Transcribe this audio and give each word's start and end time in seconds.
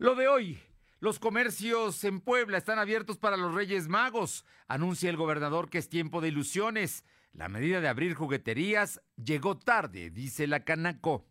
Lo 0.00 0.14
de 0.14 0.28
hoy. 0.28 0.58
Los 1.00 1.18
comercios 1.18 2.04
en 2.04 2.22
Puebla 2.22 2.56
están 2.56 2.78
abiertos 2.78 3.18
para 3.18 3.36
los 3.36 3.52
Reyes 3.52 3.86
Magos. 3.86 4.46
Anuncia 4.66 5.10
el 5.10 5.18
gobernador 5.18 5.68
que 5.68 5.76
es 5.76 5.90
tiempo 5.90 6.22
de 6.22 6.28
ilusiones. 6.28 7.04
La 7.34 7.50
medida 7.50 7.82
de 7.82 7.88
abrir 7.88 8.14
jugueterías 8.14 9.02
llegó 9.22 9.58
tarde, 9.58 10.08
dice 10.08 10.46
la 10.46 10.64
Canaco. 10.64 11.26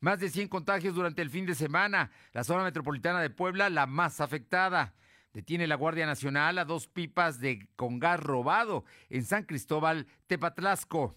Más 0.00 0.20
de 0.20 0.28
100 0.28 0.48
contagios 0.48 0.94
durante 0.94 1.22
el 1.22 1.30
fin 1.30 1.46
de 1.46 1.54
semana. 1.54 2.10
La 2.34 2.44
zona 2.44 2.64
metropolitana 2.64 3.22
de 3.22 3.30
Puebla, 3.30 3.70
la 3.70 3.86
más 3.86 4.20
afectada. 4.20 4.94
Detiene 5.32 5.66
la 5.66 5.76
Guardia 5.76 6.04
Nacional 6.04 6.58
a 6.58 6.66
dos 6.66 6.88
pipas 6.88 7.40
de 7.40 7.66
con 7.76 7.98
gas 7.98 8.20
robado 8.20 8.84
en 9.08 9.24
San 9.24 9.44
Cristóbal, 9.44 10.06
Tepatlasco. 10.26 11.16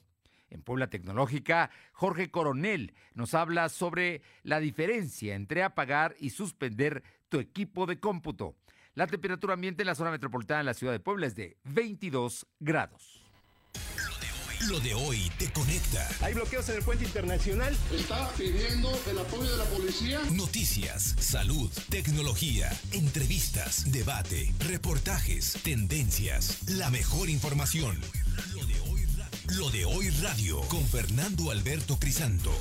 En 0.50 0.62
Puebla 0.62 0.89
Tecnológica, 0.89 1.70
Jorge 1.91 2.30
Coronel 2.30 2.94
nos 3.14 3.34
habla 3.34 3.70
sobre 3.70 4.21
la 4.44 4.59
diferencia 4.59 5.36
entre 5.36 5.64
apagar 5.64 6.16
y 6.20 6.30
suspender 6.30 7.04
tu 7.30 7.39
equipo 7.39 7.86
de 7.86 8.00
cómputo. 8.00 8.55
La 8.94 9.08
temperatura 9.08 9.55
ambiente 9.55 9.84
en 9.84 9.88
la 9.88 9.95
zona 9.95 10.12
metropolitana 10.12 10.59
de 10.59 10.66
la 10.66 10.73
ciudad 10.73 10.94
de 10.94 11.00
Puebla 11.00 11.27
es 11.27 11.36
de 11.36 11.58
22 11.63 12.48
grados. 12.59 13.26
Lo 14.70 14.80
de 14.80 14.94
hoy 14.94 15.31
te 15.38 15.52
conecta. 15.52 16.08
Hay 16.22 16.34
bloqueos 16.34 16.67
en 16.70 16.77
el 16.77 16.84
puente 16.84 17.03
internacional. 17.03 17.77
Está 17.94 18.31
pidiendo 18.31 18.89
el 19.08 19.20
apoyo 19.20 19.52
de 19.52 19.58
la 19.58 19.66
policía. 19.66 20.20
Noticias, 20.31 21.16
salud, 21.20 21.70
tecnología, 21.89 22.72
entrevistas, 22.91 23.91
debate, 23.91 24.52
reportajes, 24.59 25.59
tendencias, 25.62 26.67
la 26.70 26.89
mejor 26.89 27.30
información. 27.30 28.00
Lo 28.55 28.66
de 28.66 28.80
hoy, 28.80 28.84
Lo 29.54 29.70
de 29.70 29.85
hoy 29.85 30.09
radio 30.23 30.59
con 30.70 30.84
Fernando 30.85 31.52
Alberto 31.52 31.98
Crisanto. 31.99 32.52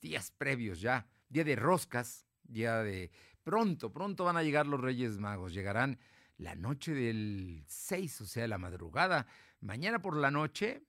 días 0.01 0.31
previos 0.31 0.81
ya, 0.81 1.07
día 1.29 1.43
de 1.43 1.55
roscas, 1.55 2.25
día 2.43 2.83
de 2.83 3.11
pronto, 3.43 3.91
pronto 3.91 4.23
van 4.23 4.37
a 4.37 4.43
llegar 4.43 4.65
los 4.65 4.79
Reyes 4.79 5.17
Magos, 5.17 5.53
llegarán 5.53 5.99
la 6.37 6.55
noche 6.55 6.93
del 6.93 7.63
6, 7.67 8.21
o 8.21 8.25
sea, 8.25 8.47
la 8.47 8.57
madrugada. 8.57 9.27
Mañana 9.61 9.99
por 9.99 10.17
la 10.17 10.31
noche, 10.31 10.83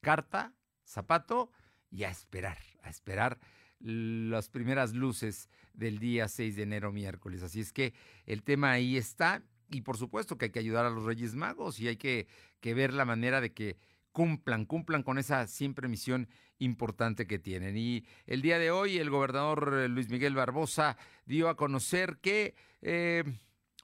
carta, 0.00 0.54
zapato 0.84 1.50
y 1.90 2.04
a 2.04 2.10
esperar, 2.10 2.58
a 2.82 2.90
esperar 2.90 3.38
las 3.80 4.48
primeras 4.48 4.92
luces 4.94 5.48
del 5.72 5.98
día 5.98 6.28
6 6.28 6.56
de 6.56 6.62
enero 6.62 6.92
miércoles. 6.92 7.42
Así 7.42 7.60
es 7.60 7.72
que 7.72 7.94
el 8.26 8.42
tema 8.42 8.72
ahí 8.72 8.96
está 8.96 9.42
y 9.70 9.82
por 9.82 9.96
supuesto 9.96 10.36
que 10.36 10.46
hay 10.46 10.50
que 10.50 10.58
ayudar 10.58 10.84
a 10.84 10.90
los 10.90 11.04
Reyes 11.04 11.34
Magos 11.34 11.80
y 11.80 11.88
hay 11.88 11.96
que, 11.96 12.26
que 12.60 12.74
ver 12.74 12.92
la 12.92 13.04
manera 13.04 13.40
de 13.40 13.52
que 13.52 13.78
cumplan, 14.12 14.64
cumplan 14.64 15.02
con 15.02 15.18
esa 15.18 15.46
siempre 15.46 15.88
misión 15.88 16.28
importante 16.58 17.26
que 17.26 17.38
tienen. 17.38 17.76
Y 17.76 18.04
el 18.26 18.42
día 18.42 18.58
de 18.58 18.70
hoy 18.70 18.98
el 18.98 19.10
gobernador 19.10 19.74
eh, 19.74 19.88
Luis 19.88 20.08
Miguel 20.08 20.34
Barbosa 20.34 20.96
dio 21.24 21.48
a 21.48 21.56
conocer 21.56 22.18
que, 22.18 22.54
eh, 22.82 23.24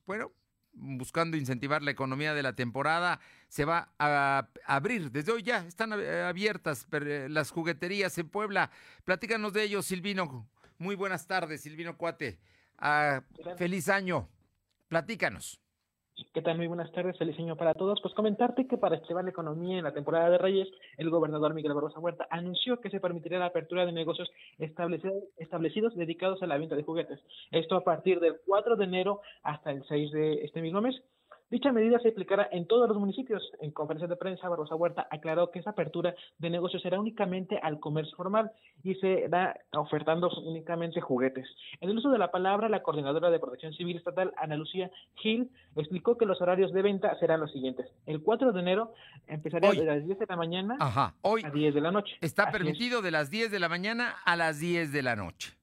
bueno, 0.06 0.32
buscando 0.72 1.36
incentivar 1.36 1.82
la 1.82 1.90
economía 1.90 2.34
de 2.34 2.42
la 2.42 2.54
temporada, 2.54 3.18
se 3.48 3.64
va 3.64 3.94
a 3.98 4.48
abrir, 4.66 5.10
desde 5.10 5.32
hoy 5.32 5.42
ya 5.42 5.66
están 5.66 5.92
abiertas 5.92 6.86
eh, 6.92 7.28
las 7.30 7.50
jugueterías 7.50 8.18
en 8.18 8.28
Puebla. 8.28 8.70
Platícanos 9.04 9.52
de 9.52 9.62
ello, 9.62 9.82
Silvino. 9.82 10.48
Muy 10.78 10.94
buenas 10.94 11.26
tardes, 11.26 11.62
Silvino 11.62 11.96
Cuate. 11.96 12.38
Ah, 12.76 13.22
feliz 13.56 13.88
año. 13.88 14.28
Platícanos. 14.88 15.58
¿Qué 16.32 16.40
tal? 16.40 16.56
Muy 16.56 16.66
buenas 16.66 16.90
tardes, 16.92 17.18
feliz 17.18 17.38
año 17.38 17.56
para 17.56 17.74
todos. 17.74 18.00
Pues 18.00 18.14
comentarte 18.14 18.66
que 18.66 18.78
para 18.78 18.96
la 18.96 19.30
economía 19.30 19.76
en 19.76 19.84
la 19.84 19.92
temporada 19.92 20.30
de 20.30 20.38
Reyes, 20.38 20.66
el 20.96 21.10
gobernador 21.10 21.52
Miguel 21.52 21.74
Barrosa 21.74 22.00
Huerta 22.00 22.26
anunció 22.30 22.80
que 22.80 22.88
se 22.88 23.00
permitirá 23.00 23.38
la 23.38 23.46
apertura 23.46 23.84
de 23.84 23.92
negocios 23.92 24.30
establecidos, 24.58 25.24
establecidos 25.36 25.94
dedicados 25.94 26.42
a 26.42 26.46
la 26.46 26.56
venta 26.56 26.74
de 26.74 26.84
juguetes. 26.84 27.20
Esto 27.50 27.76
a 27.76 27.84
partir 27.84 28.20
del 28.20 28.36
4 28.46 28.76
de 28.76 28.84
enero 28.84 29.20
hasta 29.42 29.70
el 29.70 29.84
6 29.84 30.12
de 30.12 30.44
este 30.44 30.62
mismo 30.62 30.80
mes. 30.80 31.02
Dicha 31.48 31.70
medida 31.70 32.00
se 32.00 32.08
aplicará 32.08 32.48
en 32.50 32.66
todos 32.66 32.88
los 32.88 32.98
municipios. 32.98 33.40
En 33.60 33.70
conferencia 33.70 34.08
de 34.08 34.16
prensa, 34.16 34.48
Barrosa 34.48 34.74
Huerta 34.74 35.06
aclaró 35.12 35.52
que 35.52 35.60
esa 35.60 35.70
apertura 35.70 36.12
de 36.38 36.50
negocios 36.50 36.82
será 36.82 36.98
únicamente 36.98 37.60
al 37.62 37.78
comercio 37.78 38.16
formal 38.16 38.50
y 38.82 38.96
se 38.96 39.28
da 39.28 39.56
ofertando 39.72 40.28
únicamente 40.44 41.00
juguetes. 41.00 41.46
En 41.80 41.90
el 41.90 41.98
uso 41.98 42.10
de 42.10 42.18
la 42.18 42.32
palabra, 42.32 42.68
la 42.68 42.82
coordinadora 42.82 43.30
de 43.30 43.38
Protección 43.38 43.72
Civil 43.74 43.96
Estatal, 43.96 44.32
Ana 44.36 44.56
Lucía 44.56 44.90
Gil, 45.14 45.48
explicó 45.76 46.18
que 46.18 46.26
los 46.26 46.40
horarios 46.40 46.72
de 46.72 46.82
venta 46.82 47.16
serán 47.20 47.38
los 47.38 47.52
siguientes. 47.52 47.86
El 48.06 48.22
4 48.22 48.50
de 48.50 48.60
enero 48.60 48.92
empezaría 49.28 49.70
de 49.70 49.84
las 49.84 50.04
10 50.04 50.18
de 50.18 50.26
la 50.28 50.36
mañana 50.36 50.76
a 50.80 51.14
10 51.52 51.74
de 51.74 51.80
la 51.80 51.92
noche. 51.92 52.16
Está 52.22 52.50
permitido 52.50 53.02
de 53.02 53.12
las 53.12 53.30
10 53.30 53.52
de 53.52 53.60
la 53.60 53.68
mañana 53.68 54.16
a 54.24 54.34
las 54.34 54.58
10 54.58 54.90
de 54.90 55.02
la 55.02 55.14
noche. 55.14 55.56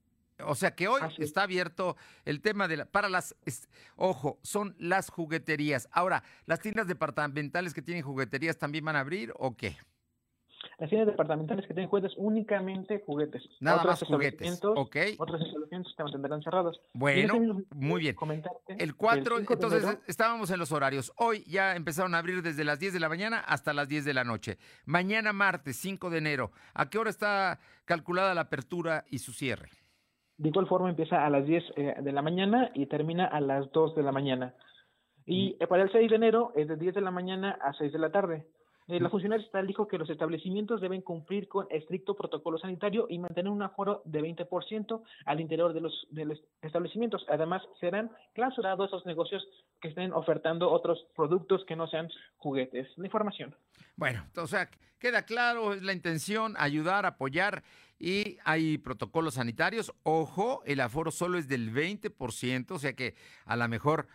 O 0.46 0.56
sea 0.56 0.76
que 0.76 0.88
hoy 0.88 1.02
está 1.18 1.44
abierto 1.44 1.96
el 2.26 2.42
tema 2.42 2.68
de 2.68 2.78
la, 2.78 2.86
para 2.86 3.10
las, 3.10 3.36
ojo, 3.96 4.40
son 4.44 4.76
las 4.78 5.10
jugueterías. 5.10 5.90
Ahora, 5.92 6.24
¿las 6.46 6.60
tiendas 6.60 6.88
departamentales 6.88 7.74
que 7.74 7.82
tienen 7.82 8.04
jugueterías 8.04 8.58
también 8.58 8.86
van 8.86 8.96
a 8.96 9.00
abrir 9.02 9.34
o 9.38 9.56
qué? 9.56 9.78
Las 10.80 10.90
tiendas 10.90 11.08
departamentales 11.08 11.68
que 11.68 11.74
tienen 11.74 11.90
juguetes, 11.90 12.14
únicamente 12.18 13.04
juguetes. 13.06 13.44
Nada 13.60 13.78
otros 13.78 14.02
más 14.02 14.10
juguetes, 14.10 14.60
ok. 14.64 14.98
Otros 15.18 15.42
establecimientos 15.42 15.94
se 15.96 16.04
mantendrán 16.04 16.42
cerrados. 16.42 16.82
Bueno, 16.94 17.64
muy 17.76 18.02
bien. 18.02 18.16
El 18.80 18.96
4, 18.96 19.40
entonces 19.40 19.98
estábamos 20.08 20.50
en 20.52 20.60
los 20.60 20.72
horarios. 20.72 21.14
Hoy 21.18 21.44
ya 21.48 21.76
empezaron 21.76 22.16
a 22.16 22.18
abrir 22.18 22.42
desde 22.42 22.64
las 22.64 22.80
10 22.80 22.94
de 22.94 23.00
la 23.00 23.10
mañana 23.10 23.40
hasta 23.40 23.74
las 23.74 23.88
10 23.88 24.06
de 24.06 24.14
la 24.14 24.24
noche. 24.24 24.58
Mañana 24.86 25.32
martes, 25.32 25.78
5 25.78 26.10
de 26.10 26.18
enero, 26.18 26.52
¿a 26.74 26.90
qué 26.90 26.98
hora 26.98 27.10
está 27.10 27.60
calculada 27.86 28.34
la 28.34 28.42
apertura 28.42 29.06
y 29.10 29.20
su 29.20 29.32
cierre? 29.34 29.70
De 30.38 30.50
igual 30.50 30.68
forma 30.68 30.90
empieza 30.90 31.26
a 31.26 31.30
las 31.30 31.46
10 31.46 31.64
eh, 31.76 31.96
de 32.02 32.12
la 32.12 32.22
mañana 32.22 32.72
y 32.74 32.88
termina 32.88 33.26
a 33.26 33.40
las 33.40 33.72
2 33.72 33.96
de 33.96 34.04
la 34.04 34.12
mañana. 34.12 34.56
Y 35.26 35.56
mm. 35.60 35.68
para 35.68 35.84
el 35.84 35.92
6 35.92 36.10
de 36.10 36.16
enero 36.16 36.52
es 36.56 36.68
de 36.68 36.76
10 36.76 36.96
de 36.96 37.02
la 37.02 37.12
mañana 37.12 37.58
a 37.62 37.74
6 37.74 37.92
de 37.92 38.00
la 38.00 38.12
tarde. 38.12 38.46
Eh, 38.88 39.00
la 39.00 39.10
funcionaria 39.10 39.46
estatal 39.46 39.66
dijo 39.66 39.88
que 39.88 39.98
los 39.98 40.10
establecimientos 40.10 40.82
deben 40.82 41.02
cumplir 41.02 41.48
con 41.48 41.68
estricto 41.70 42.16
protocolo 42.16 42.58
sanitario 42.58 43.08
y 43.10 43.18
mantener 43.18 43.52
un 43.52 43.64
aforo 43.64 44.02
de 44.06 44.22
20% 44.22 45.02
al 45.26 45.40
interior 45.40 45.74
de 45.74 45.82
los, 45.82 46.08
de 46.10 46.26
los 46.26 46.42
establecimientos. 46.62 47.26
Además, 47.30 47.62
serán 47.80 48.12
clausurados 48.34 48.90
esos 48.90 49.06
negocios 49.06 49.48
que 49.80 49.88
estén 49.88 50.12
ofertando 50.12 50.70
otros 50.70 51.06
productos 51.16 51.64
que 51.66 51.78
no 51.78 51.88
sean 51.88 52.10
juguetes. 52.38 52.88
La 52.98 53.06
información. 53.06 53.56
Bueno, 53.96 54.26
o 54.36 54.48
sea, 54.48 54.70
queda 55.00 55.24
claro, 55.24 55.74
es 55.74 55.82
la 55.82 55.94
intención 55.94 56.56
ayudar, 56.58 57.06
apoyar 57.06 57.64
y 58.04 58.38
hay 58.44 58.78
protocolos 58.80 59.36
sanitarios. 59.36 59.94
Ojo, 60.04 60.62
el 60.66 60.82
aforo 60.82 61.10
solo 61.10 61.38
es 61.38 61.48
del 61.48 61.74
20%, 61.74 62.72
o 62.72 62.78
sea 62.78 62.92
que 62.98 63.16
a 63.46 63.56
lo 63.56 63.66
mejor 63.70 64.10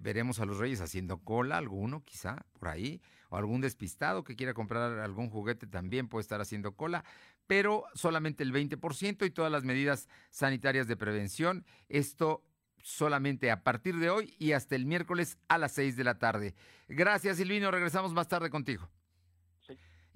veremos 0.00 0.40
a 0.40 0.44
los 0.44 0.58
reyes 0.58 0.80
haciendo 0.80 1.18
cola, 1.18 1.56
alguno 1.56 2.02
quizá 2.02 2.44
por 2.58 2.66
ahí, 2.66 3.00
o 3.28 3.36
algún 3.36 3.60
despistado 3.60 4.24
que 4.24 4.34
quiera 4.34 4.54
comprar 4.54 4.98
algún 4.98 5.30
juguete 5.30 5.68
también 5.68 6.08
puede 6.08 6.22
estar 6.22 6.40
haciendo 6.40 6.72
cola, 6.74 7.04
pero 7.46 7.84
solamente 7.94 8.42
el 8.42 8.52
20% 8.52 9.24
y 9.24 9.30
todas 9.30 9.52
las 9.52 9.62
medidas 9.62 10.08
sanitarias 10.30 10.88
de 10.88 10.96
prevención. 10.96 11.64
Esto 11.88 12.42
solamente 12.82 13.52
a 13.52 13.62
partir 13.62 14.00
de 14.00 14.10
hoy 14.10 14.34
y 14.36 14.50
hasta 14.50 14.74
el 14.74 14.84
miércoles 14.84 15.38
a 15.46 15.58
las 15.58 15.70
6 15.72 15.96
de 15.96 16.02
la 16.02 16.18
tarde. 16.18 16.56
Gracias, 16.88 17.36
Silvino. 17.36 17.70
Regresamos 17.70 18.12
más 18.12 18.26
tarde 18.26 18.50
contigo. 18.50 18.88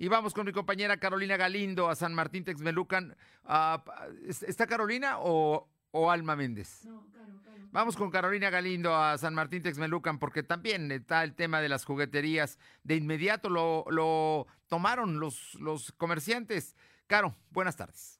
Y 0.01 0.09
vamos 0.09 0.33
con 0.33 0.47
mi 0.47 0.53
compañera 0.53 0.97
Carolina 0.97 1.37
Galindo 1.37 1.91
a 1.91 1.95
San 1.95 2.15
Martín 2.15 2.43
Texmelucan. 2.43 3.15
Ah, 3.45 3.85
¿Está 4.27 4.67
Carolina 4.67 5.19
o, 5.19 5.69
Alma 6.11 6.37
Méndez? 6.37 6.87
No, 6.87 7.07
Vamos 7.71 7.97
con 7.97 8.11
Carolina 8.11 8.49
Galindo 8.49 8.97
a 8.97 9.19
San 9.19 9.35
Martín 9.35 9.63
Texmelucan 9.63 10.19
porque 10.19 10.43
también 10.43 10.91
está 10.91 11.23
el 11.23 11.35
tema 11.35 11.61
de 11.61 11.69
las 11.69 11.85
jugueterías. 11.85 12.59
De 12.83 12.97
inmediato 12.97 13.51
lo, 13.51 13.85
lo 13.91 14.47
tomaron 14.69 15.21
los, 15.21 15.55
los 15.57 15.93
comerciantes. 15.93 16.77
Caro, 17.07 17.37
buenas 17.51 17.77
tardes. 17.77 18.20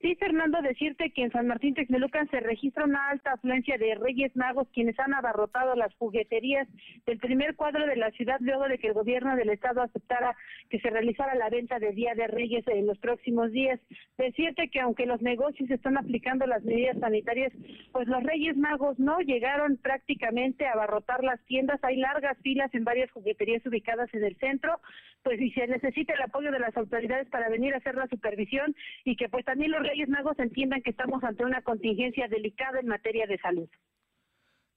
Sí, 0.00 0.14
Fernando, 0.14 0.62
decirte 0.62 1.10
que 1.10 1.24
en 1.24 1.30
San 1.30 1.46
Martín 1.46 1.74
Texmelucan 1.74 2.26
se 2.30 2.40
registra 2.40 2.84
una 2.84 3.10
alta 3.10 3.32
afluencia 3.32 3.76
de 3.76 3.94
Reyes 3.96 4.34
Magos 4.34 4.66
quienes 4.72 4.98
han 4.98 5.12
abarrotado 5.12 5.74
las 5.74 5.94
jugueterías 5.96 6.66
del 7.04 7.18
primer 7.18 7.54
cuadro 7.54 7.86
de 7.86 7.96
la 7.96 8.10
ciudad 8.12 8.38
luego 8.40 8.66
de 8.66 8.78
que 8.78 8.86
el 8.86 8.94
gobierno 8.94 9.36
del 9.36 9.50
estado 9.50 9.82
aceptara 9.82 10.34
que 10.70 10.80
se 10.80 10.88
realizara 10.88 11.34
la 11.34 11.50
venta 11.50 11.78
de 11.78 11.92
Día 11.92 12.14
de 12.14 12.28
Reyes 12.28 12.66
en 12.68 12.86
los 12.86 12.96
próximos 12.96 13.52
días. 13.52 13.78
Decirte 14.16 14.70
que 14.70 14.80
aunque 14.80 15.04
los 15.04 15.20
negocios 15.20 15.70
están 15.70 15.98
aplicando 15.98 16.46
las 16.46 16.64
medidas 16.64 16.98
sanitarias, 16.98 17.52
pues 17.92 18.08
los 18.08 18.22
Reyes 18.22 18.56
Magos 18.56 18.98
no 18.98 19.20
llegaron 19.20 19.76
prácticamente 19.76 20.66
a 20.66 20.72
abarrotar 20.72 21.22
las 21.22 21.44
tiendas. 21.44 21.78
Hay 21.84 21.96
largas 21.96 22.38
filas 22.38 22.72
en 22.72 22.84
varias 22.84 23.10
jugueterías 23.10 23.66
ubicadas 23.66 24.08
en 24.14 24.24
el 24.24 24.36
centro, 24.38 24.80
pues 25.22 25.38
y 25.38 25.50
se 25.50 25.66
necesita 25.66 26.14
el 26.14 26.22
apoyo 26.22 26.50
de 26.50 26.58
las 26.58 26.74
autoridades 26.74 27.28
para 27.28 27.50
venir 27.50 27.74
a 27.74 27.78
hacer 27.78 27.96
la 27.96 28.06
supervisión 28.06 28.74
y 29.04 29.16
que 29.16 29.28
pues 29.28 29.44
también 29.44 29.72
los 29.72 29.89
Reyes 29.90 30.08
Magos 30.08 30.38
entiendan 30.38 30.82
que 30.82 30.90
estamos 30.90 31.22
ante 31.24 31.44
una 31.44 31.62
contingencia 31.62 32.28
delicada 32.28 32.78
en 32.78 32.86
materia 32.86 33.26
de 33.26 33.38
salud. 33.38 33.68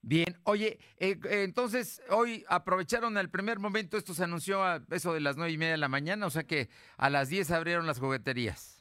Bien, 0.02 0.36
oye, 0.44 0.80
eh, 0.98 1.18
eh, 1.30 1.44
entonces 1.44 2.02
hoy 2.10 2.44
aprovecharon 2.50 3.18
el 3.18 3.30
primer 3.30 3.60
momento, 3.60 3.96
esto 3.96 4.14
se 4.14 4.24
anunció 4.24 4.64
a 4.64 4.84
eso 4.90 5.14
de 5.14 5.22
las 5.22 5.38
nueve 5.38 5.54
y 5.54 5.58
media 5.58 5.74
de 5.74 5.78
la 5.78 5.88
mañana, 5.88 6.26
o 6.26 6.30
sea 6.30 6.44
que 6.44 6.68
a 6.98 7.10
las 7.10 7.30
diez 7.30 7.52
abrieron 7.52 7.86
las 7.86 8.00
jugueterías. 8.00 8.73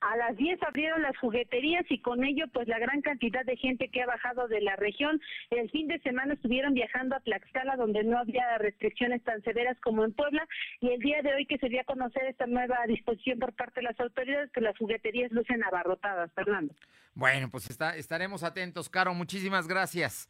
A 0.00 0.16
las 0.16 0.36
10 0.36 0.62
abrieron 0.62 1.02
las 1.02 1.16
jugueterías 1.18 1.84
y 1.88 2.00
con 2.00 2.22
ello 2.22 2.46
pues 2.52 2.68
la 2.68 2.78
gran 2.78 3.02
cantidad 3.02 3.44
de 3.44 3.56
gente 3.56 3.88
que 3.88 4.02
ha 4.02 4.06
bajado 4.06 4.46
de 4.46 4.60
la 4.60 4.76
región. 4.76 5.20
El 5.50 5.70
fin 5.70 5.88
de 5.88 5.98
semana 6.00 6.34
estuvieron 6.34 6.74
viajando 6.74 7.16
a 7.16 7.20
Tlaxcala 7.20 7.76
donde 7.76 8.04
no 8.04 8.18
había 8.18 8.58
restricciones 8.58 9.22
tan 9.24 9.42
severas 9.42 9.76
como 9.80 10.04
en 10.04 10.12
Puebla 10.12 10.46
y 10.80 10.90
el 10.90 11.00
día 11.00 11.20
de 11.22 11.34
hoy 11.34 11.46
que 11.46 11.58
se 11.58 11.68
dio 11.68 11.80
a 11.80 11.84
conocer 11.84 12.24
esta 12.26 12.46
nueva 12.46 12.78
disposición 12.86 13.38
por 13.40 13.52
parte 13.54 13.80
de 13.80 13.88
las 13.88 13.98
autoridades 13.98 14.52
que 14.52 14.60
las 14.60 14.78
jugueterías 14.78 15.32
lucen 15.32 15.64
abarrotadas, 15.64 16.32
Fernando. 16.32 16.74
Bueno, 17.14 17.48
pues 17.50 17.68
está, 17.68 17.96
estaremos 17.96 18.44
atentos, 18.44 18.88
Caro, 18.88 19.12
muchísimas 19.14 19.66
gracias. 19.66 20.28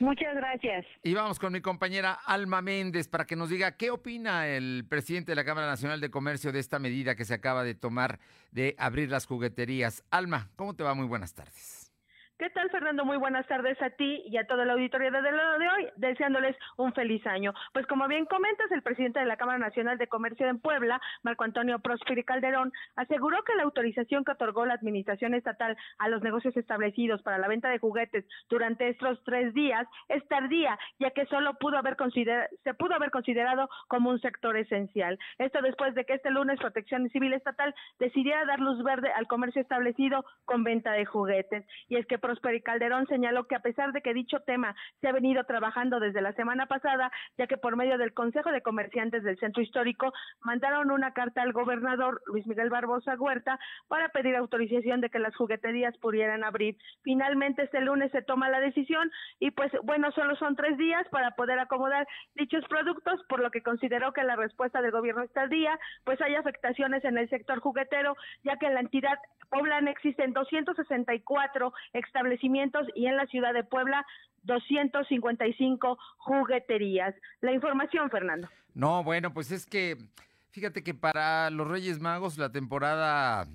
Muchas 0.00 0.34
gracias. 0.36 0.86
Y 1.02 1.14
vamos 1.14 1.38
con 1.38 1.52
mi 1.52 1.60
compañera 1.60 2.12
Alma 2.12 2.62
Méndez 2.62 3.08
para 3.08 3.26
que 3.26 3.34
nos 3.34 3.50
diga 3.50 3.76
qué 3.76 3.90
opina 3.90 4.46
el 4.46 4.86
presidente 4.88 5.32
de 5.32 5.36
la 5.36 5.44
Cámara 5.44 5.66
Nacional 5.66 6.00
de 6.00 6.10
Comercio 6.10 6.52
de 6.52 6.60
esta 6.60 6.78
medida 6.78 7.16
que 7.16 7.24
se 7.24 7.34
acaba 7.34 7.64
de 7.64 7.74
tomar 7.74 8.20
de 8.52 8.76
abrir 8.78 9.10
las 9.10 9.26
jugueterías. 9.26 10.04
Alma, 10.10 10.50
¿cómo 10.56 10.74
te 10.74 10.84
va? 10.84 10.94
Muy 10.94 11.06
buenas 11.06 11.34
tardes. 11.34 11.87
¿Qué 12.38 12.50
tal, 12.50 12.70
Fernando? 12.70 13.04
Muy 13.04 13.16
buenas 13.16 13.48
tardes 13.48 13.82
a 13.82 13.90
ti 13.90 14.22
y 14.26 14.36
a 14.36 14.46
toda 14.46 14.64
la 14.64 14.74
auditoría 14.74 15.10
de 15.10 15.32
lo 15.32 15.58
de 15.58 15.68
hoy, 15.70 15.88
deseándoles 15.96 16.56
un 16.76 16.92
feliz 16.92 17.26
año. 17.26 17.52
Pues 17.72 17.84
como 17.88 18.06
bien 18.06 18.26
comentas, 18.26 18.70
el 18.70 18.82
presidente 18.82 19.18
de 19.18 19.26
la 19.26 19.36
Cámara 19.36 19.58
Nacional 19.58 19.98
de 19.98 20.06
Comercio 20.06 20.46
en 20.46 20.60
Puebla, 20.60 21.00
Marco 21.24 21.42
Antonio 21.42 21.80
Prosperi 21.80 22.22
Calderón, 22.22 22.72
aseguró 22.94 23.42
que 23.42 23.56
la 23.56 23.64
autorización 23.64 24.24
que 24.24 24.30
otorgó 24.30 24.66
la 24.66 24.74
Administración 24.74 25.34
Estatal 25.34 25.76
a 25.98 26.08
los 26.08 26.22
negocios 26.22 26.56
establecidos 26.56 27.22
para 27.22 27.38
la 27.38 27.48
venta 27.48 27.70
de 27.70 27.80
juguetes 27.80 28.24
durante 28.48 28.88
estos 28.88 29.20
tres 29.24 29.52
días 29.52 29.88
es 30.06 30.24
tardía, 30.28 30.78
ya 31.00 31.10
que 31.10 31.26
solo 31.26 31.54
pudo 31.54 31.76
haber 31.76 31.96
se 32.62 32.74
pudo 32.74 32.94
haber 32.94 33.10
considerado 33.10 33.68
como 33.88 34.10
un 34.10 34.20
sector 34.20 34.56
esencial. 34.56 35.18
Esto 35.38 35.60
después 35.60 35.92
de 35.96 36.04
que 36.04 36.14
este 36.14 36.30
lunes 36.30 36.60
Protección 36.60 37.08
Civil 37.10 37.32
Estatal 37.32 37.74
decidiera 37.98 38.44
dar 38.44 38.60
luz 38.60 38.80
verde 38.84 39.10
al 39.10 39.26
comercio 39.26 39.60
establecido 39.60 40.24
con 40.44 40.62
venta 40.62 40.92
de 40.92 41.04
juguetes. 41.04 41.66
Y 41.88 41.96
es 41.96 42.06
que 42.06 42.27
Prosperi 42.28 42.60
Calderón 42.60 43.06
señaló 43.06 43.44
que 43.44 43.54
a 43.54 43.60
pesar 43.60 43.92
de 43.92 44.02
que 44.02 44.12
dicho 44.12 44.40
tema 44.40 44.76
se 45.00 45.08
ha 45.08 45.12
venido 45.12 45.44
trabajando 45.44 45.98
desde 45.98 46.20
la 46.20 46.34
semana 46.34 46.66
pasada, 46.66 47.10
ya 47.38 47.46
que 47.46 47.56
por 47.56 47.74
medio 47.74 47.96
del 47.96 48.12
Consejo 48.12 48.52
de 48.52 48.60
Comerciantes 48.60 49.22
del 49.22 49.38
Centro 49.38 49.62
Histórico 49.62 50.12
mandaron 50.42 50.90
una 50.90 51.14
carta 51.14 51.40
al 51.40 51.54
gobernador 51.54 52.20
Luis 52.26 52.46
Miguel 52.46 52.68
Barbosa 52.68 53.14
Huerta 53.14 53.58
para 53.88 54.10
pedir 54.10 54.36
autorización 54.36 55.00
de 55.00 55.08
que 55.08 55.18
las 55.18 55.34
jugueterías 55.36 55.96
pudieran 55.96 56.44
abrir. 56.44 56.76
Finalmente 57.02 57.62
este 57.62 57.80
lunes 57.80 58.12
se 58.12 58.20
toma 58.20 58.50
la 58.50 58.60
decisión 58.60 59.10
y 59.38 59.50
pues 59.50 59.72
bueno, 59.82 60.12
solo 60.12 60.36
son 60.36 60.54
tres 60.54 60.76
días 60.76 61.08
para 61.08 61.30
poder 61.30 61.58
acomodar 61.58 62.06
dichos 62.34 62.62
productos, 62.68 63.22
por 63.30 63.40
lo 63.40 63.50
que 63.50 63.62
consideró 63.62 64.12
que 64.12 64.22
la 64.22 64.36
respuesta 64.36 64.82
del 64.82 64.90
gobierno 64.90 65.22
está 65.22 65.40
al 65.40 65.48
día, 65.48 65.80
pues 66.04 66.20
hay 66.20 66.34
afectaciones 66.34 67.02
en 67.06 67.16
el 67.16 67.30
sector 67.30 67.60
juguetero, 67.60 68.16
ya 68.44 68.58
que 68.58 68.66
en 68.66 68.74
la 68.74 68.80
entidad 68.80 69.18
poblana 69.48 69.90
existen 69.90 70.34
264 70.34 71.72
establecimientos 72.18 72.86
y 72.94 73.06
en 73.06 73.16
la 73.16 73.26
ciudad 73.26 73.54
de 73.54 73.64
Puebla 73.64 74.04
255 74.42 75.98
jugueterías. 76.18 77.14
La 77.40 77.52
información, 77.52 78.10
Fernando. 78.10 78.48
No, 78.74 79.04
bueno, 79.04 79.32
pues 79.32 79.52
es 79.52 79.66
que 79.66 79.96
fíjate 80.50 80.82
que 80.82 80.94
para 80.94 81.50
los 81.50 81.68
Reyes 81.68 82.00
Magos 82.00 82.38
la 82.38 82.50
temporada, 82.50 83.46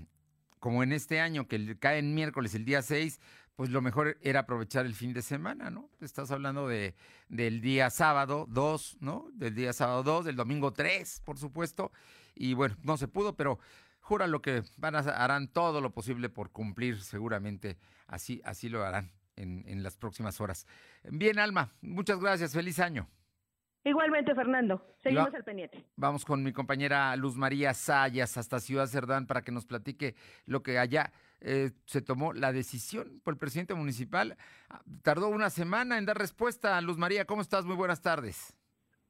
como 0.60 0.83
en 0.83 0.94
este 0.94 1.19
año, 1.19 1.48
que 1.48 1.77
cae 1.77 2.00
en 2.00 2.15
miércoles 2.15 2.56
el 2.56 2.65
día 2.65 2.81
6, 2.81 3.19
pues 3.56 3.69
lo 3.69 3.81
mejor 3.81 4.18
era 4.21 4.42
aprovechar 4.42 4.86
el 4.86 4.95
fin 4.95 5.13
de 5.13 5.21
semana, 5.21 5.69
¿no? 5.69 5.89
Estás 6.01 6.31
hablando 6.31 6.68
de, 6.68 6.95
del 7.30 7.62
día 7.62 7.89
sábado 7.89 8.45
2, 8.50 8.98
¿no? 9.01 9.27
Del 9.33 9.56
día 9.56 9.74
sábado 9.74 10.04
2, 10.04 10.25
del 10.25 10.36
domingo 10.36 10.71
3, 10.71 11.21
por 11.25 11.38
supuesto. 11.38 11.92
Y 12.33 12.54
bueno, 12.54 12.75
no 12.81 12.97
se 12.97 13.07
pudo, 13.07 13.35
pero 13.35 13.59
jura 14.04 14.28
lo 14.28 14.42
que 14.42 14.64
van 14.78 14.95
a, 14.95 15.00
harán 15.00 15.48
todo 15.48 15.81
lo 15.81 15.94
posible 15.94 16.30
por 16.30 16.52
cumplir, 16.52 17.02
seguramente 17.02 17.78
así, 18.06 18.42
así 18.44 18.69
lo 18.69 18.83
harán 18.83 19.12
en, 19.38 19.64
en 19.66 19.81
las 19.81 19.98
próximas 19.98 20.40
horas. 20.42 20.68
Bien, 21.04 21.40
Alma, 21.40 21.72
muchas 21.81 22.19
gracias, 22.19 22.54
feliz 22.54 22.80
año. 22.80 23.10
Igualmente, 23.86 24.33
Fernando. 24.33 24.81
Seguimos 25.02 25.33
al 25.33 25.44
pendiente. 25.44 25.86
Vamos 25.98 26.24
con 26.24 26.42
mi 26.42 26.54
compañera 26.54 27.16
Luz 27.18 27.36
María 27.36 27.74
Sayas 27.74 28.38
hasta 28.38 28.62
Ciudad 28.62 28.88
Cerdán 28.88 29.28
para 29.28 29.42
que 29.42 29.52
nos 29.52 29.66
platique 29.66 30.16
lo 30.45 30.64
que 30.64 30.80
allá 30.80 31.12
eh, 31.42 31.72
se 31.86 32.02
tomó 32.02 32.31
la 32.31 32.54
decisión 32.54 33.19
por 33.24 33.33
el 33.33 33.38
presidente 33.38 33.74
municipal. 33.74 34.38
Ah, 34.69 34.81
tardó 35.02 35.28
una 35.28 35.50
semana 35.50 35.98
en 35.98 36.06
dar 36.06 36.18
respuesta. 36.18 36.80
Luz 36.80 36.98
María, 36.98 37.26
¿cómo 37.26 37.42
estás? 37.42 37.66
Muy 37.66 37.76
buenas 37.76 38.02
tardes. 38.02 38.56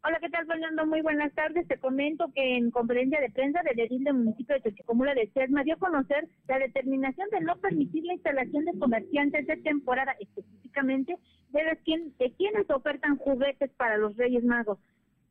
Hola, 0.05 0.19
¿qué 0.19 0.27
tal, 0.27 0.45
Fernando? 0.45 0.86
Muy 0.86 1.01
buenas 1.01 1.33
tardes. 1.33 1.65
Te 1.65 1.77
comento 1.77 2.29
que 2.36 2.57
en 2.57 2.72
conferencia 2.72 3.22
de 3.22 3.29
prensa 3.29 3.62
del 3.63 3.79
edil 3.79 4.03
del 4.03 4.15
municipio 4.15 4.55
de 4.55 4.62
Tochicomula 4.62 5.13
de 5.13 5.29
Sesma 5.33 5.63
dio 5.63 5.75
a 5.75 5.79
conocer 5.79 6.27
la 6.50 6.60
determinación 6.60 7.29
de 7.29 7.39
no 7.39 7.55
permitir 7.55 8.03
la 8.03 8.15
instalación 8.15 8.65
de 8.65 8.77
comerciantes 8.77 9.48
de 9.48 9.55
temporada, 9.55 10.13
específicamente 10.19 11.15
de, 11.51 11.63
de 12.19 12.31
quienes 12.33 12.69
ofertan 12.69 13.15
juguetes 13.15 13.72
para 13.77 13.95
los 13.95 14.17
Reyes 14.17 14.43
Magos. 14.43 14.77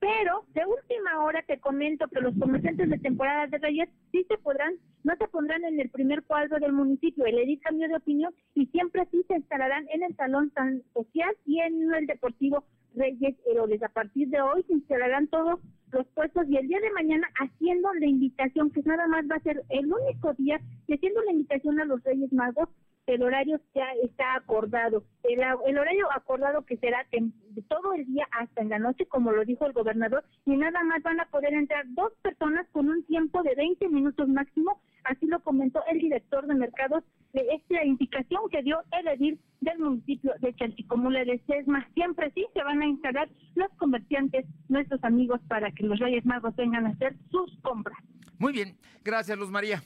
Pero 0.02 0.44
de 0.52 0.66
última 0.66 1.22
hora 1.22 1.44
te 1.46 1.60
comento 1.60 2.08
que 2.08 2.20
los 2.20 2.34
comerciantes 2.36 2.90
de 2.90 2.98
temporada 2.98 3.46
de 3.46 3.58
Reyes 3.58 3.88
sí 4.10 4.26
se 4.26 4.36
podrán, 4.36 4.74
no 5.04 5.14
se 5.14 5.28
pondrán 5.28 5.64
en 5.64 5.78
el 5.78 5.90
primer 5.90 6.24
cuadro 6.24 6.58
del 6.58 6.72
municipio. 6.72 7.24
El 7.24 7.38
edil 7.38 7.60
cambió 7.60 7.86
de 7.86 7.94
opinión 7.94 8.34
y 8.56 8.66
siempre 8.66 9.06
sí 9.12 9.24
se 9.28 9.36
instalarán 9.36 9.86
en 9.90 10.02
el 10.02 10.16
salón 10.16 10.52
social 10.92 11.36
y 11.46 11.60
en 11.60 11.94
el 11.94 12.08
deportivo 12.08 12.64
Reyes 12.96 13.36
Herodes. 13.46 13.80
A 13.84 13.90
partir 13.90 14.26
de 14.30 14.40
hoy 14.40 14.64
se 14.64 14.72
instalarán 14.72 15.28
todos 15.28 15.60
los 15.92 16.04
puestos 16.08 16.48
y 16.48 16.56
el 16.56 16.66
día 16.66 16.80
de 16.80 16.90
mañana 16.90 17.28
haciendo 17.38 17.94
la 17.94 18.06
invitación, 18.06 18.72
que 18.72 18.82
nada 18.82 19.06
más 19.06 19.24
va 19.30 19.36
a 19.36 19.42
ser 19.44 19.62
el 19.68 19.86
único 19.86 20.32
día, 20.34 20.60
y 20.88 20.94
haciendo 20.94 21.22
la 21.22 21.30
invitación 21.30 21.78
a 21.78 21.84
los 21.84 22.02
Reyes 22.02 22.32
Magos 22.32 22.68
el 23.06 23.22
horario 23.22 23.60
ya 23.74 23.86
está 24.02 24.36
acordado. 24.36 25.04
El, 25.24 25.40
horario 25.78 26.06
acordado 26.12 26.64
que 26.64 26.76
será 26.76 27.06
de 27.10 27.62
todo 27.62 27.94
el 27.94 28.06
día 28.06 28.26
hasta 28.32 28.62
en 28.62 28.68
la 28.68 28.78
noche, 28.78 29.06
como 29.06 29.32
lo 29.32 29.44
dijo 29.44 29.66
el 29.66 29.72
gobernador, 29.72 30.24
y 30.46 30.56
nada 30.56 30.82
más 30.84 31.02
van 31.02 31.20
a 31.20 31.26
poder 31.26 31.52
entrar 31.54 31.84
dos 31.88 32.12
personas 32.22 32.66
con 32.72 32.88
un 32.88 33.04
tiempo 33.04 33.42
de 33.42 33.54
20 33.54 33.88
minutos 33.88 34.28
máximo, 34.28 34.80
así 35.04 35.26
lo 35.26 35.40
comentó 35.42 35.80
el 35.90 35.98
director 35.98 36.46
de 36.46 36.54
mercados 36.54 37.04
de 37.32 37.46
esta 37.54 37.84
indicación 37.84 38.42
que 38.50 38.62
dio 38.62 38.80
el 38.92 39.08
edil 39.08 39.40
del 39.60 39.78
municipio 39.78 40.32
de 40.40 40.54
Chanticomula 40.54 41.24
de 41.24 41.40
Sesma. 41.46 41.88
Siempre 41.94 42.30
sí 42.34 42.46
se 42.52 42.62
van 42.62 42.82
a 42.82 42.86
instalar 42.86 43.28
los 43.54 43.70
comerciantes, 43.78 44.44
nuestros 44.68 45.02
amigos, 45.02 45.40
para 45.48 45.72
que 45.72 45.84
los 45.84 45.98
Reyes 45.98 46.24
Magos 46.24 46.54
vengan 46.56 46.86
a 46.86 46.90
hacer 46.90 47.16
sus 47.30 47.58
compras. 47.62 47.98
Muy 48.38 48.52
bien, 48.52 48.76
gracias 49.02 49.38
Luz 49.38 49.50
María 49.50 49.82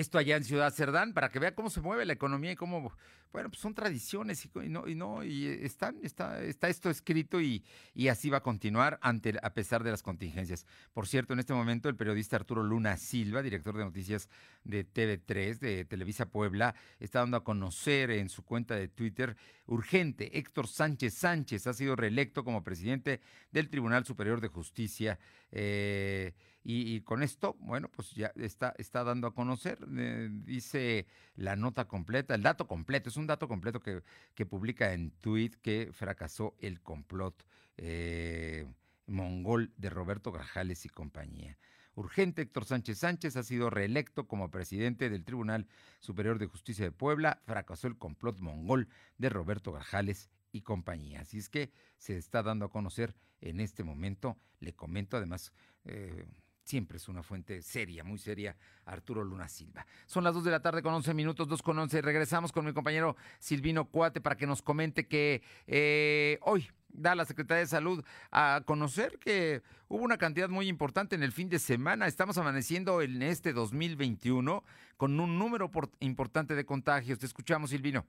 esto 0.00 0.18
allá 0.18 0.36
en 0.36 0.44
Ciudad 0.44 0.72
Cerdán 0.72 1.12
para 1.12 1.30
que 1.30 1.38
vea 1.38 1.54
cómo 1.54 1.70
se 1.70 1.80
mueve 1.80 2.04
la 2.04 2.12
economía 2.12 2.52
y 2.52 2.56
cómo, 2.56 2.92
bueno, 3.32 3.48
pues 3.50 3.60
son 3.60 3.74
tradiciones 3.74 4.44
y, 4.44 4.68
no, 4.68 4.88
y 4.88 4.94
no, 4.94 5.24
y 5.24 5.46
están, 5.46 5.98
está, 6.02 6.42
está 6.42 6.68
esto 6.68 6.90
escrito 6.90 7.40
y, 7.40 7.64
y, 7.94 8.08
así 8.08 8.30
va 8.30 8.38
a 8.38 8.42
continuar 8.42 8.98
ante, 9.02 9.34
a 9.42 9.54
pesar 9.54 9.82
de 9.82 9.90
las 9.90 10.02
contingencias. 10.02 10.66
Por 10.92 11.06
cierto, 11.06 11.32
en 11.32 11.40
este 11.40 11.52
momento 11.52 11.88
el 11.88 11.96
periodista 11.96 12.36
Arturo 12.36 12.62
Luna 12.62 12.96
Silva, 12.96 13.42
director 13.42 13.76
de 13.76 13.84
noticias 13.84 14.28
de 14.64 14.86
TV3, 14.86 15.58
de 15.58 15.84
Televisa 15.84 16.26
Puebla, 16.26 16.74
está 17.00 17.20
dando 17.20 17.36
a 17.36 17.44
conocer 17.44 18.10
en 18.10 18.28
su 18.28 18.44
cuenta 18.44 18.76
de 18.76 18.88
Twitter 18.88 19.36
urgente, 19.66 20.38
Héctor 20.38 20.66
Sánchez 20.66 21.14
Sánchez 21.14 21.66
ha 21.66 21.74
sido 21.74 21.94
reelecto 21.94 22.44
como 22.44 22.64
presidente 22.64 23.20
del 23.50 23.68
Tribunal 23.68 24.04
Superior 24.04 24.40
de 24.40 24.48
Justicia. 24.48 25.18
Eh, 25.50 26.34
y, 26.70 27.00
con 27.00 27.22
esto, 27.22 27.56
bueno, 27.60 27.88
pues 27.88 28.10
ya 28.10 28.30
está, 28.36 28.74
está 28.76 29.02
dando 29.02 29.26
a 29.26 29.34
conocer, 29.34 29.78
eh, 29.96 30.28
dice 30.30 31.06
la 31.34 31.56
nota 31.56 31.88
completa, 31.88 32.34
el 32.34 32.42
dato 32.42 32.66
completo, 32.66 33.08
es 33.08 33.16
un 33.16 33.26
dato 33.26 33.48
completo 33.48 33.80
que, 33.80 34.02
que 34.34 34.44
publica 34.44 34.92
en 34.92 35.10
tweet 35.12 35.52
que 35.62 35.88
fracasó 35.94 36.56
el 36.60 36.82
complot 36.82 37.42
eh, 37.78 38.66
mongol 39.06 39.72
de 39.78 39.88
Roberto 39.88 40.30
Grajales 40.30 40.84
y 40.84 40.90
compañía. 40.90 41.56
Urgente, 41.94 42.42
Héctor 42.42 42.66
Sánchez 42.66 42.98
Sánchez 42.98 43.36
ha 43.36 43.44
sido 43.44 43.70
reelecto 43.70 44.28
como 44.28 44.50
presidente 44.50 45.08
del 45.08 45.24
Tribunal 45.24 45.66
Superior 46.00 46.38
de 46.38 46.48
Justicia 46.48 46.84
de 46.84 46.92
Puebla. 46.92 47.40
Fracasó 47.46 47.88
el 47.88 47.96
complot 47.96 48.40
mongol 48.40 48.88
de 49.16 49.30
Roberto 49.30 49.72
Grajales 49.72 50.28
y 50.52 50.60
compañía. 50.60 51.22
Así 51.22 51.38
es 51.38 51.48
que 51.48 51.72
se 51.96 52.18
está 52.18 52.42
dando 52.42 52.66
a 52.66 52.70
conocer 52.70 53.16
en 53.40 53.58
este 53.58 53.84
momento. 53.84 54.36
Le 54.60 54.74
comento 54.74 55.16
además 55.16 55.50
eh, 55.86 56.26
siempre 56.68 56.98
es 56.98 57.08
una 57.08 57.22
fuente 57.22 57.62
seria, 57.62 58.04
muy 58.04 58.18
seria, 58.18 58.54
Arturo 58.84 59.24
Luna 59.24 59.48
Silva. 59.48 59.86
Son 60.06 60.22
las 60.22 60.34
2 60.34 60.44
de 60.44 60.50
la 60.50 60.60
tarde 60.60 60.82
con 60.82 60.92
11 60.92 61.14
minutos, 61.14 61.48
2 61.48 61.62
con 61.62 61.78
11. 61.78 62.02
Regresamos 62.02 62.52
con 62.52 62.66
mi 62.66 62.74
compañero 62.74 63.16
Silvino 63.38 63.86
Cuate 63.86 64.20
para 64.20 64.36
que 64.36 64.46
nos 64.46 64.60
comente 64.60 65.06
que 65.06 65.42
eh, 65.66 66.38
hoy 66.42 66.68
da 66.88 67.14
la 67.14 67.24
Secretaría 67.24 67.60
de 67.60 67.66
Salud 67.66 68.04
a 68.30 68.62
conocer 68.66 69.18
que 69.18 69.62
hubo 69.88 70.04
una 70.04 70.18
cantidad 70.18 70.50
muy 70.50 70.68
importante 70.68 71.16
en 71.16 71.22
el 71.22 71.32
fin 71.32 71.48
de 71.48 71.58
semana. 71.58 72.06
Estamos 72.06 72.36
amaneciendo 72.36 73.00
en 73.00 73.22
este 73.22 73.54
2021 73.54 74.62
con 74.98 75.18
un 75.18 75.38
número 75.38 75.70
importante 76.00 76.54
de 76.54 76.66
contagios. 76.66 77.18
Te 77.18 77.26
escuchamos, 77.26 77.70
Silvino 77.70 78.04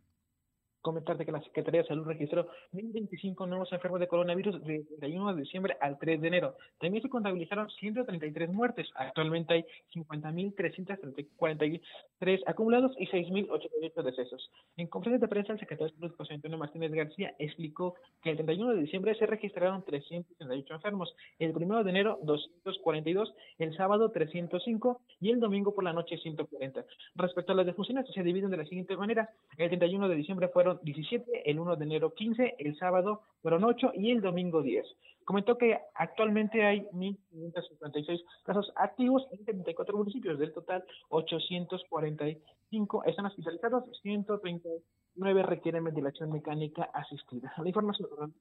comentarte 0.82 1.26
que 1.26 1.32
la 1.32 1.42
Secretaría 1.42 1.82
de 1.82 1.88
Salud 1.88 2.06
registró 2.06 2.48
1.025 2.74 3.48
nuevos 3.48 3.72
enfermos 3.72 4.00
de 4.00 4.08
coronavirus 4.08 4.64
de 4.64 4.84
31 4.86 5.34
de 5.34 5.42
diciembre 5.42 5.76
al 5.82 5.98
3 5.98 6.22
de 6.22 6.28
enero. 6.28 6.56
También 6.80 7.02
se 7.04 7.10
contabilizaron 7.10 7.70
133 7.70 8.50
muertes. 8.50 8.88
Actualmente 8.96 9.54
hay 9.54 9.66
50.343 9.94 12.44
acumulados 12.46 12.94
y 12.98 13.08
6.088 13.08 14.04
decesos. 14.04 14.52
En 14.78 14.88
conferencia 14.88 15.26
de 15.26 15.30
prensa, 15.30 15.54
el 15.54 15.60
secretario 15.60 15.94
de 15.94 16.00
Salud, 16.00 16.16
José 16.16 16.36
Antonio 16.36 16.58
Martínez 16.58 16.92
García, 16.92 17.34
explicó 17.40 17.96
que 18.22 18.32
el 18.32 18.38
31 18.38 18.74
de 18.74 18.82
diciembre 18.82 19.16
se 19.16 19.26
registraron 19.26 19.84
338 19.84 20.74
enfermos, 20.74 21.16
el 21.40 21.56
1 21.56 21.84
de 21.84 21.90
enero 21.90 22.20
242, 22.24 23.34
el 23.58 23.76
sábado 23.76 24.12
305 24.12 25.02
y 25.20 25.32
el 25.32 25.40
domingo 25.40 25.74
por 25.74 25.84
la 25.84 25.94
noche 25.94 26.18
140. 26.18 26.86
Respecto 27.16 27.52
a 27.52 27.56
las 27.56 27.66
defunciones, 27.66 28.06
se 28.14 28.24
dividen 28.24 28.50
de 28.50 28.58
la 28.58 28.66
siguiente 28.66 28.96
manera. 28.96 29.30
El 29.58 29.70
31 29.70 30.08
de 30.08 30.16
diciembre 30.16 30.48
fueron 30.50 30.69
17, 30.76 31.50
el 31.50 31.60
1 31.60 31.76
de 31.76 31.86
enero 31.86 32.14
15, 32.14 32.56
el 32.60 32.78
sábado 32.78 33.22
fueron 33.42 33.64
8 33.64 33.94
y 33.96 34.12
el 34.12 34.22
domingo 34.22 34.62
10. 34.62 34.86
Comentó 35.26 35.58
que 35.58 35.78
actualmente 35.96 36.66
hay 36.66 36.82
1.556 36.92 38.24
casos 38.44 38.74
activos 38.76 39.28
en 39.32 39.44
34 39.44 39.98
municipios, 39.98 40.40
del 40.40 40.54
total 40.54 40.84
845 41.10 43.04
están 43.06 43.28
hospitalizados, 43.28 43.84
139 44.02 45.44
requieren 45.44 45.84
ventilación 45.84 46.32
mecánica 46.32 46.90
asistida. 46.94 47.54
La 47.58 47.68
información. 47.68 48.34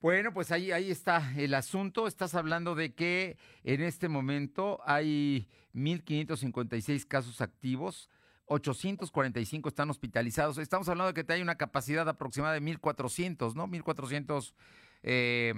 Bueno, 0.00 0.32
pues 0.34 0.52
ahí, 0.52 0.70
ahí 0.72 0.90
está 0.90 1.32
el 1.36 1.54
asunto. 1.54 2.06
Estás 2.06 2.34
hablando 2.34 2.74
de 2.74 2.94
que 2.94 3.38
en 3.64 3.80
este 3.80 4.08
momento 4.08 4.80
hay 4.84 5.48
1.556 5.74 7.06
casos 7.06 7.40
activos, 7.40 8.10
845 8.46 9.68
están 9.68 9.90
hospitalizados. 9.90 10.58
Estamos 10.58 10.88
hablando 10.88 11.12
de 11.12 11.24
que 11.24 11.32
hay 11.32 11.42
una 11.42 11.56
capacidad 11.56 12.08
aproximada 12.08 12.54
de 12.54 12.62
1.400, 12.62 13.54
¿no? 13.54 13.66
1.400 13.66 14.52
eh, 15.02 15.54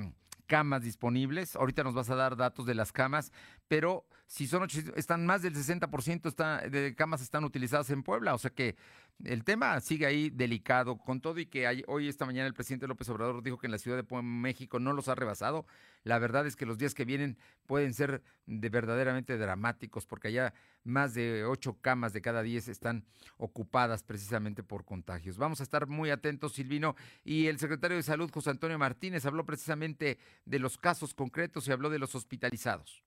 camas 0.47 0.83
disponibles. 0.83 1.55
Ahorita 1.57 1.85
nos 1.85 1.95
vas 1.95 2.11
a 2.11 2.17
dar 2.17 2.37
datos 2.37 2.67
de 2.67 2.75
las 2.75 2.91
camas, 2.93 3.33
pero 3.69 4.07
si 4.27 4.47
son 4.47 4.63
800, 4.63 4.97
están 4.97 5.25
más 5.27 5.43
del 5.43 5.55
60% 5.55 6.69
de 6.71 6.95
camas 6.95 7.23
están 7.23 7.45
utilizadas 7.45 7.91
en 7.91 8.03
Puebla. 8.03 8.35
O 8.35 8.39
sea 8.39 8.51
que 8.51 8.77
el 9.25 9.43
tema 9.43 9.81
sigue 9.81 10.07
ahí 10.07 10.31
delicado, 10.31 10.97
con 10.97 11.21
todo 11.21 11.41
y 11.41 11.47
que 11.47 11.67
hay, 11.67 11.83
hoy, 11.89 12.09
esta 12.09 12.25
mañana, 12.25 12.47
el 12.47 12.55
presidente 12.55 12.87
López 12.87 13.09
Obrador 13.09 13.43
dijo 13.43 13.59
que 13.59 13.67
en 13.67 13.73
la 13.73 13.79
Ciudad 13.79 14.03
de 14.03 14.23
México 14.23 14.79
no 14.79 14.93
los 14.93 15.09
ha 15.09 15.15
rebasado. 15.15 15.67
La 16.05 16.19
verdad 16.19 16.47
es 16.47 16.55
que 16.55 16.67
los 16.67 16.79
días 16.79 16.95
que 16.95 17.05
vienen 17.05 17.37
pueden 17.67 17.95
ser 17.95 18.23
de 18.47 18.69
verdaderamente 18.69 19.37
dramáticos, 19.37 20.07
porque 20.07 20.29
allá 20.29 20.55
más 20.85 21.15
de 21.15 21.45
ocho 21.45 21.77
camas 21.81 22.13
de 22.13 22.23
cada 22.23 22.43
diez 22.43 22.69
están 22.69 23.05
ocupadas 23.37 24.05
precisamente 24.05 24.63
por 24.63 24.85
contagios. 24.85 25.37
Vamos 25.37 25.61
a 25.61 25.65
estar 25.65 25.89
muy 25.89 26.11
atentos, 26.11 26.53
Silvino. 26.53 26.95
Y 27.25 27.47
el 27.47 27.59
secretario 27.59 27.97
de 27.97 28.05
Salud, 28.05 28.31
José 28.31 28.51
Antonio 28.51 28.79
Martínez, 28.79 29.27
habló 29.27 29.45
precisamente 29.45 30.19
de 30.45 30.59
los 30.61 30.79
casos 30.79 31.13
concretos 31.13 31.67
y 31.67 31.73
habló 31.73 31.91
de 31.91 31.99
los 31.99 32.15
hospitalizados. 32.15 33.03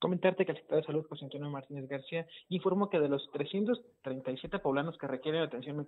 Comentarte 0.00 0.46
que 0.46 0.52
el 0.52 0.56
secretario 0.56 0.80
de 0.80 0.86
Salud, 0.86 1.06
José 1.06 1.26
Antonio 1.26 1.50
Martínez 1.50 1.86
García, 1.86 2.26
informó 2.48 2.88
que 2.88 2.98
de 2.98 3.08
los 3.08 3.30
337 3.32 4.58
poblanos 4.58 4.96
que 4.96 5.06
requieren 5.06 5.42
atención 5.42 5.86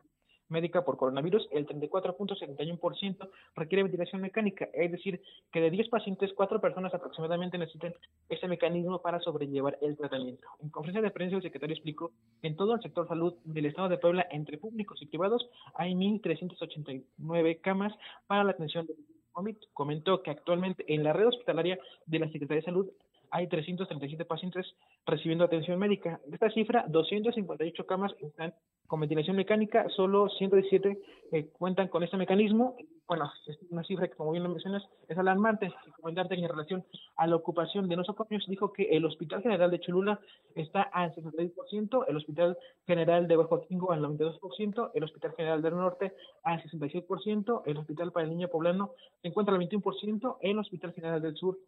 médica 0.49 0.85
por 0.85 0.99
coronavirus, 0.99 1.49
el 1.51 1.67
34.71% 1.67 3.31
requiere 3.57 3.85
ventilación 3.85 4.21
mecánica, 4.21 4.69
es 4.75 4.93
decir, 4.93 5.23
que 5.51 5.63
de 5.63 5.71
10 5.71 5.89
pacientes, 5.89 6.31
4 6.35 6.61
personas 6.61 6.93
aproximadamente 6.93 7.57
necesitan 7.57 7.95
ese 8.29 8.47
mecanismo 8.49 9.01
para 9.01 9.19
sobrellevar 9.21 9.79
el 9.81 9.97
tratamiento. 9.97 10.47
En 10.61 10.69
conferencia 10.69 11.01
de 11.01 11.11
prensa, 11.11 11.37
el 11.37 11.43
secretario 11.43 11.75
explicó 11.75 12.13
que 12.43 12.49
en 12.49 12.57
todo 12.57 12.75
el 12.75 12.83
sector 12.83 13.09
salud 13.09 13.33
del 13.45 13.65
Estado 13.65 13.89
de 13.89 13.97
Puebla, 13.97 14.27
entre 14.31 14.59
públicos 14.59 15.01
y 15.01 15.07
privados, 15.07 15.49
hay 15.75 15.95
1.389 15.95 17.61
camas 17.63 17.95
para 18.27 18.45
la 18.45 18.51
atención 18.51 18.87
de 18.87 18.95
COVID. 19.33 19.57
Comentó 19.73 20.23
que 20.23 20.31
actualmente 20.31 20.85
en 20.93 21.03
la 21.03 21.15
red 21.15 21.29
hospitalaria 21.29 21.79
de 22.05 22.19
la 22.19 22.31
Secretaría 22.31 22.61
de 22.61 22.67
Salud 22.67 22.91
hay 23.33 23.49
337 23.49 24.25
pacientes 24.27 24.67
recibiendo 25.07 25.45
atención 25.45 25.79
médica. 25.79 26.21
De 26.27 26.35
esta 26.35 26.51
cifra, 26.51 26.85
258 26.87 27.87
camas 27.87 28.13
están 28.21 28.55
con 28.87 29.01
ventilación 29.01 29.37
mecánica, 29.37 29.89
solo 29.89 30.29
117 30.29 30.99
eh, 31.33 31.49
cuentan 31.59 31.89
con 31.89 32.03
este 32.03 32.19
mecanismo. 32.19 32.77
Bueno, 33.09 33.31
es 33.47 33.59
una 33.71 33.83
cifra 33.83 34.09
que, 34.09 34.15
como 34.15 34.33
bien 34.33 34.45
lo 34.45 34.49
mencionas, 34.49 34.83
es 35.09 35.19
alarmante. 35.19 35.73
Y 35.87 35.91
comentarte 35.91 36.35
en 36.35 36.49
relación 36.49 36.85
a 37.17 37.27
la 37.27 37.37
ocupación 37.37 37.89
de 37.89 37.97
nosocomios, 37.97 38.47
dijo 38.47 38.73
que 38.73 38.85
el 38.85 39.05
Hospital 39.05 39.43
General 39.43 39.71
de 39.71 39.81
Cholula 39.81 40.21
está 40.55 40.83
al 40.83 41.15
66%, 41.15 42.05
el 42.09 42.17
Hospital 42.17 42.57
General 42.87 43.29
de 43.29 43.37
Huajotingo 43.37 43.93
al 43.93 44.01
92%, 44.01 44.91
el 44.95 45.05
Hospital 45.05 45.35
General 45.37 45.63
del 45.63 45.77
Norte 45.77 46.15
al 46.45 46.63
66%, 46.63 47.63
el 47.67 47.77
Hospital 47.77 48.13
para 48.13 48.25
el 48.25 48.31
Niño 48.31 48.49
Poblano 48.49 48.93
se 49.21 49.29
encuentra 49.29 49.55
al 49.55 49.61
21%, 49.61 50.39
el 50.41 50.59
Hospital 50.59 50.93
General 50.93 51.21
del 51.21 51.37
Sur 51.37 51.59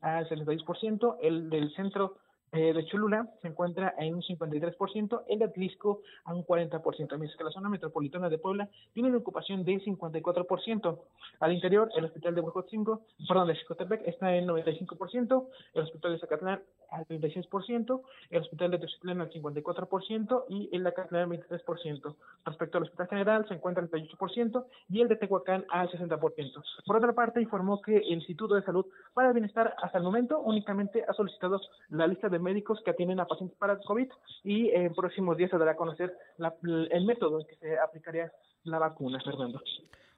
al 0.00 0.28
66%, 0.28 1.16
el 1.22 1.50
del 1.50 1.74
Centro 1.74 2.18
eh, 2.54 2.72
de 2.72 2.84
Cholula 2.86 3.28
se 3.42 3.48
encuentra 3.48 3.94
en 3.98 4.14
un 4.14 4.22
53%, 4.22 5.24
el 5.28 5.38
de 5.40 5.44
Atlisco 5.44 6.02
a 6.24 6.32
un 6.32 6.46
40%, 6.46 6.80
mientras 7.18 7.36
que 7.36 7.42
la 7.42 7.50
zona 7.50 7.68
metropolitana 7.68 8.28
de 8.28 8.38
Puebla 8.38 8.68
tiene 8.92 9.08
una 9.08 9.18
ocupación 9.18 9.64
de 9.64 9.80
54%. 9.80 10.98
Al 11.40 11.52
interior, 11.52 11.90
el 11.96 12.04
hospital 12.04 12.36
de 12.36 12.40
Huejotzingo, 12.42 13.02
perdón, 13.26 13.48
de 13.48 13.56
Xicotepec 13.56 14.06
está 14.06 14.36
en 14.36 14.46
95%, 14.46 15.48
el 15.74 15.82
hospital 15.82 16.12
de 16.12 16.18
Zacatlán 16.20 16.62
al 16.92 17.06
36%, 17.06 18.02
el 18.30 18.40
hospital 18.40 18.70
de 18.70 18.78
Teciutlán 18.78 19.20
al 19.20 19.30
54% 19.30 20.44
y 20.48 20.70
el 20.72 20.84
de 20.84 20.88
Acatlán 20.90 21.32
al 21.32 21.38
23%. 21.40 22.14
Respecto 22.44 22.78
al 22.78 22.84
hospital 22.84 23.08
general, 23.08 23.48
se 23.48 23.54
encuentra 23.54 23.82
al 23.82 23.90
38% 23.90 24.64
y 24.90 25.00
el 25.00 25.08
de 25.08 25.16
Tehuacán 25.16 25.64
al 25.70 25.90
60%. 25.90 26.62
Por 26.86 26.96
otra 26.96 27.12
parte, 27.14 27.42
informó 27.42 27.82
que 27.82 27.96
el 27.96 28.14
Instituto 28.14 28.54
de 28.54 28.62
Salud 28.62 28.86
para 29.12 29.28
el 29.28 29.34
Bienestar 29.34 29.74
hasta 29.82 29.98
el 29.98 30.04
momento 30.04 30.38
únicamente 30.38 31.04
ha 31.08 31.12
solicitado 31.14 31.60
la 31.88 32.06
lista 32.06 32.28
de 32.28 32.43
médicos 32.44 32.80
que 32.84 32.92
atienden 32.92 33.18
a 33.18 33.26
pacientes 33.26 33.58
para 33.58 33.80
COVID 33.80 34.08
y 34.44 34.70
en 34.70 34.94
próximos 34.94 35.36
días 35.36 35.50
se 35.50 35.58
dará 35.58 35.72
a 35.72 35.76
conocer 35.76 36.16
el 36.38 37.04
método 37.04 37.40
en 37.40 37.46
que 37.46 37.56
se 37.56 37.78
aplicaría 37.78 38.30
la 38.62 38.78
vacuna, 38.78 39.18
Fernando. 39.24 39.60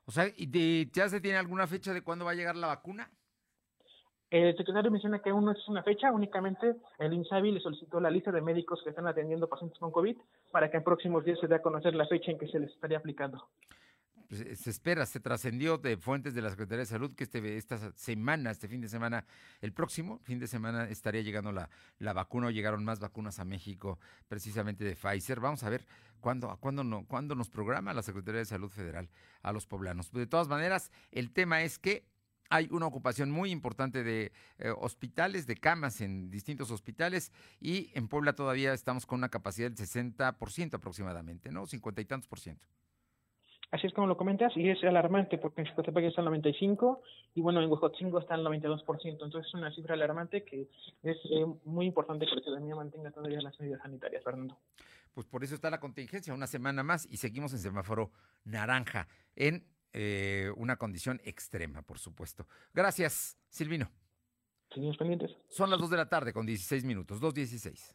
O 0.04 0.12
sea, 0.12 0.26
¿ya 0.36 1.08
se 1.08 1.20
tiene 1.20 1.38
alguna 1.38 1.66
fecha 1.66 1.94
de 1.94 2.02
cuándo 2.02 2.24
va 2.24 2.32
a 2.32 2.34
llegar 2.34 2.56
la 2.56 2.66
vacuna? 2.66 3.10
El 4.28 4.56
secretario 4.56 4.90
menciona 4.90 5.20
que 5.20 5.30
aún 5.30 5.44
no 5.44 5.52
es 5.52 5.68
una 5.68 5.84
fecha, 5.84 6.10
únicamente 6.10 6.74
el 6.98 7.12
INSABI 7.12 7.52
le 7.52 7.60
solicitó 7.60 8.00
la 8.00 8.10
lista 8.10 8.32
de 8.32 8.40
médicos 8.40 8.82
que 8.82 8.90
están 8.90 9.06
atendiendo 9.06 9.48
pacientes 9.48 9.78
con 9.78 9.92
COVID 9.92 10.16
para 10.50 10.68
que 10.68 10.78
en 10.78 10.84
próximos 10.84 11.24
días 11.24 11.38
se 11.40 11.46
dé 11.46 11.54
a 11.54 11.62
conocer 11.62 11.94
la 11.94 12.08
fecha 12.08 12.32
en 12.32 12.38
que 12.38 12.48
se 12.48 12.58
les 12.58 12.70
estaría 12.72 12.98
aplicando. 12.98 13.46
Pues, 14.28 14.40
eh, 14.40 14.56
se 14.56 14.70
espera, 14.70 15.06
se 15.06 15.20
trascendió 15.20 15.78
de 15.78 15.96
fuentes 15.96 16.34
de 16.34 16.42
la 16.42 16.50
Secretaría 16.50 16.80
de 16.80 16.86
Salud 16.86 17.14
que 17.14 17.24
este, 17.24 17.56
esta 17.56 17.92
semana, 17.94 18.50
este 18.50 18.68
fin 18.68 18.80
de 18.80 18.88
semana, 18.88 19.24
el 19.60 19.72
próximo 19.72 20.18
fin 20.24 20.38
de 20.38 20.46
semana 20.46 20.88
estaría 20.88 21.22
llegando 21.22 21.52
la, 21.52 21.70
la 21.98 22.12
vacuna 22.12 22.48
o 22.48 22.50
llegaron 22.50 22.84
más 22.84 22.98
vacunas 22.98 23.38
a 23.38 23.44
México, 23.44 23.98
precisamente 24.28 24.84
de 24.84 24.96
Pfizer. 24.96 25.40
Vamos 25.40 25.62
a 25.62 25.70
ver 25.70 25.86
cuándo, 26.20 26.56
cuándo, 26.60 26.82
no, 26.84 27.04
cuándo 27.06 27.34
nos 27.34 27.48
programa 27.48 27.94
la 27.94 28.02
Secretaría 28.02 28.40
de 28.40 28.46
Salud 28.46 28.70
Federal 28.70 29.08
a 29.42 29.52
los 29.52 29.66
poblanos. 29.66 30.10
De 30.12 30.26
todas 30.26 30.48
maneras, 30.48 30.90
el 31.12 31.30
tema 31.32 31.62
es 31.62 31.78
que 31.78 32.04
hay 32.50 32.68
una 32.70 32.86
ocupación 32.86 33.30
muy 33.30 33.50
importante 33.50 34.04
de 34.04 34.32
eh, 34.58 34.70
hospitales, 34.76 35.46
de 35.46 35.56
camas 35.56 36.00
en 36.00 36.30
distintos 36.30 36.70
hospitales 36.70 37.32
y 37.60 37.90
en 37.94 38.08
Puebla 38.08 38.34
todavía 38.34 38.72
estamos 38.72 39.06
con 39.06 39.18
una 39.18 39.28
capacidad 39.28 39.70
del 39.70 39.78
60% 39.78 40.74
aproximadamente, 40.74 41.50
¿no? 41.50 41.66
50 41.66 42.00
y 42.00 42.04
tantos 42.04 42.28
por 42.28 42.40
ciento. 42.40 42.66
Así 43.76 43.88
es 43.88 43.92
como 43.92 44.06
lo 44.06 44.16
comentas 44.16 44.56
y 44.56 44.70
es 44.70 44.82
alarmante 44.84 45.36
porque 45.36 45.60
en 45.60 45.66
Xcotepec 45.66 46.06
está 46.06 46.22
el 46.22 46.26
95 46.26 47.02
y 47.34 47.42
bueno, 47.42 47.60
en 47.60 47.70
Huejotzingo 47.70 48.18
está 48.20 48.34
el 48.34 48.40
92%. 48.40 48.82
Entonces 49.04 49.44
es 49.46 49.52
una 49.52 49.70
cifra 49.70 49.92
alarmante 49.92 50.44
que 50.44 50.70
es 51.02 51.16
eh, 51.30 51.44
muy 51.66 51.84
importante 51.84 52.24
que 52.24 52.36
la 52.36 52.40
ciudadanía 52.40 52.74
mantenga 52.74 53.10
todavía 53.10 53.38
las 53.42 53.60
medidas 53.60 53.82
sanitarias, 53.82 54.24
Fernando. 54.24 54.56
Pues 55.12 55.26
por 55.26 55.44
eso 55.44 55.54
está 55.54 55.68
la 55.68 55.78
contingencia, 55.78 56.32
una 56.32 56.46
semana 56.46 56.82
más 56.82 57.06
y 57.10 57.18
seguimos 57.18 57.52
en 57.52 57.58
semáforo 57.58 58.12
naranja 58.44 59.08
en 59.34 59.66
eh, 59.92 60.50
una 60.56 60.76
condición 60.76 61.20
extrema, 61.22 61.82
por 61.82 61.98
supuesto. 61.98 62.46
Gracias, 62.72 63.36
Silvino. 63.50 63.90
Seguimos 64.72 64.96
pendientes. 64.96 65.36
Son 65.50 65.68
las 65.68 65.78
2 65.78 65.90
de 65.90 65.96
la 65.98 66.08
tarde 66.08 66.32
con 66.32 66.46
16 66.46 66.82
minutos, 66.84 67.20
2.16. 67.20 67.94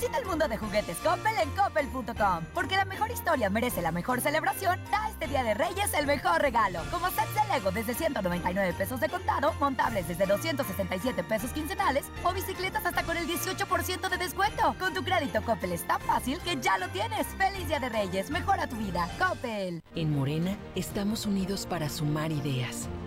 Visita 0.00 0.16
el 0.16 0.24
mundo 0.24 0.48
de 0.48 0.56
juguetes 0.56 0.96
Coppel 1.04 1.34
en 1.42 1.50
coppel.com, 1.50 2.44
porque 2.54 2.74
la 2.74 2.86
mejor 2.86 3.10
historia 3.10 3.50
merece 3.50 3.82
la 3.82 3.92
mejor 3.92 4.22
celebración. 4.22 4.80
Da 4.90 5.10
este 5.10 5.26
Día 5.26 5.44
de 5.44 5.52
Reyes 5.52 5.92
el 5.92 6.06
mejor 6.06 6.40
regalo, 6.40 6.80
como 6.90 7.08
sets 7.08 7.34
de 7.34 7.52
Lego 7.52 7.70
desde 7.70 7.92
199 7.92 8.72
pesos 8.78 8.98
de 8.98 9.10
contado, 9.10 9.52
montables 9.60 10.08
desde 10.08 10.24
267 10.24 11.22
pesos 11.24 11.50
quincenales 11.50 12.06
o 12.24 12.32
bicicletas 12.32 12.86
hasta 12.86 13.02
con 13.02 13.18
el 13.18 13.28
18% 13.28 14.08
de 14.08 14.16
descuento. 14.16 14.74
Con 14.78 14.94
tu 14.94 15.04
crédito 15.04 15.42
Coppel 15.42 15.72
es 15.72 15.86
tan 15.86 16.00
fácil 16.00 16.38
que 16.38 16.56
ya 16.56 16.78
lo 16.78 16.88
tienes. 16.88 17.26
Feliz 17.36 17.68
Día 17.68 17.78
de 17.78 17.90
Reyes, 17.90 18.30
mejora 18.30 18.66
tu 18.66 18.76
vida. 18.76 19.06
Coppel. 19.18 19.82
En 19.94 20.16
Morena 20.16 20.56
estamos 20.76 21.26
unidos 21.26 21.66
para 21.66 21.90
sumar 21.90 22.32
ideas, 22.32 22.88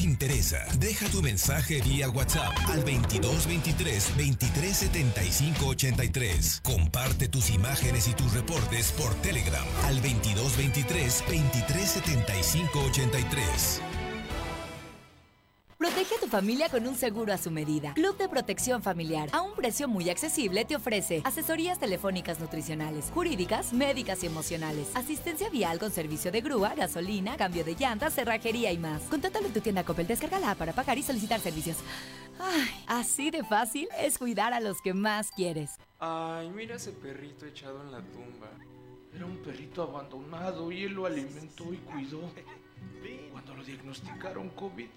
interesa. 0.00 0.64
Deja 0.78 1.08
tu 1.08 1.22
mensaje 1.22 1.80
vía 1.82 2.08
WhatsApp 2.10 2.52
al 2.68 2.84
2223 2.84 4.16
2375 4.16 5.66
83. 5.66 6.60
Comparte 6.62 7.28
tus 7.28 7.50
imágenes 7.50 8.08
y 8.08 8.14
tus 8.14 8.32
reportes 8.32 8.92
por 8.92 9.14
Telegram 9.16 9.64
al 9.86 9.96
2223 9.96 11.24
2375 11.26 12.80
83. 12.80 13.93
Familia 16.34 16.68
con 16.68 16.84
un 16.88 16.96
seguro 16.96 17.32
a 17.32 17.38
su 17.38 17.52
medida. 17.52 17.94
Club 17.94 18.16
de 18.16 18.28
Protección 18.28 18.82
Familiar, 18.82 19.28
a 19.30 19.40
un 19.40 19.54
precio 19.54 19.86
muy 19.86 20.10
accesible, 20.10 20.64
te 20.64 20.74
ofrece 20.74 21.22
asesorías 21.22 21.78
telefónicas 21.78 22.40
nutricionales, 22.40 23.12
jurídicas, 23.14 23.72
médicas 23.72 24.24
y 24.24 24.26
emocionales, 24.26 24.90
asistencia 24.96 25.48
vial 25.48 25.78
con 25.78 25.92
servicio 25.92 26.32
de 26.32 26.40
grúa, 26.40 26.74
gasolina, 26.74 27.36
cambio 27.36 27.62
de 27.62 27.76
llantas, 27.76 28.14
cerrajería 28.14 28.72
y 28.72 28.78
más. 28.78 29.02
Contáctalo 29.02 29.46
en 29.46 29.52
tu 29.52 29.60
tienda 29.60 29.84
Coppel, 29.84 30.08
descárgala 30.08 30.56
para 30.56 30.72
pagar 30.72 30.98
y 30.98 31.04
solicitar 31.04 31.38
servicios. 31.38 31.76
Ay, 32.40 32.84
así 32.88 33.30
de 33.30 33.44
fácil 33.44 33.86
es 34.00 34.18
cuidar 34.18 34.52
a 34.54 34.58
los 34.58 34.82
que 34.82 34.92
más 34.92 35.30
quieres. 35.30 35.78
Ay, 36.00 36.50
mira 36.50 36.74
ese 36.74 36.90
perrito 36.90 37.46
echado 37.46 37.80
en 37.80 37.92
la 37.92 38.00
tumba. 38.00 38.50
Era 39.14 39.24
un 39.24 39.36
perrito 39.36 39.84
abandonado 39.84 40.72
y 40.72 40.82
él 40.82 40.94
lo 40.94 41.06
alimentó 41.06 41.72
y 41.72 41.76
cuidó. 41.76 42.22
Cuando 43.30 43.54
lo 43.54 43.62
diagnosticaron 43.62 44.48
COVID, 44.48 44.88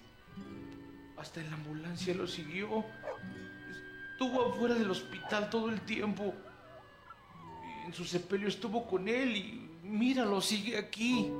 hasta 1.18 1.40
en 1.40 1.50
la 1.50 1.56
ambulancia 1.56 2.14
lo 2.14 2.26
siguió. 2.26 2.84
Estuvo 4.12 4.46
afuera 4.46 4.74
del 4.74 4.90
hospital 4.90 5.50
todo 5.50 5.68
el 5.68 5.80
tiempo. 5.82 6.34
En 7.86 7.92
su 7.92 8.04
sepelio 8.04 8.48
estuvo 8.48 8.86
con 8.86 9.08
él 9.08 9.36
y 9.36 9.70
míralo, 9.82 10.40
sigue 10.40 10.76
aquí. 10.76 11.32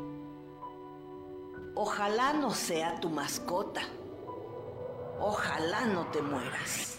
Ojalá 1.75 2.33
no 2.33 2.51
sea 2.51 2.99
tu 3.01 3.09
mascota. 3.11 3.83
Ojalá 5.21 5.85
no 5.87 6.07
te 6.07 6.23
mueras. 6.23 6.99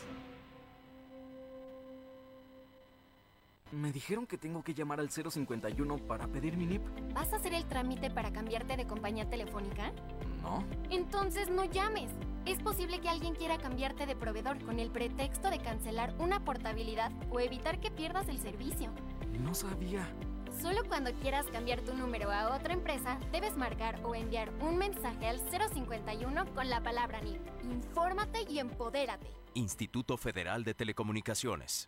Me 3.71 3.91
dijeron 3.91 4.25
que 4.25 4.37
tengo 4.37 4.63
que 4.63 4.73
llamar 4.73 4.99
al 4.99 5.09
051 5.09 5.97
para 5.99 6.27
pedir 6.27 6.57
mi 6.57 6.65
NIP. 6.65 6.81
¿Vas 7.13 7.31
a 7.33 7.35
hacer 7.35 7.53
el 7.53 7.65
trámite 7.65 8.09
para 8.09 8.33
cambiarte 8.33 8.75
de 8.75 8.87
compañía 8.87 9.29
telefónica? 9.29 9.91
No. 10.41 10.63
Entonces 10.89 11.49
no 11.49 11.65
llames. 11.65 12.09
Es 12.49 12.57
posible 12.63 12.99
que 12.99 13.07
alguien 13.07 13.35
quiera 13.35 13.59
cambiarte 13.59 14.07
de 14.07 14.15
proveedor 14.15 14.59
con 14.65 14.79
el 14.79 14.89
pretexto 14.89 15.51
de 15.51 15.59
cancelar 15.59 16.15
una 16.17 16.43
portabilidad 16.43 17.11
o 17.29 17.39
evitar 17.39 17.79
que 17.79 17.91
pierdas 17.91 18.27
el 18.27 18.41
servicio. 18.41 18.89
No 19.39 19.53
sabía. 19.53 20.11
Solo 20.59 20.83
cuando 20.87 21.13
quieras 21.13 21.45
cambiar 21.51 21.81
tu 21.81 21.93
número 21.93 22.31
a 22.31 22.55
otra 22.55 22.73
empresa, 22.73 23.19
debes 23.31 23.55
marcar 23.55 23.99
o 24.03 24.15
enviar 24.15 24.51
un 24.61 24.77
mensaje 24.77 25.27
al 25.27 25.39
051 25.39 26.55
con 26.55 26.71
la 26.71 26.81
palabra 26.81 27.21
NIP. 27.21 27.39
Infórmate 27.65 28.47
y 28.49 28.57
empodérate. 28.57 29.27
Instituto 29.53 30.17
Federal 30.17 30.63
de 30.63 30.73
Telecomunicaciones. 30.73 31.87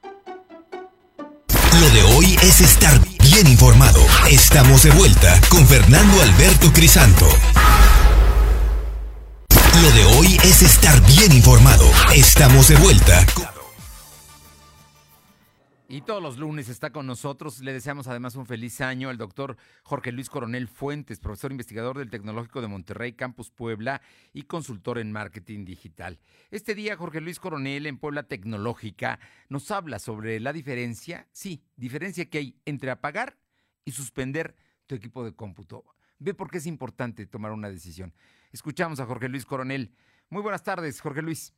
Lo 1.79 1.89
de 1.89 2.03
hoy 2.15 2.35
es 2.43 2.61
estar 2.61 2.99
bien 3.19 3.47
informado. 3.47 3.99
Estamos 4.29 4.83
de 4.83 4.91
vuelta 4.91 5.41
con 5.49 5.65
Fernando 5.65 6.21
Alberto 6.21 6.71
Crisanto. 6.71 7.25
Lo 9.79 9.89
de 9.91 10.03
hoy 10.03 10.37
es 10.43 10.61
estar 10.61 10.93
bien 11.07 11.31
informado. 11.31 11.85
Estamos 12.13 12.67
de 12.67 12.75
vuelta. 12.75 13.25
Y 15.87 16.01
todos 16.01 16.21
los 16.21 16.37
lunes 16.37 16.67
está 16.67 16.91
con 16.91 17.07
nosotros. 17.07 17.61
Le 17.61 17.71
deseamos 17.71 18.07
además 18.07 18.35
un 18.35 18.45
feliz 18.45 18.81
año 18.81 19.09
al 19.09 19.17
doctor 19.17 19.55
Jorge 19.83 20.11
Luis 20.11 20.29
Coronel 20.29 20.67
Fuentes, 20.67 21.19
profesor 21.19 21.51
investigador 21.51 21.97
del 21.97 22.09
Tecnológico 22.09 22.61
de 22.61 22.67
Monterrey, 22.67 23.13
Campus 23.13 23.49
Puebla 23.49 24.01
y 24.33 24.43
consultor 24.43 24.99
en 24.99 25.11
marketing 25.11 25.63
digital. 25.63 26.19
Este 26.51 26.75
día, 26.75 26.97
Jorge 26.97 27.21
Luis 27.21 27.39
Coronel 27.39 27.87
en 27.87 27.97
Puebla 27.97 28.23
Tecnológica 28.23 29.19
nos 29.47 29.71
habla 29.71 29.99
sobre 29.99 30.41
la 30.41 30.51
diferencia, 30.51 31.27
sí, 31.31 31.63
diferencia 31.77 32.29
que 32.29 32.39
hay 32.39 32.61
entre 32.65 32.91
apagar 32.91 33.37
y 33.85 33.93
suspender 33.93 34.53
tu 34.85 34.95
equipo 34.95 35.23
de 35.23 35.33
cómputo. 35.33 35.85
Ve 36.19 36.33
por 36.33 36.51
qué 36.51 36.59
es 36.59 36.67
importante 36.67 37.25
tomar 37.25 37.51
una 37.51 37.69
decisión. 37.69 38.13
Escuchamos 38.51 38.99
a 38.99 39.05
Jorge 39.05 39.29
Luis 39.29 39.45
Coronel. 39.45 39.91
Muy 40.29 40.41
buenas 40.41 40.63
tardes, 40.63 40.99
Jorge 40.99 41.21
Luis. 41.21 41.53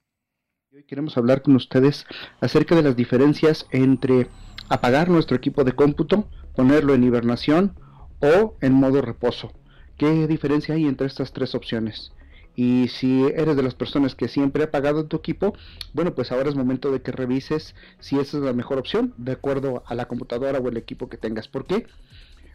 Hoy 0.71 0.83
queremos 0.83 1.17
hablar 1.17 1.41
con 1.41 1.55
ustedes 1.55 2.05
acerca 2.39 2.75
de 2.75 2.83
las 2.83 2.95
diferencias 2.95 3.65
entre 3.71 4.27
apagar 4.69 5.09
nuestro 5.09 5.35
equipo 5.35 5.63
de 5.63 5.71
cómputo, 5.71 6.29
ponerlo 6.55 6.93
en 6.93 7.03
hibernación 7.03 7.73
o 8.19 8.57
en 8.61 8.73
modo 8.73 9.01
reposo. 9.01 9.51
¿Qué 9.97 10.27
diferencia 10.27 10.75
hay 10.75 10.85
entre 10.85 11.07
estas 11.07 11.33
tres 11.33 11.55
opciones? 11.55 12.11
Y 12.55 12.89
si 12.89 13.23
eres 13.23 13.55
de 13.55 13.63
las 13.63 13.73
personas 13.73 14.13
que 14.13 14.27
siempre 14.27 14.61
ha 14.61 14.67
apagado 14.67 15.07
tu 15.07 15.17
equipo, 15.17 15.55
bueno, 15.93 16.13
pues 16.13 16.31
ahora 16.31 16.49
es 16.49 16.55
momento 16.55 16.91
de 16.91 17.01
que 17.01 17.11
revises 17.11 17.73
si 17.99 18.19
esa 18.19 18.37
es 18.37 18.43
la 18.43 18.53
mejor 18.53 18.77
opción 18.77 19.15
de 19.17 19.31
acuerdo 19.31 19.83
a 19.87 19.95
la 19.95 20.07
computadora 20.07 20.59
o 20.59 20.69
el 20.69 20.77
equipo 20.77 21.09
que 21.09 21.17
tengas. 21.17 21.47
¿Por 21.47 21.65
qué? 21.65 21.87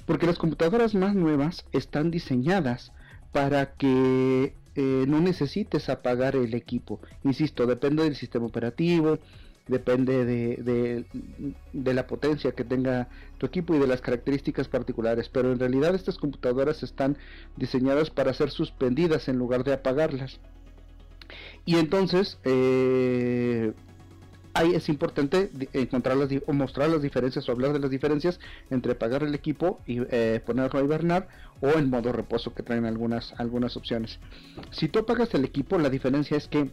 Porque 0.06 0.26
las 0.26 0.38
computadoras 0.38 0.94
más 0.94 1.16
nuevas 1.16 1.66
están 1.72 2.12
diseñadas 2.12 2.92
para 3.32 3.72
que 3.74 4.54
eh, 4.74 5.04
no 5.08 5.20
necesites 5.20 5.88
apagar 5.88 6.36
el 6.36 6.54
equipo. 6.54 7.00
Insisto, 7.24 7.66
depende 7.66 8.04
del 8.04 8.16
sistema 8.16 8.46
operativo, 8.46 9.18
depende 9.66 10.24
de, 10.24 11.04
de, 11.72 11.94
la 11.94 12.06
potencia 12.06 12.52
que 12.52 12.64
tenga 12.64 13.08
tu 13.38 13.46
equipo 13.46 13.74
y 13.74 13.78
de 13.78 13.86
las 13.86 14.00
características 14.00 14.68
particulares, 14.68 15.28
pero 15.28 15.52
en 15.52 15.58
realidad 15.58 15.94
estas 15.94 16.16
computadoras 16.16 16.82
están 16.82 17.18
diseñadas 17.56 18.10
para 18.10 18.32
ser 18.32 18.50
suspendidas 18.50 19.28
en 19.28 19.36
lugar 19.36 19.64
de 19.64 19.74
apagarlas. 19.74 20.40
Y 21.66 21.76
entonces, 21.76 22.38
eh, 22.44 23.72
ahí 24.54 24.74
es 24.74 24.88
importante 24.88 25.50
encontrar 25.72 26.16
las, 26.16 26.28
o 26.46 26.52
mostrar 26.52 26.90
las 26.90 27.02
diferencias 27.02 27.48
o 27.48 27.52
hablar 27.52 27.72
de 27.72 27.78
las 27.78 27.90
diferencias 27.90 28.40
entre 28.70 28.92
apagar 28.92 29.22
el 29.22 29.34
equipo 29.34 29.80
y 29.86 30.00
eh, 30.10 30.40
ponerlo 30.44 30.80
a 30.80 30.82
hibernar 30.82 31.28
o 31.60 31.70
en 31.70 31.90
modo 31.90 32.12
reposo 32.12 32.54
que 32.54 32.62
traen 32.62 32.84
algunas, 32.84 33.34
algunas 33.38 33.76
opciones. 33.76 34.18
Si 34.70 34.88
tú 34.88 35.00
apagas 35.00 35.34
el 35.34 35.44
equipo, 35.44 35.78
la 35.78 35.90
diferencia 35.90 36.36
es 36.36 36.48
que 36.48 36.70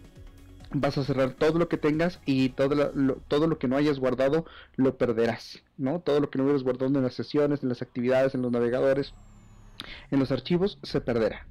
vas 0.72 0.98
a 0.98 1.04
cerrar 1.04 1.32
todo 1.32 1.60
lo 1.60 1.70
que 1.70 1.78
tengas 1.78 2.20
y 2.26 2.50
todo 2.50 2.76
lo, 2.76 3.16
todo 3.28 3.48
lo 3.48 3.58
que 3.58 3.68
no 3.68 3.78
hayas 3.78 4.00
guardado 4.00 4.46
lo 4.76 4.98
perderás, 4.98 5.62
¿no? 5.78 6.00
Todo 6.00 6.20
lo 6.20 6.30
que 6.30 6.38
no 6.38 6.50
hayas 6.50 6.64
guardado 6.64 6.88
en 6.88 7.04
las 7.04 7.14
sesiones, 7.14 7.64
en 7.64 7.70
las 7.70 7.82
actividades, 7.82 8.36
en 8.36 8.42
los 8.42 8.52
navegadores, 8.52 9.14
en 10.12 10.20
los 10.20 10.32
archivos, 10.32 10.80
se 10.84 11.02
perderá. 11.02 11.48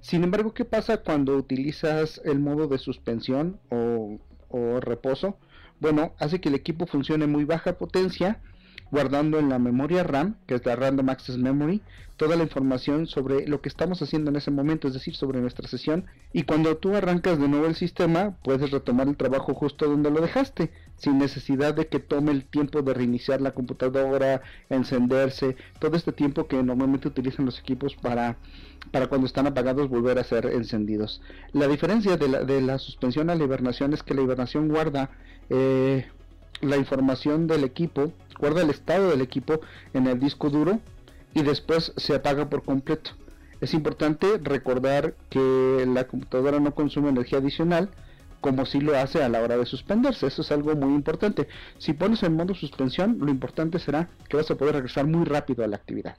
Sin 0.00 0.24
embargo, 0.24 0.52
¿qué 0.52 0.64
pasa 0.64 0.98
cuando 0.98 1.36
utilizas 1.36 2.20
el 2.24 2.40
modo 2.40 2.66
de 2.66 2.78
suspensión 2.78 3.58
o 3.70 4.80
reposo? 4.80 5.38
Bueno, 5.82 6.12
hace 6.20 6.40
que 6.40 6.48
el 6.48 6.54
equipo 6.54 6.86
funcione 6.86 7.26
muy 7.26 7.44
baja 7.44 7.72
potencia 7.72 8.38
guardando 8.92 9.40
en 9.40 9.48
la 9.48 9.58
memoria 9.58 10.04
RAM, 10.04 10.36
que 10.46 10.54
es 10.54 10.64
la 10.64 10.76
Random 10.76 11.08
Access 11.08 11.38
Memory, 11.38 11.82
toda 12.16 12.36
la 12.36 12.44
información 12.44 13.06
sobre 13.08 13.48
lo 13.48 13.60
que 13.60 13.68
estamos 13.68 14.00
haciendo 14.00 14.30
en 14.30 14.36
ese 14.36 14.52
momento, 14.52 14.86
es 14.86 14.94
decir, 14.94 15.16
sobre 15.16 15.40
nuestra 15.40 15.66
sesión. 15.66 16.04
Y 16.32 16.44
cuando 16.44 16.76
tú 16.76 16.94
arrancas 16.94 17.38
de 17.40 17.48
nuevo 17.48 17.66
el 17.66 17.74
sistema, 17.74 18.36
puedes 18.44 18.70
retomar 18.70 19.08
el 19.08 19.16
trabajo 19.16 19.54
justo 19.54 19.88
donde 19.88 20.10
lo 20.10 20.20
dejaste, 20.20 20.70
sin 20.98 21.18
necesidad 21.18 21.74
de 21.74 21.88
que 21.88 21.98
tome 21.98 22.30
el 22.30 22.44
tiempo 22.44 22.82
de 22.82 22.94
reiniciar 22.94 23.40
la 23.40 23.50
computadora, 23.50 24.42
encenderse, 24.68 25.56
todo 25.80 25.96
este 25.96 26.12
tiempo 26.12 26.46
que 26.46 26.62
normalmente 26.62 27.08
utilizan 27.08 27.46
los 27.46 27.58
equipos 27.58 27.96
para, 27.96 28.36
para 28.92 29.08
cuando 29.08 29.26
están 29.26 29.48
apagados 29.48 29.88
volver 29.88 30.18
a 30.18 30.24
ser 30.24 30.46
encendidos. 30.46 31.22
La 31.52 31.66
diferencia 31.66 32.18
de 32.18 32.28
la, 32.28 32.44
de 32.44 32.60
la 32.60 32.78
suspensión 32.78 33.30
a 33.30 33.34
la 33.34 33.42
hibernación 33.42 33.94
es 33.94 34.02
que 34.04 34.14
la 34.14 34.22
hibernación 34.22 34.68
guarda 34.68 35.10
eh, 35.54 36.06
la 36.62 36.78
información 36.78 37.46
del 37.46 37.62
equipo, 37.64 38.12
guarda 38.38 38.62
el 38.62 38.70
estado 38.70 39.10
del 39.10 39.20
equipo 39.20 39.60
en 39.92 40.06
el 40.06 40.18
disco 40.18 40.48
duro 40.48 40.80
y 41.34 41.42
después 41.42 41.92
se 41.96 42.14
apaga 42.14 42.48
por 42.48 42.62
completo. 42.62 43.10
Es 43.60 43.74
importante 43.74 44.38
recordar 44.42 45.14
que 45.28 45.84
la 45.86 46.08
computadora 46.08 46.58
no 46.58 46.74
consume 46.74 47.10
energía 47.10 47.38
adicional 47.38 47.90
como 48.40 48.64
si 48.64 48.80
lo 48.80 48.96
hace 48.96 49.22
a 49.22 49.28
la 49.28 49.42
hora 49.42 49.58
de 49.58 49.66
suspenderse. 49.66 50.26
Eso 50.26 50.40
es 50.40 50.50
algo 50.50 50.74
muy 50.74 50.94
importante. 50.94 51.46
Si 51.78 51.92
pones 51.92 52.22
en 52.22 52.34
modo 52.34 52.54
suspensión, 52.54 53.18
lo 53.20 53.30
importante 53.30 53.78
será 53.78 54.08
que 54.28 54.38
vas 54.38 54.50
a 54.50 54.56
poder 54.56 54.74
regresar 54.74 55.06
muy 55.06 55.24
rápido 55.26 55.64
a 55.64 55.68
la 55.68 55.76
actividad. 55.76 56.16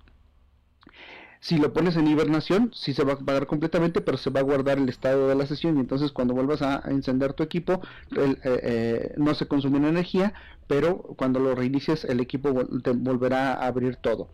Si 1.44 1.58
lo 1.58 1.74
pones 1.74 1.98
en 1.98 2.08
hibernación, 2.08 2.72
sí 2.74 2.94
se 2.94 3.04
va 3.04 3.12
a 3.12 3.16
apagar 3.16 3.48
completamente, 3.48 4.00
pero 4.00 4.18
se 4.18 4.30
va 4.30 4.40
a 4.40 4.44
guardar 4.44 4.78
el 4.78 4.88
estado 4.88 5.28
de 5.28 5.36
la 5.36 5.46
sesión 5.46 5.76
y 5.76 5.82
entonces 5.82 6.14
cuando 6.14 6.34
vuelvas 6.34 6.62
a, 6.62 6.82
encender 6.90 7.34
tu 7.34 7.44
equipo 7.44 7.82
eh, 8.16 8.38
eh, 8.46 9.14
no 9.18 9.36
se 9.36 9.46
consume 9.46 9.86
energía, 9.90 10.34
pero 10.68 11.00
cuando 11.18 11.42
lo 11.42 11.54
reinicies 11.54 12.06
el 12.06 12.22
equipo 12.22 12.66
te 12.82 12.92
volverá 12.92 13.56
a 13.56 13.68
abrir 13.68 13.98
todo. 13.98 14.30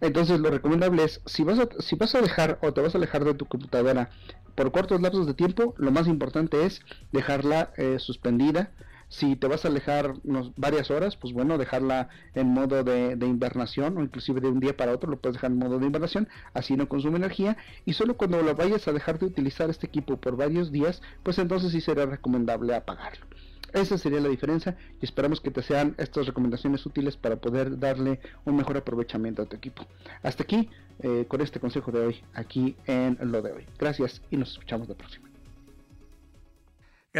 Entonces 0.00 0.40
lo 0.40 0.48
recomendable 0.48 1.04
es, 1.04 1.20
si 1.26 1.44
vas, 1.44 1.58
a, 1.58 1.68
si 1.80 1.96
vas 1.96 2.14
a 2.14 2.22
dejar 2.22 2.58
o 2.62 2.72
te 2.72 2.80
vas 2.80 2.94
a 2.94 2.98
alejar 2.98 3.26
de 3.26 3.34
tu 3.34 3.44
computadora 3.44 4.08
por 4.54 4.72
cortos 4.72 5.02
lapsos 5.02 5.26
de 5.26 5.34
tiempo, 5.34 5.74
lo 5.76 5.90
más 5.90 6.06
importante 6.06 6.64
es 6.64 6.80
dejarla 7.12 7.74
eh, 7.76 7.98
suspendida 7.98 8.70
si 9.08 9.36
te 9.36 9.46
vas 9.46 9.64
a 9.64 9.68
alejar 9.68 10.14
varias 10.56 10.90
horas, 10.90 11.16
pues 11.16 11.32
bueno, 11.32 11.58
dejarla 11.58 12.08
en 12.34 12.48
modo 12.48 12.84
de, 12.84 13.16
de, 13.16 13.26
invernación 13.26 13.96
o 13.98 14.02
inclusive 14.02 14.40
de 14.40 14.48
un 14.48 14.60
día 14.60 14.76
para 14.76 14.92
otro 14.92 15.10
lo 15.10 15.18
puedes 15.18 15.34
dejar 15.34 15.50
en 15.50 15.58
modo 15.58 15.78
de 15.78 15.86
invernación, 15.86 16.28
así 16.54 16.76
no 16.76 16.88
consume 16.88 17.16
energía 17.16 17.56
y 17.84 17.94
solo 17.94 18.16
cuando 18.16 18.42
lo 18.42 18.54
vayas 18.54 18.86
a 18.88 18.92
dejar 18.92 19.18
de 19.18 19.26
utilizar 19.26 19.70
este 19.70 19.86
equipo 19.86 20.16
por 20.18 20.36
varios 20.36 20.70
días, 20.72 21.02
pues 21.22 21.38
entonces 21.38 21.72
sí 21.72 21.80
será 21.80 22.06
recomendable 22.06 22.74
apagarlo. 22.74 23.26
Esa 23.72 23.98
sería 23.98 24.20
la 24.20 24.28
diferencia 24.28 24.76
y 25.00 25.04
esperamos 25.04 25.40
que 25.40 25.50
te 25.50 25.62
sean 25.62 25.94
estas 25.98 26.26
recomendaciones 26.26 26.84
útiles 26.86 27.16
para 27.16 27.36
poder 27.36 27.78
darle 27.78 28.20
un 28.44 28.56
mejor 28.56 28.76
aprovechamiento 28.78 29.42
a 29.42 29.46
tu 29.46 29.56
equipo. 29.56 29.86
Hasta 30.22 30.42
aquí 30.42 30.70
eh, 31.00 31.26
con 31.28 31.40
este 31.40 31.60
consejo 31.60 31.92
de 31.92 32.00
hoy, 32.00 32.22
aquí 32.34 32.76
en 32.86 33.18
lo 33.20 33.42
de 33.42 33.52
hoy. 33.52 33.66
Gracias 33.78 34.22
y 34.30 34.36
nos 34.36 34.52
escuchamos 34.52 34.88
la 34.88 34.94
próxima. 34.94 35.27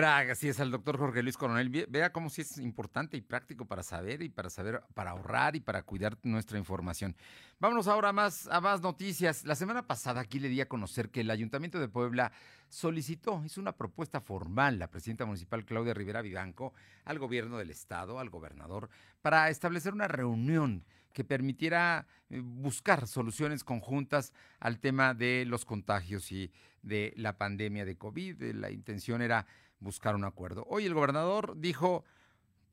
Gracias 0.01 0.61
al 0.61 0.71
doctor 0.71 0.97
Jorge 0.97 1.25
Luis 1.25 1.37
Coronel. 1.37 1.71
Vea 1.89 2.13
cómo 2.13 2.31
sí 2.31 2.43
es 2.43 2.59
importante 2.59 3.17
y 3.17 3.21
práctico 3.21 3.65
para 3.65 3.83
saber 3.83 4.23
y 4.23 4.29
para 4.29 4.49
saber, 4.49 4.81
para 4.95 5.11
ahorrar 5.11 5.57
y 5.57 5.61
para 5.61 5.83
cuidar 5.83 6.17
nuestra 6.23 6.57
información. 6.57 7.17
Vámonos 7.59 7.89
ahora 7.89 8.13
más, 8.13 8.47
a 8.47 8.61
más 8.61 8.81
noticias. 8.81 9.45
La 9.45 9.57
semana 9.57 9.89
pasada 9.89 10.21
aquí 10.21 10.39
le 10.39 10.51
di 10.51 10.61
a 10.61 10.69
conocer 10.69 11.11
que 11.11 11.23
el 11.23 11.31
Ayuntamiento 11.33 11.81
de 11.81 11.89
Puebla 11.89 12.31
solicitó, 12.69 13.43
hizo 13.45 13.61
una 13.61 13.73
propuesta 13.73 14.21
formal, 14.21 14.79
la 14.79 14.89
presidenta 14.89 15.27
municipal 15.27 15.65
Claudia 15.65 15.95
Rivera 15.95 16.23
Vivanco, 16.23 16.75
al 17.05 17.19
gobierno 17.19 17.59
del 17.59 17.71
estado, 17.71 18.21
al 18.21 18.31
gobernador, 18.31 18.91
para 19.21 19.51
establecer 19.51 19.95
una 19.95 20.07
reunión 20.07 20.85
que 21.13 21.25
permitiera 21.25 22.07
eh, 22.31 22.41
buscar 22.41 23.09
soluciones 23.09 23.65
conjuntas 23.65 24.33
al 24.61 24.79
tema 24.79 25.15
de 25.15 25.45
los 25.45 25.65
contagios 25.65 26.31
y 26.31 26.53
de 26.83 27.13
la 27.17 27.37
pandemia 27.37 27.85
de 27.85 27.97
COVID. 27.97 28.41
La 28.55 28.71
intención 28.71 29.23
era 29.23 29.45
buscar 29.81 30.15
un 30.15 30.25
acuerdo. 30.25 30.65
Hoy 30.69 30.87
el 30.87 30.95
gobernador 30.95 31.55
dijo, 31.57 32.05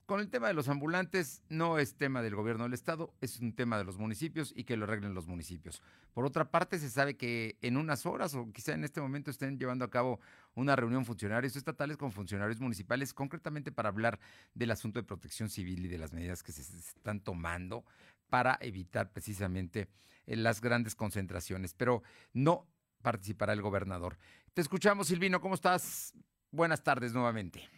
con 0.05 0.19
el 0.19 0.29
tema 0.29 0.47
de 0.47 0.53
los 0.53 0.69
ambulantes 0.69 1.41
no 1.49 1.79
es 1.79 1.95
tema 1.95 2.21
del 2.21 2.35
gobierno 2.35 2.65
del 2.65 2.73
estado, 2.73 3.13
es 3.21 3.39
un 3.39 3.53
tema 3.53 3.77
de 3.77 3.83
los 3.83 3.97
municipios 3.97 4.53
y 4.55 4.63
que 4.63 4.77
lo 4.77 4.85
arreglen 4.85 5.15
los 5.15 5.27
municipios. 5.27 5.81
Por 6.13 6.25
otra 6.25 6.51
parte, 6.51 6.77
se 6.77 6.89
sabe 6.89 7.17
que 7.17 7.57
en 7.61 7.75
unas 7.75 8.05
horas 8.05 8.35
o 8.35 8.51
quizá 8.51 8.73
en 8.73 8.83
este 8.83 9.01
momento 9.01 9.31
estén 9.31 9.57
llevando 9.57 9.83
a 9.83 9.89
cabo 9.89 10.19
una 10.53 10.75
reunión 10.75 11.05
funcionarios 11.05 11.55
estatales 11.55 11.97
con 11.97 12.11
funcionarios 12.11 12.59
municipales, 12.59 13.13
concretamente 13.13 13.71
para 13.71 13.89
hablar 13.89 14.19
del 14.53 14.71
asunto 14.71 14.99
de 14.99 15.07
protección 15.07 15.49
civil 15.49 15.85
y 15.85 15.89
de 15.89 15.97
las 15.97 16.13
medidas 16.13 16.43
que 16.43 16.51
se 16.51 16.61
están 16.61 17.19
tomando 17.19 17.83
para 18.29 18.57
evitar 18.61 19.11
precisamente 19.11 19.87
eh, 20.27 20.35
las 20.35 20.61
grandes 20.61 20.93
concentraciones. 20.93 21.73
Pero 21.73 22.03
no 22.31 22.67
participará 23.01 23.53
el 23.53 23.61
gobernador. 23.61 24.17
Te 24.53 24.61
escuchamos, 24.61 25.07
Silvino, 25.07 25.41
¿cómo 25.41 25.55
estás? 25.55 26.13
Buenas 26.55 26.81
tardes 26.83 27.13
nuevamente 27.13 27.69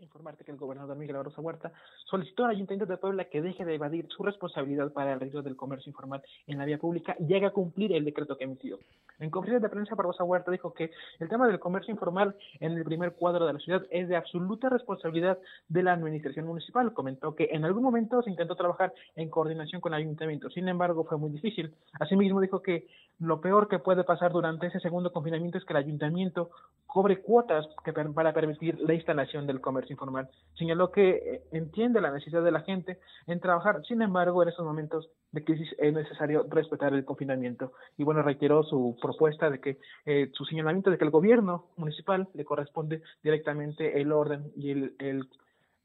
informarte 0.00 0.44
que 0.44 0.50
el 0.50 0.58
gobernador 0.58 0.96
Miguel 0.96 1.16
Barroso 1.16 1.40
Huerta 1.40 1.72
solicitó 2.04 2.44
al 2.44 2.50
Ayuntamiento 2.50 2.86
de 2.86 2.98
Puebla 2.98 3.24
que 3.24 3.40
deje 3.40 3.64
de 3.64 3.74
evadir 3.74 4.06
su 4.10 4.22
responsabilidad 4.22 4.92
para 4.92 5.12
el 5.12 5.20
riesgo 5.20 5.42
del 5.42 5.56
comercio 5.56 5.90
informal 5.90 6.22
en 6.46 6.58
la 6.58 6.64
vía 6.64 6.78
pública 6.78 7.16
y 7.18 7.34
haga 7.34 7.50
cumplir 7.50 7.92
el 7.92 8.04
decreto 8.04 8.36
que 8.36 8.44
emitió. 8.44 8.78
En 9.18 9.30
conferencia 9.30 9.66
de 9.66 9.72
prensa, 9.72 9.94
Barbosa 9.94 10.24
Huerta 10.24 10.50
dijo 10.50 10.74
que 10.74 10.90
el 11.18 11.28
tema 11.28 11.46
del 11.46 11.58
comercio 11.58 11.92
informal 11.92 12.36
en 12.60 12.72
el 12.72 12.84
primer 12.84 13.12
cuadro 13.14 13.46
de 13.46 13.54
la 13.54 13.58
ciudad 13.58 13.82
es 13.90 14.08
de 14.08 14.16
absoluta 14.16 14.68
responsabilidad 14.68 15.38
de 15.68 15.82
la 15.82 15.94
administración 15.94 16.46
municipal. 16.46 16.92
Comentó 16.92 17.34
que 17.34 17.48
en 17.50 17.64
algún 17.64 17.82
momento 17.82 18.22
se 18.22 18.30
intentó 18.30 18.56
trabajar 18.56 18.92
en 19.14 19.30
coordinación 19.30 19.80
con 19.80 19.94
el 19.94 20.00
ayuntamiento, 20.00 20.50
sin 20.50 20.68
embargo 20.68 21.04
fue 21.04 21.16
muy 21.16 21.30
difícil. 21.30 21.72
Asimismo 21.98 22.40
dijo 22.40 22.60
que 22.60 22.86
lo 23.18 23.40
peor 23.40 23.68
que 23.68 23.78
puede 23.78 24.04
pasar 24.04 24.32
durante 24.32 24.66
ese 24.66 24.80
segundo 24.80 25.10
confinamiento 25.10 25.56
es 25.56 25.64
que 25.64 25.72
el 25.72 25.78
ayuntamiento 25.78 26.50
cobre 26.86 27.22
cuotas 27.22 27.66
para 28.14 28.34
permitir 28.34 28.78
la 28.80 28.92
instalación 28.94 29.46
del 29.46 29.60
comercio 29.60 29.85
informal. 29.90 30.28
Señaló 30.54 30.90
que 30.90 31.10
eh, 31.10 31.42
entiende 31.52 32.00
la 32.00 32.10
necesidad 32.10 32.42
de 32.42 32.50
la 32.50 32.62
gente 32.62 32.98
en 33.26 33.40
trabajar, 33.40 33.82
sin 33.86 34.02
embargo, 34.02 34.42
en 34.42 34.48
estos 34.48 34.64
momentos 34.64 35.10
de 35.32 35.44
crisis 35.44 35.68
es 35.78 35.92
necesario 35.92 36.46
respetar 36.48 36.94
el 36.94 37.04
confinamiento. 37.04 37.72
Y 37.96 38.04
bueno, 38.04 38.22
reiteró 38.22 38.62
su 38.62 38.96
propuesta 39.00 39.50
de 39.50 39.60
que 39.60 39.78
eh, 40.04 40.30
su 40.32 40.44
señalamiento 40.44 40.90
de 40.90 40.98
que 40.98 41.04
el 41.04 41.10
gobierno 41.10 41.66
municipal 41.76 42.28
le 42.34 42.44
corresponde 42.44 43.02
directamente 43.22 44.00
el 44.00 44.12
orden 44.12 44.52
y 44.56 44.70
el, 44.70 44.94
el, 44.98 45.28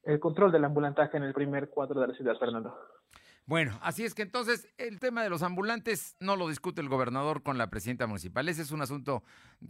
el 0.04 0.20
control 0.20 0.52
del 0.52 0.66
ambulantaje 0.66 1.18
en 1.18 1.24
el 1.24 1.34
primer 1.34 1.70
cuadro 1.70 2.00
de 2.00 2.08
la 2.08 2.14
ciudad, 2.14 2.38
Fernando. 2.38 2.76
Bueno, 3.52 3.78
así 3.82 4.06
es 4.06 4.14
que 4.14 4.22
entonces 4.22 4.70
el 4.78 5.02
tema 5.02 5.24
de 5.24 5.30
los 5.30 5.44
ambulantes 5.44 6.16
no 6.22 6.38
lo 6.38 6.48
discute 6.48 6.80
el 6.80 6.88
gobernador 6.88 7.44
con 7.44 7.58
la 7.58 7.70
presidenta 7.70 8.08
municipal. 8.08 8.48
Ese 8.48 8.62
es 8.62 8.72
un 8.72 8.82
asunto 8.82 9.26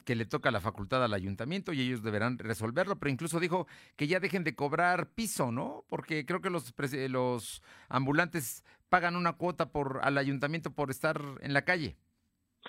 que 0.06 0.14
le 0.14 0.28
toca 0.28 0.52
la 0.52 0.62
facultad 0.62 1.04
al 1.04 1.16
ayuntamiento 1.16 1.74
y 1.74 1.82
ellos 1.82 2.04
deberán 2.04 2.38
resolverlo, 2.38 3.00
pero 3.00 3.10
incluso 3.10 3.40
dijo 3.40 3.66
que 3.96 4.06
ya 4.06 4.20
dejen 4.20 4.44
de 4.44 4.54
cobrar 4.54 5.10
piso, 5.10 5.52
¿no? 5.52 5.84
Porque 5.90 6.28
creo 6.28 6.42
que 6.42 6.52
los, 6.52 6.76
los 7.10 7.64
ambulantes 7.90 8.64
pagan 8.90 9.16
una 9.16 9.34
cuota 9.34 9.72
por 9.72 10.02
al 10.04 10.20
ayuntamiento 10.20 10.70
por 10.76 10.92
estar 10.92 11.20
en 11.42 11.54
la 11.54 11.64
calle. 11.64 11.98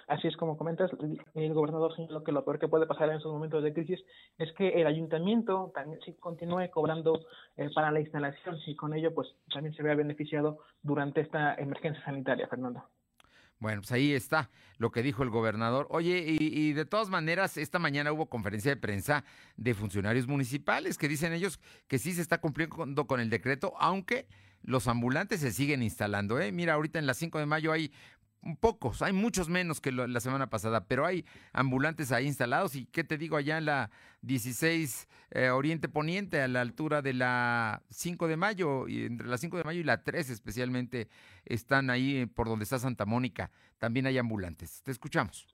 Así 0.08 0.26
es 0.28 0.36
como 0.36 0.56
comentas, 0.56 0.90
el 1.34 1.54
gobernador 1.54 1.94
señaló 1.94 2.24
que 2.24 2.32
lo 2.32 2.44
peor 2.44 2.58
que 2.58 2.68
puede 2.68 2.86
pasar 2.86 3.10
en 3.10 3.16
esos 3.16 3.32
momentos 3.32 3.62
de 3.62 3.72
crisis 3.72 4.00
es 4.38 4.52
que 4.52 4.80
el 4.80 4.86
ayuntamiento 4.86 5.70
también 5.74 6.00
sí 6.04 6.14
continúe 6.14 6.70
cobrando 6.70 7.20
eh, 7.56 7.70
para 7.74 7.90
la 7.90 8.00
instalación 8.00 8.56
y 8.66 8.74
con 8.74 8.94
ello 8.94 9.14
pues 9.14 9.28
también 9.52 9.74
se 9.74 9.82
vea 9.82 9.94
beneficiado 9.94 10.58
durante 10.82 11.20
esta 11.20 11.54
emergencia 11.54 12.04
sanitaria, 12.04 12.48
Fernando. 12.48 12.82
Bueno, 13.62 13.82
pues 13.82 13.92
ahí 13.92 14.12
está 14.12 14.50
lo 14.78 14.90
que 14.90 15.04
dijo 15.04 15.22
el 15.22 15.30
gobernador. 15.30 15.86
Oye, 15.90 16.24
y, 16.26 16.72
de 16.72 16.84
todas 16.84 17.08
maneras, 17.08 17.56
esta 17.56 17.78
mañana 17.78 18.10
hubo 18.10 18.26
conferencia 18.26 18.72
de 18.72 18.76
prensa 18.76 19.24
de 19.56 19.72
funcionarios 19.74 20.26
municipales 20.26 20.98
que 20.98 21.06
dicen 21.06 21.32
ellos 21.32 21.60
que 21.86 22.00
sí 22.00 22.12
se 22.12 22.22
está 22.22 22.38
cumpliendo 22.38 23.06
con 23.06 23.20
el 23.20 23.30
decreto, 23.30 23.72
aunque 23.78 24.26
los 24.62 24.88
ambulantes 24.88 25.38
se 25.40 25.52
siguen 25.52 25.80
instalando. 25.80 26.40
¿eh? 26.40 26.50
Mira, 26.50 26.74
ahorita 26.74 26.98
en 26.98 27.06
las 27.06 27.18
5 27.18 27.38
de 27.38 27.46
mayo 27.46 27.70
hay 27.70 27.92
pocos, 28.60 29.02
hay 29.02 29.12
muchos 29.12 29.48
menos 29.48 29.80
que 29.80 29.92
la 29.92 30.20
semana 30.20 30.50
pasada, 30.50 30.86
pero 30.86 31.06
hay 31.06 31.24
ambulantes 31.52 32.10
ahí 32.12 32.26
instalados 32.26 32.74
y 32.74 32.86
qué 32.86 33.04
te 33.04 33.16
digo 33.16 33.36
allá 33.36 33.58
en 33.58 33.66
la 33.66 33.90
16 34.22 35.08
eh, 35.30 35.50
Oriente 35.50 35.88
Poniente 35.88 36.40
a 36.40 36.48
la 36.48 36.60
altura 36.60 37.02
de 37.02 37.14
la 37.14 37.82
5 37.90 38.28
de 38.28 38.36
mayo 38.36 38.88
y 38.88 39.04
entre 39.04 39.28
la 39.28 39.38
5 39.38 39.58
de 39.58 39.64
mayo 39.64 39.80
y 39.80 39.84
la 39.84 40.02
3 40.02 40.30
especialmente 40.30 41.08
están 41.44 41.90
ahí 41.90 42.26
por 42.26 42.48
donde 42.48 42.64
está 42.64 42.78
Santa 42.78 43.06
Mónica, 43.06 43.50
también 43.78 44.06
hay 44.06 44.18
ambulantes. 44.18 44.82
Te 44.82 44.90
escuchamos. 44.90 45.51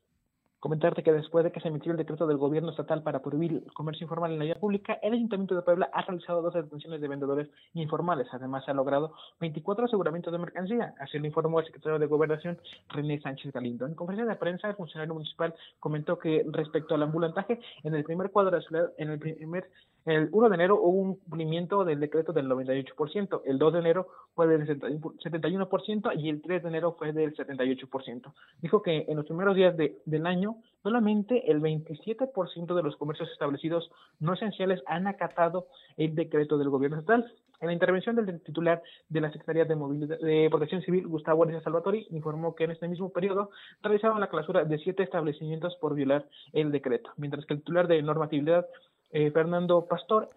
Comentarte 0.61 1.05
que 1.05 1.13
después 1.13 1.45
de 1.45 1.53
que 1.53 1.61
se 1.61 1.69
emitió 1.69 1.93
el 1.93 1.99
decreto 1.99 2.27
del 2.27 2.37
gobierno 2.37 2.71
estatal 2.71 3.05
para 3.05 3.21
prohibir 3.21 3.63
el 3.65 3.73
comercio 3.73 4.05
informal 4.05 4.33
en 4.33 4.41
la 4.41 4.45
vía 4.45 4.57
pública, 4.57 4.99
el 5.03 5.13
Ayuntamiento 5.13 5.55
de 5.55 5.63
Puebla 5.63 5.89
ha 5.93 6.03
realizado 6.03 6.43
dos 6.43 6.53
detenciones 6.53 7.01
de 7.01 7.07
vendedores 7.07 7.49
informales. 7.75 8.27
Además, 8.33 8.65
se 8.65 8.73
ha 8.73 8.75
logrado 8.75 9.13
24 9.39 9.85
aseguramientos 9.85 10.33
de 10.33 10.39
mercancía. 10.39 10.95
Así 10.99 11.19
lo 11.21 11.27
informó 11.27 11.61
el 11.61 11.67
secretario 11.67 12.01
de 12.01 12.07
Gobernación, 12.07 12.59
René 12.89 13.21
Sánchez 13.21 13.53
Galindo. 13.53 13.87
En 13.87 13.95
conferencia 13.95 14.29
de 14.29 14.37
prensa, 14.37 14.69
el 14.69 14.75
funcionario 14.75 15.15
municipal 15.15 15.55
comentó 15.79 16.19
que 16.19 16.45
respecto 16.51 16.97
al 16.97 17.05
ambulantaje, 17.05 17.61
en 17.85 17.95
el 17.95 18.03
primer 18.03 18.33
cuadro 18.33 18.51
de 18.51 18.65
la 18.71 18.89
en 18.99 19.11
el 19.11 19.19
primer 19.21 19.71
el 20.11 20.29
1 20.33 20.49
de 20.49 20.55
enero 20.55 20.81
hubo 20.81 21.01
un 21.01 21.17
cumplimiento 21.17 21.85
del 21.85 22.01
decreto 22.01 22.33
del 22.33 22.49
98%, 22.49 23.43
el 23.45 23.59
2 23.59 23.73
de 23.73 23.79
enero 23.79 24.09
fue 24.35 24.47
del 24.47 24.67
71% 24.67 26.13
y 26.19 26.29
el 26.29 26.41
3 26.41 26.63
de 26.63 26.69
enero 26.69 26.97
fue 26.99 27.13
del 27.13 27.35
78%. 27.35 28.33
Dijo 28.61 28.83
que 28.83 29.05
en 29.09 29.17
los 29.17 29.27
primeros 29.27 29.55
días 29.57 29.77
de, 29.77 29.99
del 30.07 30.27
año 30.27 30.57
solamente 30.83 31.51
el 31.51 31.61
27% 31.61 32.75
de 32.75 32.83
los 32.83 32.97
comercios 32.97 33.31
establecidos 33.31 33.91
no 34.21 34.35
esenciales 34.35 34.83
han 34.87 35.07
acatado 35.07 35.67
el 35.97 36.15
decreto 36.15 36.59
del 36.59 36.71
gobierno 36.71 36.99
estatal. 36.99 37.31
En 37.61 37.67
la 37.67 37.73
intervención 37.73 38.15
del 38.15 38.41
titular 38.41 38.81
de 39.09 39.21
la 39.21 39.33
Secretaría 39.33 39.65
de, 39.65 39.75
Movilidad, 39.75 40.21
de 40.21 40.49
Protección 40.49 40.81
Civil, 40.83 41.09
Gustavo 41.09 41.43
Arias 41.43 41.65
Salvatori, 41.65 42.07
informó 42.11 42.55
que 42.55 42.65
en 42.65 42.71
este 42.71 42.87
mismo 42.87 43.11
periodo 43.11 43.51
realizaban 43.83 44.21
la 44.21 44.29
clausura 44.29 44.65
de 44.65 44.79
siete 44.79 45.03
establecimientos 45.03 45.75
por 45.81 45.97
violar 45.97 46.29
el 46.53 46.71
decreto, 46.71 47.11
mientras 47.17 47.45
que 47.47 47.55
el 47.55 47.61
titular 47.61 47.89
de 47.89 48.01
normatividad 48.01 48.67
eh, 49.11 49.31
Fernando 49.31 49.87
Pastor, 49.87 50.29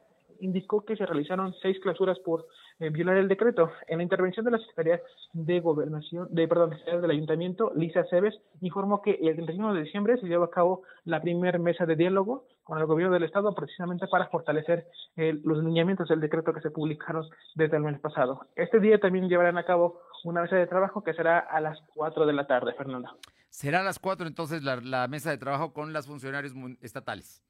indicó 0.42 0.84
que 0.84 0.96
se 0.96 1.06
realizaron 1.06 1.54
seis 1.62 1.80
clausuras 1.82 2.20
por 2.20 2.46
eh, 2.80 2.90
violar 2.90 3.18
el 3.18 3.28
decreto. 3.28 3.72
En 3.88 3.98
la 3.98 4.04
intervención 4.04 4.44
de 4.44 4.52
la 4.52 4.58
Secretaría 4.58 5.02
de 5.34 5.60
Gobernación, 5.60 6.28
de 6.32 6.48
perdón, 6.48 6.76
del 6.86 7.12
Ayuntamiento, 7.12 7.72
Lisa 7.76 8.04
Cebes, 8.10 8.36
informó 8.62 9.02
que 9.02 9.12
el 9.22 9.36
31 9.36 9.74
de 9.76 9.84
diciembre 9.84 10.18
se 10.18 10.28
llevó 10.28 10.46
a 10.46 10.52
cabo 10.52 10.82
la 11.06 11.22
primera 11.22 11.60
mesa 11.60 11.86
de 11.86 11.96
diálogo 11.96 12.46
con 12.64 12.80
el 12.80 12.86
gobierno 12.86 13.14
del 13.14 13.24
estado 13.24 13.54
precisamente 13.54 14.08
para 14.08 14.28
fortalecer 14.30 14.88
eh, 15.16 15.40
los 15.44 15.64
lineamientos 15.64 16.10
del 16.10 16.20
decreto 16.20 16.54
que 16.54 16.62
se 16.62 16.72
publicaron 16.72 17.26
desde 17.56 17.78
el 17.78 17.84
mes 17.84 18.00
pasado. 18.00 18.48
Este 18.56 18.80
día 18.80 19.00
también 19.00 19.30
llevarán 19.30 19.58
a 19.58 19.66
cabo 19.66 20.02
una 20.24 20.42
mesa 20.42 20.56
de 20.56 20.68
trabajo 20.68 21.04
que 21.04 21.14
será 21.14 21.40
a 21.40 21.60
las 21.60 21.80
4 21.96 22.26
de 22.26 22.34
la 22.34 22.48
tarde, 22.48 22.74
Fernanda. 22.74 23.16
Será 23.50 23.82
a 23.82 23.84
las 23.84 24.00
4 24.00 24.28
entonces 24.28 24.64
la 24.64 25.08
mesa 25.08 25.30
de 25.30 25.38
trabajo 25.38 25.74
con 25.74 25.94
los 25.94 26.08
funcionarios 26.08 26.54
estatales 26.82 27.44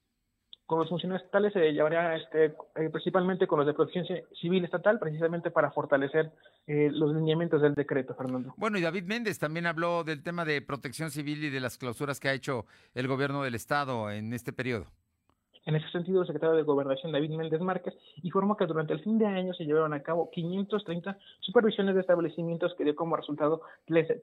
con 0.71 0.79
los 0.79 0.87
funcionarios 0.87 1.25
estatales 1.25 1.51
se 1.51 1.73
llevaría 1.73 2.15
este, 2.15 2.45
eh, 2.45 2.89
principalmente 2.89 3.45
con 3.45 3.59
los 3.59 3.67
de 3.67 3.73
protección 3.73 4.05
civil 4.39 4.63
estatal, 4.63 4.99
precisamente 4.99 5.51
para 5.51 5.69
fortalecer 5.71 6.31
eh, 6.65 6.89
los 6.93 7.13
lineamientos 7.13 7.61
del 7.61 7.73
decreto, 7.73 8.15
Fernando. 8.15 8.53
Bueno, 8.55 8.77
y 8.77 8.81
David 8.81 9.03
Méndez 9.03 9.37
también 9.37 9.65
habló 9.65 10.05
del 10.05 10.23
tema 10.23 10.45
de 10.45 10.61
protección 10.61 11.11
civil 11.11 11.43
y 11.43 11.49
de 11.49 11.59
las 11.59 11.77
clausuras 11.77 12.21
que 12.21 12.29
ha 12.29 12.33
hecho 12.33 12.67
el 12.95 13.09
gobierno 13.09 13.43
del 13.43 13.55
Estado 13.55 14.09
en 14.11 14.31
este 14.31 14.53
periodo. 14.53 14.85
En 15.65 15.75
ese 15.75 15.89
sentido, 15.89 16.21
el 16.21 16.27
secretario 16.27 16.55
de 16.55 16.63
Gobernación, 16.63 17.11
David 17.11 17.31
Méndez 17.31 17.59
Márquez, 17.59 17.93
informó 18.23 18.55
que 18.55 18.65
durante 18.65 18.93
el 18.93 19.03
fin 19.03 19.19
de 19.19 19.25
año 19.25 19.53
se 19.53 19.65
llevaron 19.65 19.93
a 19.93 20.01
cabo 20.01 20.31
530 20.31 21.17
supervisiones 21.41 21.95
de 21.95 22.01
establecimientos 22.01 22.73
que 22.77 22.85
dio 22.85 22.95
como 22.95 23.17
resultado 23.17 23.61
13 23.87 24.21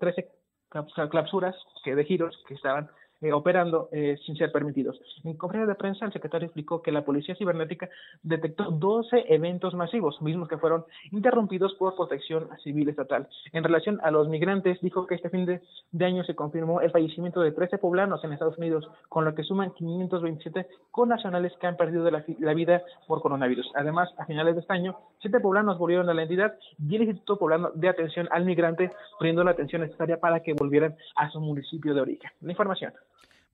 clausuras 1.11 1.55
que 1.85 1.95
de 1.95 2.05
giros 2.07 2.43
que 2.49 2.55
estaban 2.55 2.89
eh, 3.21 3.33
operando 3.33 3.89
eh, 3.91 4.17
sin 4.25 4.37
ser 4.37 4.53
permitidos. 4.53 5.01
En 5.25 5.37
conferencia 5.37 5.73
de 5.73 5.79
prensa, 5.79 6.07
el 6.07 6.13
secretario 6.13 6.47
explicó 6.47 6.83
que 6.83 6.93
la 6.93 7.05
Policía 7.05 7.35
Cibernética 7.35 7.89
detectó 8.23 8.71
12 8.71 9.25
eventos 9.29 9.75
masivos, 9.75 10.21
mismos 10.23 10.49
que 10.49 10.59
fueron 10.59 10.85
interrumpidos 11.11 11.75
por 11.75 11.97
protección 11.97 12.49
civil 12.63 12.89
estatal. 12.89 13.29
En 13.53 13.65
relación 13.65 14.01
a 14.05 14.13
los 14.13 14.29
migrantes, 14.29 14.81
dijo 14.81 15.07
que 15.07 15.17
este 15.17 15.31
fin 15.31 15.47
de, 15.47 15.61
año 16.05 16.23
se 16.23 16.37
confirmó 16.37 16.81
el 16.81 16.93
fallecimiento 16.93 17.41
de 17.41 17.51
13 17.51 17.79
poblanos 17.79 18.23
en 18.23 18.33
Estados 18.33 18.57
Unidos, 18.57 18.89
con 19.09 19.25
lo 19.25 19.35
que 19.35 19.43
suman 19.43 19.73
527 19.75 20.69
connacionales 20.93 21.53
que 21.61 21.67
han 21.67 21.77
perdido 21.77 22.09
la, 22.11 22.25
la 22.39 22.55
vida 22.55 22.83
por 23.07 23.21
coronavirus. 23.21 23.71
Además, 23.75 24.09
a 24.17 24.27
finales 24.27 24.55
de 24.55 24.61
este 24.61 24.73
año, 24.73 24.97
siete 25.21 25.41
poblanos 25.41 25.77
volvieron 25.77 26.09
a 26.09 26.15
la 26.15 26.23
entidad 26.23 26.55
y 26.79 26.95
el 26.95 27.03
Instituto 27.03 27.39
Poblano 27.39 27.71
de 27.75 27.89
Atención 27.89 28.29
al 28.31 28.45
Migrante 28.45 28.93
brindó 29.19 29.43
la 29.43 29.51
atención 29.51 29.83
necesaria 29.83 30.21
para 30.21 30.41
que 30.41 30.55
volvieran 30.55 30.97
a 31.17 31.31
su 31.31 31.41
municipio 31.41 31.95
de 31.95 32.01
origen. 32.01 32.31
La 32.41 32.53
información. 32.53 32.93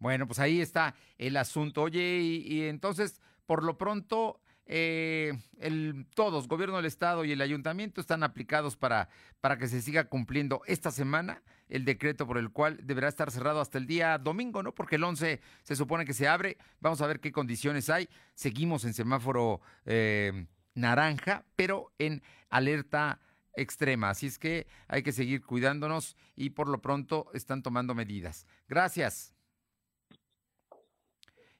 Bueno, 0.04 0.26
pues 0.26 0.38
ahí 0.38 0.60
está 0.60 0.94
el 1.16 1.34
asunto. 1.38 1.80
Oye, 1.80 2.18
y, 2.20 2.64
entonces, 2.64 3.22
por 3.46 3.64
lo 3.64 3.78
pronto, 3.78 4.38
eh, 4.66 5.32
el, 5.58 6.06
todos, 6.14 6.46
gobierno 6.46 6.76
del 6.76 6.84
estado 6.84 7.24
y 7.24 7.32
el 7.32 7.40
ayuntamiento 7.40 8.02
están 8.02 8.22
aplicados 8.22 8.76
para, 8.76 9.08
para 9.40 9.56
que 9.56 9.66
se 9.66 9.80
siga 9.80 10.04
cumpliendo 10.10 10.60
esta 10.66 10.90
semana 10.90 11.42
el 11.70 11.86
decreto 11.86 12.26
por 12.26 12.36
el 12.36 12.50
cual 12.50 12.80
deberá 12.82 13.08
estar 13.08 13.30
cerrado 13.30 13.62
hasta 13.62 13.78
el 13.78 13.86
día 13.86 14.18
domingo, 14.18 14.62
¿no? 14.62 14.74
Porque 14.74 14.96
el 14.96 15.04
11 15.04 15.40
se 15.62 15.74
supone 15.74 16.04
que 16.04 16.12
se 16.12 16.28
abre. 16.28 16.58
Vamos 16.80 17.00
a 17.00 17.06
ver 17.06 17.18
qué 17.18 17.32
condiciones 17.32 17.88
hay. 17.88 18.06
Seguimos 18.34 18.84
en 18.84 18.92
semáforo 18.92 19.62
eh, 19.86 20.48
naranja, 20.74 21.46
pero 21.56 21.94
en 21.98 22.22
alerta 22.50 23.20
extrema. 23.56 24.10
Así 24.10 24.26
es 24.26 24.38
que 24.38 24.66
hay 24.86 25.02
que 25.02 25.12
seguir 25.12 25.46
cuidándonos 25.46 26.14
y 26.36 26.50
por 26.50 26.68
lo 26.68 26.82
pronto 26.82 27.30
están 27.32 27.62
tomando 27.62 27.94
medidas. 27.94 28.46
Gracias. 28.68 29.33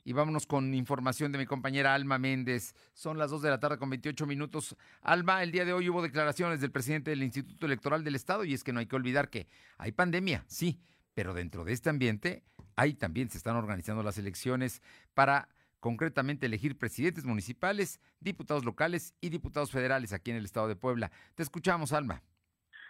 Y 0.05 0.12
vámonos 0.12 0.47
con 0.47 0.75
información 0.75 1.33
de 1.33 1.38
mi 1.38 1.47
compañera 1.47 1.95
Alma 1.95 2.19
Méndez. 2.19 2.75
Son 2.93 3.17
las 3.19 3.31
2 3.31 3.40
de 3.40 3.51
la 3.51 3.59
tarde 3.59 3.79
con 3.79 3.88
28 3.88 4.27
minutos. 4.27 4.77
Alma, 5.01 5.43
el 5.43 5.51
día 5.51 5.64
de 5.64 5.73
hoy 5.73 5.88
hubo 5.88 6.03
declaraciones 6.03 6.61
del 6.61 6.71
presidente 6.71 7.11
del 7.11 7.23
Instituto 7.23 7.64
Electoral 7.64 8.05
del 8.05 8.14
Estado 8.14 8.45
y 8.45 8.53
es 8.53 8.62
que 8.62 8.73
no 8.73 8.81
hay 8.81 8.87
que 8.87 8.97
olvidar 8.97 9.31
que 9.31 9.49
hay 9.79 9.93
pandemia, 9.93 10.45
sí, 10.47 10.79
pero 11.14 11.33
dentro 11.33 11.64
de 11.64 11.73
este 11.73 11.88
ambiente 11.88 12.45
ahí 12.77 12.95
también 12.95 13.31
se 13.31 13.38
están 13.38 13.57
organizando 13.57 14.03
las 14.03 14.19
elecciones 14.19 14.83
para 15.14 15.49
concretamente 15.81 16.47
elegir 16.47 16.79
presidentes 16.79 17.25
municipales, 17.25 18.01
diputados 18.21 18.64
locales 18.64 19.14
y 19.21 19.29
diputados 19.29 19.71
federales 19.71 20.12
aquí 20.12 20.31
en 20.31 20.37
el 20.38 20.45
Estado 20.45 20.69
de 20.69 20.77
Puebla. 20.77 21.11
Te 21.35 21.43
escuchamos, 21.43 21.93
Alma. 21.93 22.23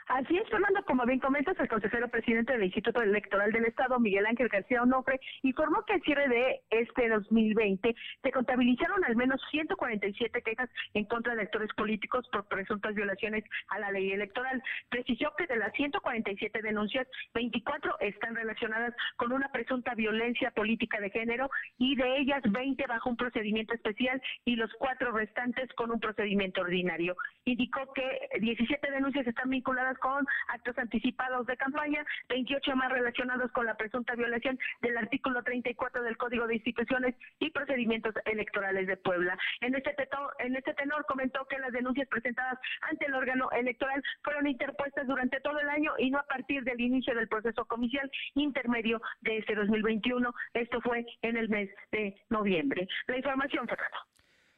Así 0.09 0.37
es, 0.37 0.49
Fernando, 0.51 0.85
como 0.85 1.07
bien 1.07 1.19
comentas, 1.19 1.59
el 1.59 1.69
consejero 1.69 2.09
presidente 2.09 2.53
del 2.53 2.65
Instituto 2.65 3.01
Electoral 3.01 3.53
del 3.53 3.65
Estado, 3.65 3.99
Miguel 3.99 4.27
Ángel 4.27 4.49
García 4.49 4.83
Onofre, 4.83 5.19
informó 5.43 5.83
que 5.85 5.95
al 5.95 6.03
cierre 6.03 6.29
de 6.29 6.61
este 6.71 7.09
2020 7.09 7.95
se 8.23 8.33
contabilizaron 8.33 9.03
al 9.05 9.17
menos 9.17 9.41
147 9.51 10.43
quejas 10.43 10.69
en 10.93 11.07
contra 11.07 11.35
de 11.35 11.43
actores 11.43 11.73
políticos 11.75 12.29
por 12.31 12.47
presuntas 12.49 12.95
violaciones 12.95 13.45
a 13.69 13.79
la 13.79 13.91
ley 13.93 14.13
electoral. 14.13 14.63
Precisó 14.91 15.33
que 15.39 15.47
de 15.47 15.57
las 15.57 15.73
147 15.73 16.61
denuncias, 16.61 17.07
24 17.35 17.99
están 18.01 18.35
relacionadas 18.35 18.95
con 19.17 19.33
una 19.33 19.51
presunta 19.53 19.95
violencia 19.95 20.51
política 20.51 21.01
de 21.01 21.11
género 21.11 21.49
y 21.79 21.97
de 21.97 22.19
ellas 22.19 22.43
20 22.45 22.87
bajo 22.87 23.09
un 23.09 23.17
procedimiento 23.17 23.75
especial 23.75 24.21
y 24.45 24.57
los 24.57 24.71
cuatro 24.79 25.13
restantes 25.13 25.73
con 25.75 25.91
un 25.91 26.01
procedimiento 26.01 26.61
ordinario. 26.61 27.17
Indicó 27.45 27.91
que 27.95 28.29
17 28.41 28.91
denuncias 28.91 29.27
están 29.27 29.49
vinculadas 29.49 29.94
con 29.99 30.27
actos 30.49 30.77
anticipados 30.79 31.47
de 31.47 31.57
campaña, 31.57 32.05
28 32.29 32.77
más 32.77 32.91
relacionados 32.91 33.51
con 33.53 33.67
la 33.67 33.77
presunta 33.77 34.15
violación 34.15 34.59
del 34.83 34.97
artículo 34.97 35.43
34 35.43 36.03
del 36.03 36.17
Código 36.17 36.47
de 36.47 36.57
Instituciones 36.57 37.15
y 37.39 37.51
Procedimientos 37.51 38.15
Electorales 38.25 38.87
de 38.87 38.97
Puebla. 38.97 39.37
En 39.61 39.75
este, 39.75 39.93
tenor, 39.95 40.35
en 40.39 40.57
este 40.57 40.75
tenor 40.75 41.05
comentó 41.07 41.47
que 41.47 41.59
las 41.59 41.73
denuncias 41.73 42.09
presentadas 42.09 42.59
ante 42.83 43.07
el 43.07 43.15
órgano 43.15 43.51
electoral 43.53 44.03
fueron 44.23 44.47
interpuestas 44.47 45.07
durante 45.07 45.41
todo 45.41 45.59
el 45.61 45.69
año 45.69 45.93
y 45.99 46.11
no 46.11 46.19
a 46.19 46.27
partir 46.27 46.65
del 46.65 46.81
inicio 46.81 47.15
del 47.15 47.29
proceso 47.29 47.65
comicial 47.65 48.11
intermedio 48.35 49.01
de 49.21 49.39
este 49.39 49.55
2021. 49.55 50.35
Esto 50.55 50.81
fue 50.81 51.07
en 51.23 51.37
el 51.37 51.49
mes 51.49 51.71
de 51.93 52.15
noviembre. 52.31 52.89
La 53.07 53.17
información, 53.17 53.67
Fernando. 53.67 54.14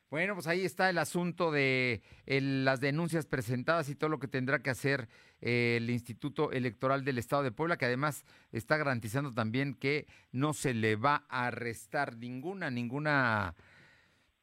Bueno, 0.08 0.34
pues 0.34 0.46
ahí 0.46 0.64
está 0.64 0.88
el 0.88 0.98
asunto 0.98 1.50
de 1.50 2.00
las 2.26 2.80
denuncias 2.80 3.26
presentadas 3.26 3.88
y 3.88 3.96
todo 3.96 4.08
lo 4.08 4.20
que 4.20 4.28
tendrá 4.28 4.60
que 4.60 4.70
hacer 4.70 5.08
eh, 5.40 5.78
el 5.78 5.90
Instituto 5.90 6.52
Electoral 6.52 7.04
del 7.04 7.18
Estado 7.18 7.42
de 7.42 7.50
Puebla, 7.50 7.76
que 7.76 7.86
además 7.86 8.24
está 8.52 8.76
garantizando 8.76 9.32
también 9.32 9.74
que 9.74 10.06
no 10.30 10.54
se 10.54 10.74
le 10.74 10.94
va 10.94 11.26
a 11.28 11.46
arrestar 11.46 12.16
ninguna, 12.18 12.70
ninguna 12.70 13.56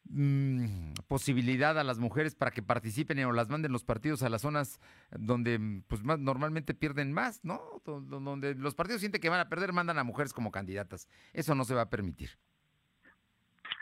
mm, 0.09 0.95
posibilidad 1.07 1.79
a 1.79 1.85
las 1.85 1.97
mujeres 1.97 2.35
para 2.35 2.51
que 2.51 2.61
participen 2.61 3.23
o 3.23 3.31
las 3.31 3.47
manden 3.47 3.71
los 3.71 3.85
partidos 3.85 4.21
a 4.21 4.27
las 4.27 4.41
zonas 4.41 4.81
donde 5.17 5.81
pues 5.87 6.03
más 6.03 6.19
normalmente 6.19 6.73
pierden 6.73 7.13
más, 7.13 7.39
¿no? 7.41 7.81
Donde 7.85 8.53
los 8.55 8.75
partidos 8.75 8.99
sienten 8.99 9.21
que 9.21 9.29
van 9.29 9.39
a 9.39 9.47
perder, 9.47 9.71
mandan 9.71 9.97
a 9.97 10.03
mujeres 10.03 10.33
como 10.33 10.51
candidatas. 10.51 11.07
Eso 11.31 11.55
no 11.55 11.63
se 11.63 11.73
va 11.73 11.83
a 11.83 11.89
permitir. 11.89 12.31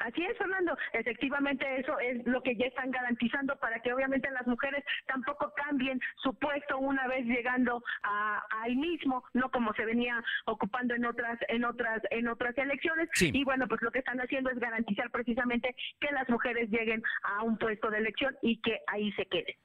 Así 0.02 0.24
es, 0.26 0.38
Fernando. 0.38 0.78
Efectivamente, 0.94 1.66
eso 1.80 2.00
es 2.00 2.26
lo 2.26 2.42
que 2.42 2.56
ya 2.56 2.66
están 2.66 2.92
garantizando 2.92 3.56
para 3.58 3.80
que 3.80 3.94
obviamente 3.94 4.30
las 4.32 4.48
mujeres 4.48 4.84
tampoco 5.06 5.54
cambien 5.56 6.00
su 6.24 6.34
puesto 6.34 6.78
una 6.80 7.08
vez 7.08 7.26
llegando 7.26 7.84
a, 8.04 8.44
ahí 8.62 8.76
mismo, 8.76 9.24
no 9.34 9.50
como 9.52 9.74
se 9.74 9.86
venía 9.86 10.24
ocupando 10.46 10.96
en 10.96 11.06
otras, 11.06 11.40
en 11.48 11.66
otras, 11.66 12.02
en 12.10 12.28
otras 12.28 12.58
elecciones. 12.58 13.10
Y 13.20 13.44
bueno, 13.44 13.68
pues 13.68 13.82
lo 13.82 13.92
que 13.92 14.00
están 14.00 14.20
haciendo 14.20 14.50
es 14.50 14.60
garantizar 14.60 15.10
precisamente 15.12 15.76
que 16.00 16.12
las 16.12 16.28
mujeres 16.30 16.70
lleguen 16.70 17.04
a 17.24 17.44
un 17.44 17.58
puesto 17.58 17.90
de 17.90 18.00
elección 18.00 18.36
y 18.42 18.60
que 18.62 18.80
ahí 18.88 19.12
se 19.14 19.26
queden. 19.26 19.56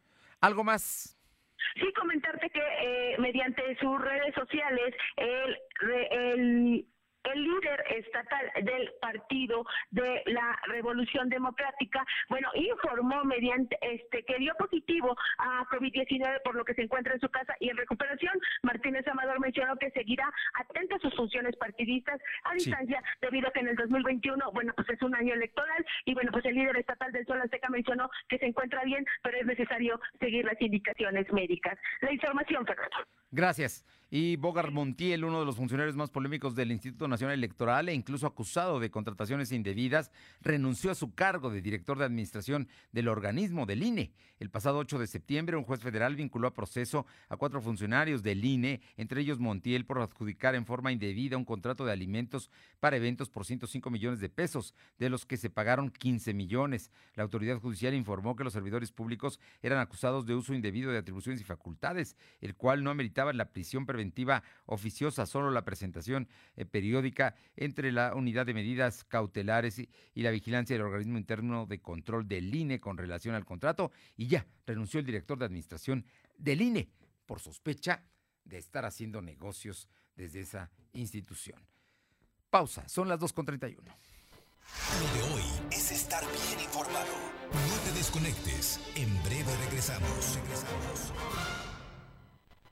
¿Algo 0.40 0.64
más? 0.64 1.16
Sí, 1.74 1.92
comentarte 1.94 2.50
que 2.50 2.60
eh, 2.60 3.16
mediante 3.18 3.76
sus 3.80 4.00
redes 4.00 4.34
sociales, 4.34 4.94
el, 5.16 5.58
el 6.10 6.86
el 7.32 7.42
líder 7.42 7.84
estatal 7.90 8.50
del 8.62 8.92
Partido 9.00 9.64
de 9.90 10.22
la 10.26 10.58
Revolución 10.68 11.28
Democrática, 11.28 12.04
bueno, 12.28 12.48
informó 12.54 13.24
mediante 13.24 13.78
este 13.80 14.24
que 14.24 14.38
dio 14.38 14.54
positivo 14.58 15.16
a 15.38 15.64
COVID-19 15.70 16.42
por 16.42 16.54
lo 16.54 16.64
que 16.64 16.74
se 16.74 16.82
encuentra 16.82 17.14
en 17.14 17.20
su 17.20 17.28
casa 17.28 17.54
y 17.60 17.70
en 17.70 17.76
recuperación. 17.76 18.34
Martínez 18.62 19.06
Amador 19.08 19.40
mencionó 19.40 19.76
que 19.76 19.90
seguirá 19.90 20.32
atento 20.54 20.96
a 20.96 21.00
sus 21.00 21.14
funciones 21.14 21.56
partidistas 21.56 22.20
a 22.44 22.54
distancia 22.54 23.02
debido 23.20 23.48
a 23.48 23.52
que 23.52 23.60
en 23.60 23.68
el 23.68 23.76
2021, 23.76 24.52
bueno, 24.52 24.72
pues 24.76 24.88
es 24.90 25.02
un 25.02 25.14
año 25.14 25.34
electoral 25.34 25.84
y 26.04 26.14
bueno, 26.14 26.30
pues 26.32 26.44
el 26.44 26.54
líder 26.54 26.76
estatal 26.76 27.12
del 27.12 27.26
Sol 27.26 27.40
Azteca 27.40 27.68
mencionó 27.68 28.10
que 28.28 28.38
se 28.38 28.46
encuentra 28.46 28.82
bien, 28.84 29.04
pero 29.22 29.38
es 29.38 29.46
necesario 29.46 30.00
seguir 30.20 30.44
las 30.44 30.60
indicaciones 30.60 31.30
médicas. 31.32 31.78
La 32.00 32.12
información, 32.12 32.66
Fernando. 32.66 32.96
Gracias. 33.36 33.84
Y 34.08 34.36
Bogar 34.36 34.70
Montiel, 34.70 35.24
uno 35.24 35.40
de 35.40 35.44
los 35.44 35.56
funcionarios 35.56 35.96
más 35.96 36.10
polémicos 36.10 36.54
del 36.54 36.70
Instituto 36.70 37.08
Nacional 37.08 37.34
Electoral 37.34 37.88
e 37.88 37.92
incluso 37.92 38.26
acusado 38.26 38.78
de 38.78 38.90
contrataciones 38.90 39.50
indebidas, 39.50 40.12
renunció 40.40 40.92
a 40.92 40.94
su 40.94 41.12
cargo 41.12 41.50
de 41.50 41.60
director 41.60 41.98
de 41.98 42.04
administración 42.04 42.68
del 42.92 43.08
organismo 43.08 43.66
del 43.66 43.82
INE. 43.82 44.12
El 44.38 44.48
pasado 44.48 44.78
8 44.78 45.00
de 45.00 45.08
septiembre, 45.08 45.56
un 45.56 45.64
juez 45.64 45.80
federal 45.80 46.14
vinculó 46.14 46.46
a 46.46 46.54
proceso 46.54 47.04
a 47.28 47.36
cuatro 47.36 47.60
funcionarios 47.60 48.22
del 48.22 48.44
INE, 48.44 48.80
entre 48.96 49.22
ellos 49.22 49.40
Montiel, 49.40 49.84
por 49.84 49.98
adjudicar 49.98 50.54
en 50.54 50.66
forma 50.66 50.92
indebida 50.92 51.36
un 51.36 51.44
contrato 51.44 51.84
de 51.84 51.92
alimentos 51.92 52.48
para 52.78 52.96
eventos 52.96 53.28
por 53.28 53.44
105 53.44 53.90
millones 53.90 54.20
de 54.20 54.28
pesos, 54.28 54.72
de 54.98 55.10
los 55.10 55.26
que 55.26 55.36
se 55.36 55.50
pagaron 55.50 55.90
15 55.90 56.32
millones. 56.32 56.92
La 57.16 57.24
autoridad 57.24 57.58
judicial 57.58 57.92
informó 57.92 58.36
que 58.36 58.44
los 58.44 58.52
servidores 58.52 58.92
públicos 58.92 59.40
eran 59.62 59.80
acusados 59.80 60.26
de 60.26 60.34
uso 60.34 60.54
indebido 60.54 60.92
de 60.92 60.98
atribuciones 60.98 61.40
y 61.40 61.44
facultades, 61.44 62.16
el 62.40 62.54
cual 62.54 62.84
no 62.84 62.90
ameritaba 62.90 63.25
la 63.34 63.52
prisión 63.52 63.86
preventiva 63.86 64.42
oficiosa, 64.66 65.26
solo 65.26 65.50
la 65.50 65.64
presentación 65.64 66.28
eh, 66.56 66.64
periódica 66.64 67.34
entre 67.56 67.92
la 67.92 68.14
unidad 68.14 68.46
de 68.46 68.54
medidas 68.54 69.04
cautelares 69.04 69.78
y, 69.78 69.88
la 70.14 70.30
vigilancia 70.30 70.74
del 70.74 70.86
organismo 70.86 71.18
interno 71.18 71.66
de 71.66 71.80
control 71.80 72.26
del 72.26 72.54
INE 72.54 72.80
con 72.80 72.96
relación 72.96 73.34
al 73.34 73.44
contrato 73.44 73.92
y 74.16 74.26
ya 74.26 74.46
renunció 74.66 75.00
el 75.00 75.06
director 75.06 75.38
de 75.38 75.44
administración 75.44 76.04
del 76.36 76.62
INE 76.62 76.88
por 77.26 77.40
sospecha 77.40 78.02
de 78.44 78.58
estar 78.58 78.84
haciendo 78.84 79.22
negocios 79.22 79.88
desde 80.14 80.40
esa 80.40 80.70
institución. 80.92 81.60
Pausa, 82.50 82.88
son 82.88 83.08
las 83.08 83.20
2.31. 83.20 83.76
Lo 85.00 85.14
de 85.14 85.34
hoy 85.34 85.42
es 85.70 85.92
estar 85.92 86.24
bien 86.24 86.60
informado. 86.64 87.12
No 87.52 87.76
te 87.84 87.92
desconectes. 87.92 88.80
En 88.96 89.22
breve 89.22 89.54
regresamos. 89.64 90.36
Regresamos. 90.36 91.65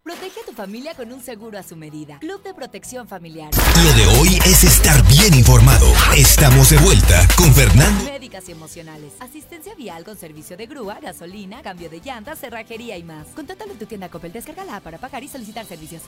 Protege 0.04 0.40
a 0.40 0.44
tu 0.44 0.52
familia 0.52 0.94
con 0.94 1.10
un 1.14 1.22
seguro 1.22 1.58
a 1.58 1.62
su 1.62 1.76
medida. 1.76 2.18
Club 2.18 2.42
de 2.42 2.52
Protección 2.52 3.08
Familiar. 3.08 3.50
Lo 3.54 3.92
de 3.94 4.18
hoy 4.18 4.38
es 4.44 4.62
estar 4.62 5.02
bien 5.08 5.32
informado. 5.32 5.86
Estamos 6.14 6.68
de 6.68 6.76
vuelta 6.76 7.26
con 7.38 7.54
Fernando. 7.54 8.04
Médicas 8.04 8.46
y 8.50 8.52
emocionales. 8.52 9.14
Asistencia 9.20 9.74
vial 9.74 10.04
con 10.04 10.18
servicio 10.18 10.58
de 10.58 10.66
grúa, 10.66 11.00
gasolina, 11.00 11.62
cambio 11.62 11.88
de 11.88 12.00
llantas, 12.00 12.38
cerrajería 12.38 12.98
y 12.98 13.02
más. 13.02 13.28
Contáctalo 13.28 13.72
en 13.72 13.78
tu 13.78 13.86
tienda 13.86 14.10
Coppel. 14.10 14.30
Descárgala 14.30 14.78
para 14.80 14.98
pagar 14.98 15.24
y 15.24 15.28
solicitar 15.28 15.64
servicios. 15.64 16.02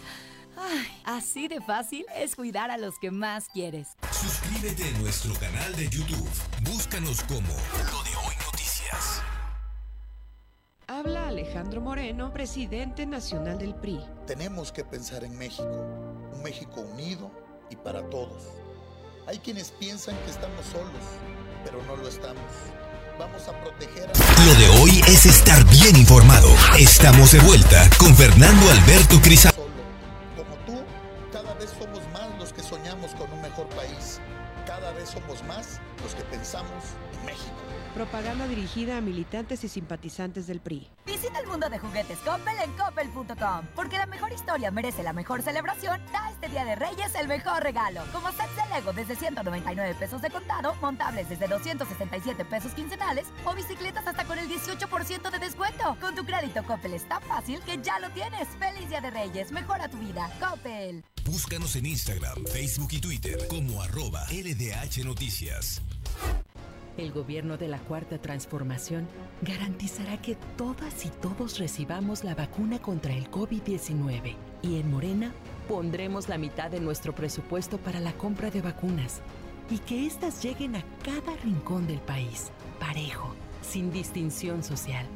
Ay, 0.58 0.86
así 1.04 1.48
de 1.48 1.62
fácil 1.62 2.04
es 2.14 2.36
cuidar 2.36 2.70
a 2.70 2.76
los 2.76 2.98
que 2.98 3.10
más 3.10 3.48
quieres. 3.48 3.88
Suscríbete 4.10 4.84
a 4.84 4.98
nuestro 4.98 5.32
canal 5.34 5.74
de 5.74 5.88
YouTube. 5.88 6.28
Búscanos 6.64 7.22
como 7.22 7.48
Lo 7.92 8.02
de 8.02 8.15
Alejandro 11.56 11.80
Moreno, 11.80 12.32
presidente 12.34 13.06
nacional 13.06 13.56
del 13.56 13.74
PRI. 13.74 13.98
Tenemos 14.26 14.72
que 14.72 14.84
pensar 14.84 15.24
en 15.24 15.38
México, 15.38 15.86
un 16.34 16.42
México 16.42 16.82
unido 16.82 17.30
y 17.70 17.76
para 17.76 18.02
todos. 18.10 18.42
Hay 19.26 19.38
quienes 19.38 19.70
piensan 19.70 20.14
que 20.26 20.32
estamos 20.32 20.66
solos, 20.66 20.92
pero 21.64 21.82
no 21.84 21.96
lo 21.96 22.08
estamos. 22.08 22.44
Vamos 23.18 23.48
a 23.48 23.58
proteger 23.62 24.04
a... 24.04 24.44
Lo 24.44 24.54
de 24.54 24.82
hoy 24.82 25.00
es 25.08 25.24
estar 25.24 25.64
bien 25.70 25.96
informado. 25.96 26.50
Estamos 26.78 27.32
de 27.32 27.40
vuelta 27.40 27.88
con 27.98 28.14
Fernando 28.14 28.70
Alberto 28.70 29.18
Criza. 29.22 29.50
Como 29.50 30.56
tú, 30.66 30.84
cada 31.32 31.54
vez 31.54 31.70
somos 31.70 32.02
más 32.12 32.35
soñamos 32.66 33.14
con 33.14 33.32
un 33.32 33.40
mejor 33.40 33.68
país. 33.68 34.20
Cada 34.66 34.90
vez 34.92 35.10
somos 35.10 35.44
más 35.44 35.80
los 36.02 36.14
que 36.16 36.24
pensamos 36.24 36.82
en 37.14 37.26
México. 37.26 37.54
Propaganda 37.94 38.48
dirigida 38.48 38.96
a 38.96 39.00
militantes 39.00 39.62
y 39.62 39.68
simpatizantes 39.68 40.48
del 40.48 40.60
PRI. 40.60 40.90
Visita 41.06 41.38
el 41.38 41.46
mundo 41.46 41.68
de 41.70 41.78
juguetes 41.78 42.18
Coppel 42.18 42.56
en 42.62 42.72
coppel.com, 42.72 43.66
porque 43.76 43.96
la 43.96 44.06
mejor 44.06 44.32
historia 44.32 44.72
merece 44.72 45.04
la 45.04 45.12
mejor 45.12 45.42
celebración. 45.42 46.00
Da 46.12 46.28
este 46.30 46.48
Día 46.48 46.64
de 46.64 46.74
Reyes 46.74 47.14
el 47.14 47.28
mejor 47.28 47.62
regalo, 47.62 48.02
como 48.12 48.32
sets 48.32 48.56
de 48.56 48.74
Lego 48.74 48.92
desde 48.92 49.14
199 49.14 49.94
pesos 49.94 50.20
de 50.20 50.30
contado, 50.30 50.74
montables 50.82 51.28
desde 51.28 51.46
267 51.46 52.44
pesos 52.44 52.72
quincenales 52.72 53.28
o 53.44 53.54
bicicletas 53.54 54.06
hasta 54.06 54.24
con 54.24 54.38
el 54.38 54.48
18% 54.48 55.30
de 55.30 55.38
descuento. 55.38 55.96
Con 56.00 56.16
tu 56.16 56.24
crédito 56.24 56.64
Coppel 56.64 56.94
es 56.94 57.08
tan 57.08 57.22
fácil 57.22 57.60
que 57.60 57.78
ya 57.80 58.00
lo 58.00 58.10
tienes. 58.10 58.48
Feliz 58.58 58.88
Día 58.88 59.00
de 59.00 59.12
Reyes, 59.12 59.52
mejora 59.52 59.88
tu 59.88 59.98
vida. 59.98 60.28
Coppel. 60.40 61.04
Búscanos 61.26 61.74
en 61.74 61.86
Instagram, 61.86 62.44
Facebook 62.44 62.90
y 62.92 63.00
Twitter 63.00 63.36
como 63.48 63.82
arroba 63.82 64.24
LDH 64.30 65.04
Noticias. 65.04 65.82
El 66.96 67.10
gobierno 67.10 67.56
de 67.56 67.66
la 67.66 67.80
Cuarta 67.80 68.18
Transformación 68.18 69.08
garantizará 69.42 70.22
que 70.22 70.36
todas 70.56 71.04
y 71.04 71.08
todos 71.08 71.58
recibamos 71.58 72.22
la 72.22 72.36
vacuna 72.36 72.78
contra 72.78 73.12
el 73.12 73.28
COVID-19 73.28 74.36
y 74.62 74.78
en 74.78 74.88
Morena 74.88 75.32
pondremos 75.66 76.28
la 76.28 76.38
mitad 76.38 76.70
de 76.70 76.78
nuestro 76.78 77.12
presupuesto 77.12 77.78
para 77.78 77.98
la 77.98 78.12
compra 78.12 78.52
de 78.52 78.62
vacunas 78.62 79.20
y 79.68 79.78
que 79.78 80.06
éstas 80.06 80.40
lleguen 80.44 80.76
a 80.76 80.84
cada 81.02 81.36
rincón 81.38 81.88
del 81.88 81.98
país, 81.98 82.52
parejo, 82.78 83.34
sin 83.62 83.90
distinción 83.90 84.62
social, 84.62 85.06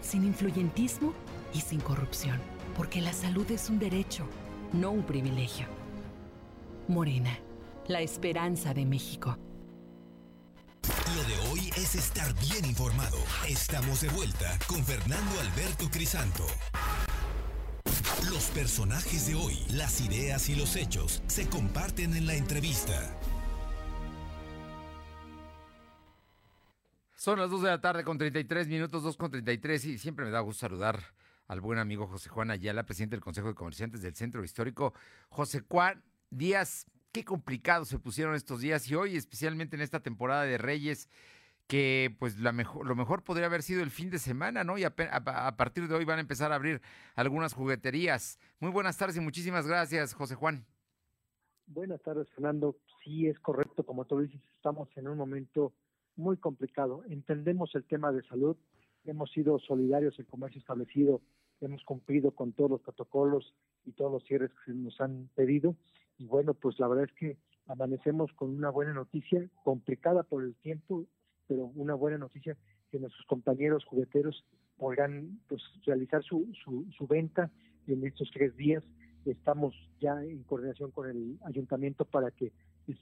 sin 0.00 0.24
influyentismo 0.24 1.14
y 1.54 1.60
sin 1.60 1.78
corrupción, 1.78 2.40
porque 2.76 3.00
la 3.00 3.12
salud 3.12 3.48
es 3.52 3.70
un 3.70 3.78
derecho, 3.78 4.26
no 4.72 4.90
un 4.90 5.02
privilegio. 5.02 5.66
Morena, 6.88 7.36
la 7.88 8.00
esperanza 8.00 8.74
de 8.74 8.84
México. 8.84 9.36
Lo 11.14 11.22
de 11.24 11.50
hoy 11.50 11.70
es 11.76 11.94
estar 11.94 12.32
bien 12.40 12.64
informado. 12.64 13.18
Estamos 13.48 14.00
de 14.00 14.08
vuelta 14.08 14.58
con 14.66 14.84
Fernando 14.84 15.40
Alberto 15.40 15.88
Crisanto. 15.90 16.46
Los 18.30 18.44
personajes 18.50 19.26
de 19.26 19.34
hoy, 19.34 19.58
las 19.72 20.00
ideas 20.00 20.48
y 20.48 20.54
los 20.54 20.76
hechos 20.76 21.22
se 21.26 21.48
comparten 21.48 22.14
en 22.14 22.26
la 22.26 22.34
entrevista. 22.34 23.16
Son 27.16 27.38
las 27.38 27.50
2 27.50 27.62
de 27.62 27.68
la 27.68 27.80
tarde 27.80 28.04
con 28.04 28.16
33 28.16 28.68
minutos, 28.68 29.02
2 29.02 29.16
con 29.16 29.30
33 29.30 29.84
y 29.84 29.98
siempre 29.98 30.24
me 30.24 30.30
da 30.30 30.40
gusto 30.40 30.60
saludar 30.60 31.00
al 31.50 31.60
buen 31.60 31.80
amigo 31.80 32.06
José 32.06 32.28
Juan 32.28 32.52
Ayala, 32.52 32.84
presidente 32.84 33.16
del 33.16 33.24
Consejo 33.24 33.48
de 33.48 33.54
Comerciantes 33.54 34.02
del 34.02 34.14
Centro 34.14 34.44
Histórico. 34.44 34.94
José 35.30 35.64
Juan 35.68 36.00
Díaz, 36.30 36.86
qué 37.10 37.24
complicado 37.24 37.84
se 37.84 37.98
pusieron 37.98 38.36
estos 38.36 38.60
días 38.60 38.88
y 38.88 38.94
hoy, 38.94 39.16
especialmente 39.16 39.74
en 39.74 39.82
esta 39.82 39.98
temporada 39.98 40.44
de 40.44 40.58
Reyes, 40.58 41.08
que 41.66 42.14
pues 42.20 42.38
la 42.38 42.52
mejor, 42.52 42.86
lo 42.86 42.94
mejor 42.94 43.24
podría 43.24 43.46
haber 43.46 43.64
sido 43.64 43.82
el 43.82 43.90
fin 43.90 44.10
de 44.10 44.20
semana, 44.20 44.62
¿no? 44.62 44.78
Y 44.78 44.84
a, 44.84 44.94
a, 44.96 45.56
partir 45.56 45.88
de 45.88 45.94
hoy 45.96 46.04
van 46.04 46.18
a 46.18 46.20
empezar 46.20 46.52
a 46.52 46.54
abrir 46.54 46.80
algunas 47.16 47.52
jugueterías. 47.52 48.38
Muy 48.60 48.70
buenas 48.70 48.96
tardes 48.96 49.16
y 49.16 49.20
muchísimas 49.20 49.66
gracias, 49.66 50.14
José 50.14 50.36
Juan. 50.36 50.64
Buenas 51.66 52.00
tardes, 52.02 52.30
Fernando. 52.30 52.76
Sí, 53.02 53.26
es 53.26 53.40
correcto, 53.40 53.82
como 53.82 54.04
tú 54.04 54.20
dices, 54.20 54.40
estamos 54.54 54.88
en 54.96 55.08
un 55.08 55.18
momento 55.18 55.72
muy 56.14 56.36
complicado. 56.36 57.02
Entendemos 57.08 57.74
el 57.74 57.82
tema 57.86 58.12
de 58.12 58.22
salud, 58.22 58.56
hemos 59.04 59.32
sido 59.32 59.58
solidarios 59.58 60.16
en 60.20 60.26
comercio 60.26 60.60
establecido, 60.60 61.20
hemos 61.60 61.84
cumplido 61.84 62.30
con 62.32 62.52
todos 62.52 62.70
los 62.70 62.80
protocolos 62.80 63.54
y 63.84 63.92
todos 63.92 64.12
los 64.12 64.24
cierres 64.24 64.50
que 64.64 64.72
nos 64.72 65.00
han 65.00 65.28
pedido 65.34 65.76
y 66.20 66.26
bueno, 66.26 66.52
pues 66.52 66.78
la 66.78 66.86
verdad 66.86 67.06
es 67.06 67.12
que 67.14 67.38
amanecemos 67.66 68.30
con 68.34 68.50
una 68.50 68.68
buena 68.68 68.92
noticia, 68.92 69.48
complicada 69.64 70.22
por 70.22 70.44
el 70.44 70.54
tiempo, 70.56 71.06
pero 71.48 71.64
una 71.74 71.94
buena 71.94 72.18
noticia 72.18 72.58
que 72.90 72.98
nuestros 72.98 73.24
compañeros 73.26 73.86
jugueteros 73.86 74.44
podrán 74.76 75.40
pues, 75.48 75.62
realizar 75.86 76.22
su, 76.22 76.52
su, 76.62 76.86
su 76.96 77.06
venta 77.06 77.50
en 77.86 78.04
estos 78.04 78.30
tres 78.34 78.54
días. 78.54 78.84
Estamos 79.24 79.74
ya 79.98 80.22
en 80.22 80.42
coordinación 80.42 80.90
con 80.90 81.08
el 81.08 81.38
ayuntamiento 81.46 82.04
para 82.04 82.30
que 82.30 82.52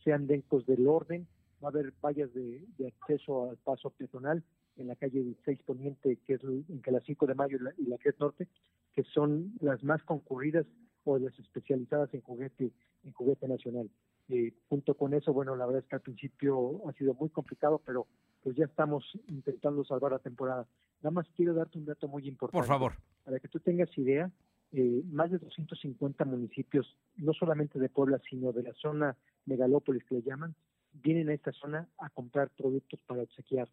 sean 0.05 0.29
dentro 0.29 0.61
del 0.61 0.87
orden. 0.87 1.27
Va 1.63 1.69
a 1.69 1.71
haber 1.73 1.93
vallas 2.01 2.33
de, 2.35 2.65
de 2.79 2.87
acceso 2.87 3.51
al 3.51 3.57
paso 3.57 3.91
peatonal 3.91 4.45
en 4.79 4.89
la 4.89 4.97
calle 4.97 5.23
16 5.23 5.61
Poniente, 5.65 6.19
que 6.27 6.35
es 6.35 6.41
entre 6.69 6.93
las 6.93 7.05
5 7.05 7.27
de 7.27 7.35
mayo 7.35 7.59
y 7.59 7.63
la, 7.63 7.75
la 7.87 7.99
3 7.99 8.15
Norte, 8.21 8.49
que 8.95 9.03
son 9.05 9.53
las 9.61 9.83
más 9.85 10.03
concurridas 10.03 10.67
o 11.05 11.19
las 11.19 11.39
especializadas 11.39 12.13
en 12.15 12.21
juguete, 12.21 12.73
en 13.05 13.13
juguete 13.13 13.49
nacional. 13.49 13.91
Eh, 14.29 14.53
junto 14.69 14.95
con 14.95 15.15
eso, 15.15 15.33
bueno, 15.33 15.57
la 15.57 15.65
verdad 15.65 15.83
es 15.83 15.89
que 15.89 15.97
al 15.97 16.03
principio 16.03 16.87
ha 16.89 16.93
sido 16.93 17.15
muy 17.15 17.31
complicado, 17.31 17.81
pero 17.85 18.07
pues 18.43 18.57
ya 18.57 18.67
estamos 18.67 19.05
intentando 19.27 19.85
salvar 19.85 20.13
la 20.13 20.19
temporada. 20.19 20.67
Nada 21.03 21.13
más 21.13 21.27
quiero 21.35 21.55
darte 21.55 21.79
un 21.79 21.87
dato 21.87 22.09
muy 22.09 22.29
importante. 22.29 22.59
Por 22.59 22.67
favor. 22.67 22.93
Para 23.25 23.41
que 23.41 23.49
tú 23.49 23.59
tengas 23.61 23.97
idea, 23.97 24.31
eh, 24.73 25.03
más 25.11 25.31
de 25.31 25.39
250 25.39 26.25
municipios, 26.27 26.95
no 27.17 27.33
solamente 27.33 27.79
de 27.79 27.89
Puebla, 27.89 28.21
sino 28.29 28.53
de 28.53 28.65
la 28.65 28.75
zona 28.75 29.17
megalópolis 29.47 30.05
que 30.05 30.17
le 30.17 30.23
llaman, 30.23 30.55
vienen 30.93 31.31
a 31.31 31.35
esta 31.35 31.53
zona 31.53 31.89
a 31.99 32.11
comprar 32.11 32.51
productos 32.51 33.01
para 33.07 33.23
obsequiar. 33.23 33.69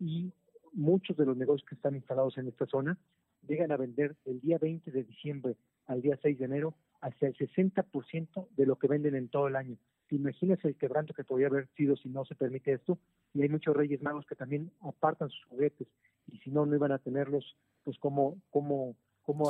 Y 0.00 0.32
muchos 0.72 1.16
de 1.16 1.26
los 1.26 1.36
negocios 1.36 1.68
que 1.68 1.74
están 1.74 1.94
instalados 1.94 2.38
en 2.38 2.48
esta 2.48 2.66
zona 2.66 2.98
llegan 3.46 3.72
a 3.72 3.76
vender 3.76 4.16
el 4.24 4.40
día 4.40 4.58
20 4.58 4.90
de 4.90 5.04
diciembre 5.04 5.56
al 5.86 6.02
día 6.02 6.18
6 6.20 6.38
de 6.38 6.44
enero 6.44 6.74
hasta 7.00 7.26
el 7.26 7.36
60% 7.36 8.48
de 8.56 8.66
lo 8.66 8.76
que 8.76 8.88
venden 8.88 9.14
en 9.14 9.28
todo 9.28 9.48
el 9.48 9.56
año. 9.56 9.76
Imagínese 10.10 10.68
el 10.68 10.76
quebranto 10.76 11.14
que 11.14 11.24
podría 11.24 11.48
haber 11.48 11.68
sido 11.76 11.96
si 11.96 12.08
no 12.08 12.24
se 12.24 12.34
permite 12.34 12.72
esto. 12.72 12.98
Y 13.34 13.42
hay 13.42 13.48
muchos 13.48 13.76
reyes 13.76 14.02
magos 14.02 14.26
que 14.26 14.34
también 14.34 14.70
apartan 14.80 15.28
sus 15.28 15.44
juguetes 15.46 15.86
y 16.26 16.38
si 16.38 16.50
no, 16.50 16.66
no 16.66 16.74
iban 16.76 16.92
a 16.92 16.98
tenerlos, 16.98 17.56
pues 17.84 17.98
como, 17.98 18.40
como, 18.50 18.94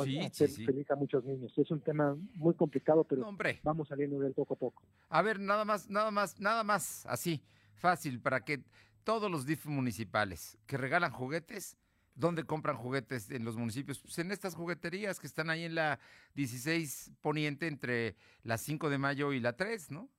Sí, 0.03 0.19
hacer 0.19 0.49
sí, 0.49 0.55
sí. 0.55 0.65
feliz 0.65 0.91
a 0.91 0.95
muchos 0.97 1.23
niños. 1.23 1.57
Es 1.57 1.71
un 1.71 1.79
tema 1.79 2.17
muy 2.35 2.53
complicado, 2.53 3.05
pero 3.05 3.25
vamos 3.63 3.87
saliendo 3.87 4.19
de 4.19 4.27
él 4.27 4.33
poco 4.33 4.53
a 4.55 4.57
poco. 4.57 4.83
A 5.07 5.21
ver, 5.21 5.39
nada 5.39 5.63
más, 5.63 5.89
nada 5.89 6.11
más, 6.11 6.37
nada 6.39 6.65
más, 6.65 7.05
así, 7.05 7.41
fácil, 7.75 8.19
para 8.19 8.41
que 8.41 8.59
todos 9.03 9.29
los 9.31 9.45
DIF 9.45 9.65
municipales 9.67 10.57
que 10.67 10.77
regalan 10.77 11.11
juguetes, 11.11 11.77
¿dónde 12.15 12.43
compran 12.43 12.77
juguetes 12.77 13.29
en 13.31 13.45
los 13.45 13.55
municipios? 13.57 13.99
Pues 13.99 14.17
en 14.19 14.31
estas 14.31 14.55
jugueterías 14.55 15.19
que 15.19 15.27
están 15.27 15.49
ahí 15.49 15.63
en 15.63 15.75
la 15.75 15.99
16 16.35 17.11
Poniente 17.21 17.67
entre 17.67 18.15
la 18.43 18.57
5 18.57 18.89
de 18.89 18.97
mayo 18.97 19.33
y 19.33 19.39
la 19.39 19.53
3, 19.55 19.91
¿no? 19.91 20.09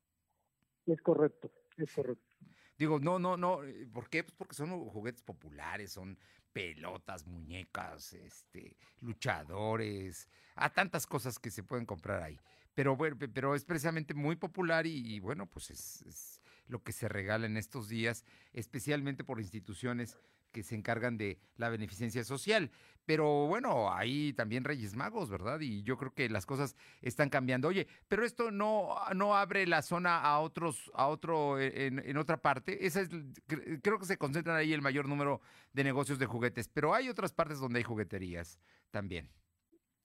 Es 0.86 1.00
correcto, 1.02 1.50
es 1.76 1.92
correcto. 1.92 2.36
Digo, 2.78 2.98
no, 2.98 3.18
no, 3.18 3.36
no, 3.36 3.62
eh, 3.64 3.86
¿por 3.92 4.08
qué? 4.08 4.24
Pues 4.24 4.34
porque 4.36 4.54
son 4.54 4.70
juguetes 4.88 5.22
populares, 5.22 5.92
son 5.92 6.18
pelotas, 6.52 7.26
muñecas, 7.26 8.14
este, 8.14 8.76
luchadores, 9.00 10.28
a 10.54 10.70
tantas 10.72 11.06
cosas 11.06 11.38
que 11.38 11.50
se 11.50 11.62
pueden 11.62 11.86
comprar 11.86 12.22
ahí. 12.22 12.40
Pero 12.74 12.96
bueno, 12.96 13.18
pe- 13.18 13.28
pero 13.28 13.54
es 13.54 13.64
precisamente 13.64 14.14
muy 14.14 14.36
popular 14.36 14.86
y, 14.86 15.14
y 15.14 15.20
bueno, 15.20 15.46
pues 15.46 15.70
es, 15.70 16.02
es 16.02 16.40
lo 16.70 16.82
que 16.82 16.92
se 16.92 17.08
regala 17.08 17.46
en 17.46 17.56
estos 17.56 17.88
días, 17.88 18.24
especialmente 18.52 19.24
por 19.24 19.40
instituciones 19.40 20.16
que 20.52 20.62
se 20.64 20.74
encargan 20.74 21.16
de 21.16 21.38
la 21.56 21.68
beneficencia 21.68 22.24
social. 22.24 22.70
Pero 23.06 23.46
bueno, 23.46 23.92
hay 23.92 24.32
también 24.32 24.64
Reyes 24.64 24.96
Magos, 24.96 25.30
¿verdad? 25.30 25.60
Y 25.60 25.82
yo 25.82 25.96
creo 25.96 26.12
que 26.12 26.28
las 26.28 26.44
cosas 26.44 26.76
están 27.02 27.28
cambiando. 27.28 27.68
Oye, 27.68 27.86
pero 28.08 28.24
esto 28.24 28.50
no, 28.50 28.96
no 29.14 29.36
abre 29.36 29.66
la 29.66 29.82
zona 29.82 30.20
a 30.20 30.40
otros, 30.40 30.90
a 30.94 31.06
otro, 31.06 31.58
eh, 31.58 31.86
en, 31.86 32.00
en 32.00 32.16
otra 32.16 32.36
parte. 32.36 32.84
Esa 32.84 33.00
es, 33.00 33.10
cre- 33.10 33.80
creo 33.82 33.98
que 33.98 34.06
se 34.06 34.16
concentran 34.18 34.56
ahí 34.56 34.72
el 34.72 34.82
mayor 34.82 35.08
número 35.08 35.40
de 35.72 35.84
negocios 35.84 36.18
de 36.18 36.26
juguetes, 36.26 36.68
pero 36.68 36.94
hay 36.94 37.08
otras 37.08 37.32
partes 37.32 37.60
donde 37.60 37.78
hay 37.78 37.84
jugueterías 37.84 38.58
también. 38.90 39.28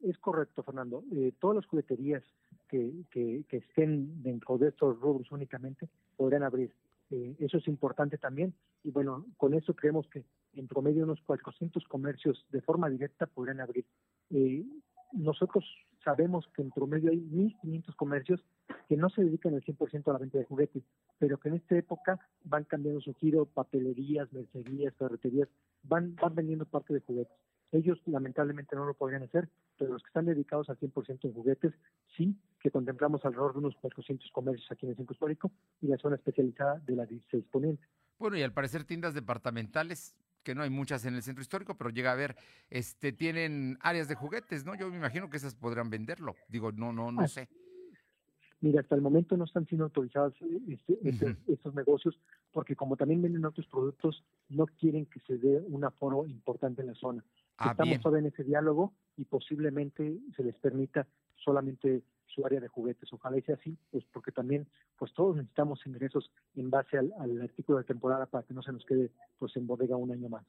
Es 0.01 0.18
correcto, 0.20 0.61
Fernando. 0.61 1.03
Eh, 1.11 1.34
todas 1.39 1.55
las 1.55 1.66
jugueterías 1.66 2.24
que, 2.68 2.91
que 3.11 3.57
estén 3.57 4.22
dentro 4.22 4.57
de 4.59 4.70
estos 4.70 4.99
rubros 4.99 5.32
únicamente 5.32 5.89
podrán 6.16 6.43
abrir. 6.43 6.74
Eh, 7.11 7.36
eso 7.39 7.57
es 7.57 7.68
importante 7.68 8.18
también. 8.18 8.53
Y 8.84 8.91
bueno, 8.91 9.26
con 9.38 9.53
eso 9.53 9.76
creemos 9.76 10.07
que 10.07 10.24
en 10.53 10.68
promedio 10.68 11.03
unos 11.03 11.22
400 11.22 11.84
comercios 11.86 12.45
de 12.49 12.61
forma 12.61 12.89
directa 12.89 13.26
podrán 13.26 13.59
abrir. 13.61 13.86
Eh, 14.32 14.66
nosotros 15.13 15.63
sabemos 16.03 16.47
que 16.55 16.61
en 16.61 16.72
promedio 16.72 17.11
hay 17.11 17.20
1.500 17.20 17.95
comercios 17.95 18.41
que 18.88 18.97
no 18.97 19.09
se 19.09 19.24
dedican 19.24 19.53
al 19.53 19.63
100% 19.63 20.07
a 20.07 20.13
la 20.13 20.20
venta 20.20 20.38
de 20.38 20.45
juguetes, 20.45 20.84
pero 21.18 21.39
que 21.39 21.49
en 21.49 21.55
esta 21.55 21.76
época 21.78 22.20
van 22.43 22.63
cambiando 22.66 23.01
su 23.01 23.13
giro, 23.16 23.45
papelerías, 23.45 24.32
mercerías, 24.32 24.93
ferreterías, 24.95 25.49
van, 25.84 26.16
van 26.16 26.36
vendiendo 26.36 26.66
parte 26.66 26.93
de 26.93 26.99
juguetes. 27.01 27.36
Ellos 27.76 27.99
lamentablemente 28.05 28.73
no 28.76 28.86
lo 28.86 28.93
podrían 28.93 29.23
hacer, 29.23 29.49
pero 29.78 29.91
los 29.93 30.01
que 30.01 30.07
están 30.07 30.26
dedicados 30.26 30.69
al 30.69 30.78
100% 30.80 31.26
en 31.28 31.34
juguetes, 31.34 31.73
sí, 32.15 32.34
que 32.61 32.71
contemplamos 32.71 33.23
alrededor 33.26 33.51
de 33.53 33.59
unos 33.59 33.76
400 33.82 34.32
comercios 34.32 34.71
aquí 34.71 34.86
en 34.86 34.91
el 34.91 34.95
centro 34.95 35.13
histórico 35.13 35.51
y 35.82 35.88
la 35.88 35.97
zona 35.97 36.15
especializada 36.15 36.80
de 36.80 36.95
la 36.95 37.05
16 37.05 37.43
Poniente. 37.51 37.84
Bueno, 38.17 38.38
y 38.38 38.43
al 38.43 38.53
parecer 38.53 38.86
tiendas 38.86 39.13
departamentales, 39.13 40.15
que 40.43 40.55
no 40.55 40.61
hay 40.61 40.69
muchas 40.69 41.03
en 41.05 41.15
el 41.15 41.21
centro 41.23 41.41
histórico, 41.41 41.76
pero 41.76 41.89
llega 41.89 42.13
a 42.13 42.15
ver, 42.15 42.38
este, 42.69 43.11
tienen 43.11 43.78
áreas 43.82 44.07
de 44.07 44.15
juguetes, 44.15 44.63
¿no? 44.63 44.73
Yo 44.76 44.89
me 44.89 44.95
imagino 44.97 45.30
que 45.30 45.36
esas 45.38 45.53
podrán 45.55 45.89
venderlo. 45.89 46.36
Digo, 46.47 46.71
no, 46.71 46.93
no, 46.93 47.11
no 47.11 47.23
Ah, 47.23 47.28
sé. 47.28 47.49
Mira, 48.61 48.80
hasta 48.82 48.95
el 48.95 49.01
momento 49.01 49.36
no 49.36 49.43
están 49.43 49.65
siendo 49.67 49.84
autorizados 49.84 50.34
este- 50.69 50.97
este- 51.03 51.36
estos 51.47 51.76
negocios 51.76 52.17
porque 52.51 52.76
como 52.76 52.95
también 52.95 53.21
venden 53.21 53.43
otros 53.43 53.67
productos, 53.67 54.23
no 54.47 54.65
quieren 54.65 55.05
que 55.07 55.19
se 55.28 55.38
dé 55.38 55.59
un 55.67 55.84
aforo 55.84 56.26
importante 56.26 56.82
en 56.82 56.88
la 56.88 56.95
zona. 56.95 57.23
Ah, 57.57 57.71
Estamos 57.71 57.89
bien. 57.89 58.01
todavía 58.01 58.27
en 58.27 58.33
ese 58.33 58.43
diálogo 58.43 58.93
y 59.17 59.25
posiblemente 59.25 60.17
se 60.35 60.43
les 60.43 60.55
permita 60.55 61.07
solamente 61.35 62.03
su 62.27 62.45
área 62.45 62.59
de 62.59 62.67
juguetes. 62.67 63.11
Ojalá 63.13 63.37
y 63.37 63.41
sea 63.43 63.55
así, 63.55 63.77
pues 63.91 64.03
porque 64.11 64.31
también 64.31 64.67
pues 64.97 65.13
todos 65.13 65.35
necesitamos 65.37 65.85
ingresos 65.85 66.31
en 66.55 66.69
base 66.69 66.97
al, 66.97 67.13
al 67.19 67.41
artículo 67.41 67.77
de 67.77 67.85
temporada 67.85 68.25
para 68.25 68.45
que 68.45 68.53
no 68.53 68.61
se 68.61 68.71
nos 68.71 68.85
quede 68.85 69.11
pues 69.37 69.55
en 69.55 69.67
bodega 69.67 69.95
un 69.95 70.11
año 70.11 70.29
más. 70.29 70.45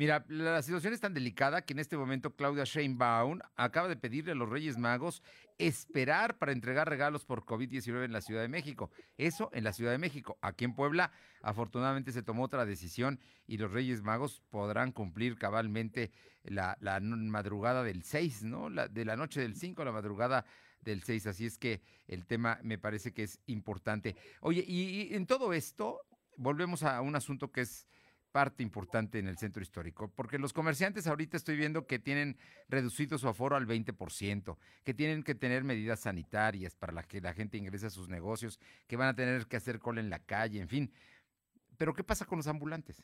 Mira, 0.00 0.24
la 0.28 0.62
situación 0.62 0.94
es 0.94 1.00
tan 1.00 1.12
delicada 1.12 1.60
que 1.60 1.74
en 1.74 1.78
este 1.78 1.98
momento 1.98 2.34
Claudia 2.34 2.64
Sheinbaum 2.64 3.38
acaba 3.54 3.86
de 3.86 3.96
pedirle 3.96 4.32
a 4.32 4.34
los 4.34 4.48
Reyes 4.48 4.78
Magos 4.78 5.22
esperar 5.58 6.38
para 6.38 6.52
entregar 6.52 6.88
regalos 6.88 7.26
por 7.26 7.44
COVID-19 7.44 8.06
en 8.06 8.12
la 8.14 8.22
Ciudad 8.22 8.40
de 8.40 8.48
México. 8.48 8.90
Eso 9.18 9.50
en 9.52 9.62
la 9.62 9.74
Ciudad 9.74 9.90
de 9.90 9.98
México. 9.98 10.38
Aquí 10.40 10.64
en 10.64 10.74
Puebla, 10.74 11.12
afortunadamente 11.42 12.12
se 12.12 12.22
tomó 12.22 12.44
otra 12.44 12.64
decisión 12.64 13.20
y 13.46 13.58
los 13.58 13.72
Reyes 13.72 14.00
Magos 14.00 14.40
podrán 14.48 14.92
cumplir 14.92 15.36
cabalmente 15.36 16.12
la, 16.44 16.78
la 16.80 16.98
madrugada 17.00 17.82
del 17.82 18.02
6, 18.02 18.44
¿no? 18.44 18.70
La, 18.70 18.88
de 18.88 19.04
la 19.04 19.16
noche 19.16 19.42
del 19.42 19.54
5 19.54 19.82
a 19.82 19.84
la 19.84 19.92
madrugada 19.92 20.46
del 20.80 21.02
6. 21.02 21.26
Así 21.26 21.44
es 21.44 21.58
que 21.58 21.82
el 22.08 22.24
tema 22.24 22.58
me 22.62 22.78
parece 22.78 23.12
que 23.12 23.24
es 23.24 23.38
importante. 23.44 24.16
Oye, 24.40 24.64
y 24.66 25.14
en 25.14 25.26
todo 25.26 25.52
esto, 25.52 26.00
volvemos 26.38 26.84
a 26.84 27.02
un 27.02 27.16
asunto 27.16 27.52
que 27.52 27.60
es 27.60 27.86
parte 28.32 28.62
importante 28.62 29.18
en 29.18 29.26
el 29.26 29.38
centro 29.38 29.62
histórico, 29.62 30.10
porque 30.14 30.38
los 30.38 30.52
comerciantes 30.52 31.06
ahorita 31.06 31.36
estoy 31.36 31.56
viendo 31.56 31.86
que 31.86 31.98
tienen 31.98 32.36
reducido 32.68 33.18
su 33.18 33.28
aforo 33.28 33.56
al 33.56 33.66
20%, 33.66 34.56
que 34.84 34.94
tienen 34.94 35.22
que 35.22 35.34
tener 35.34 35.64
medidas 35.64 36.00
sanitarias 36.00 36.74
para 36.76 36.92
la 36.92 37.02
que 37.02 37.20
la 37.20 37.34
gente 37.34 37.58
ingrese 37.58 37.86
a 37.86 37.90
sus 37.90 38.08
negocios, 38.08 38.58
que 38.86 38.96
van 38.96 39.08
a 39.08 39.14
tener 39.14 39.46
que 39.46 39.56
hacer 39.56 39.78
cola 39.78 40.00
en 40.00 40.10
la 40.10 40.20
calle, 40.20 40.60
en 40.60 40.68
fin. 40.68 40.90
Pero 41.76 41.94
¿qué 41.94 42.04
pasa 42.04 42.24
con 42.24 42.38
los 42.38 42.46
ambulantes? 42.46 43.02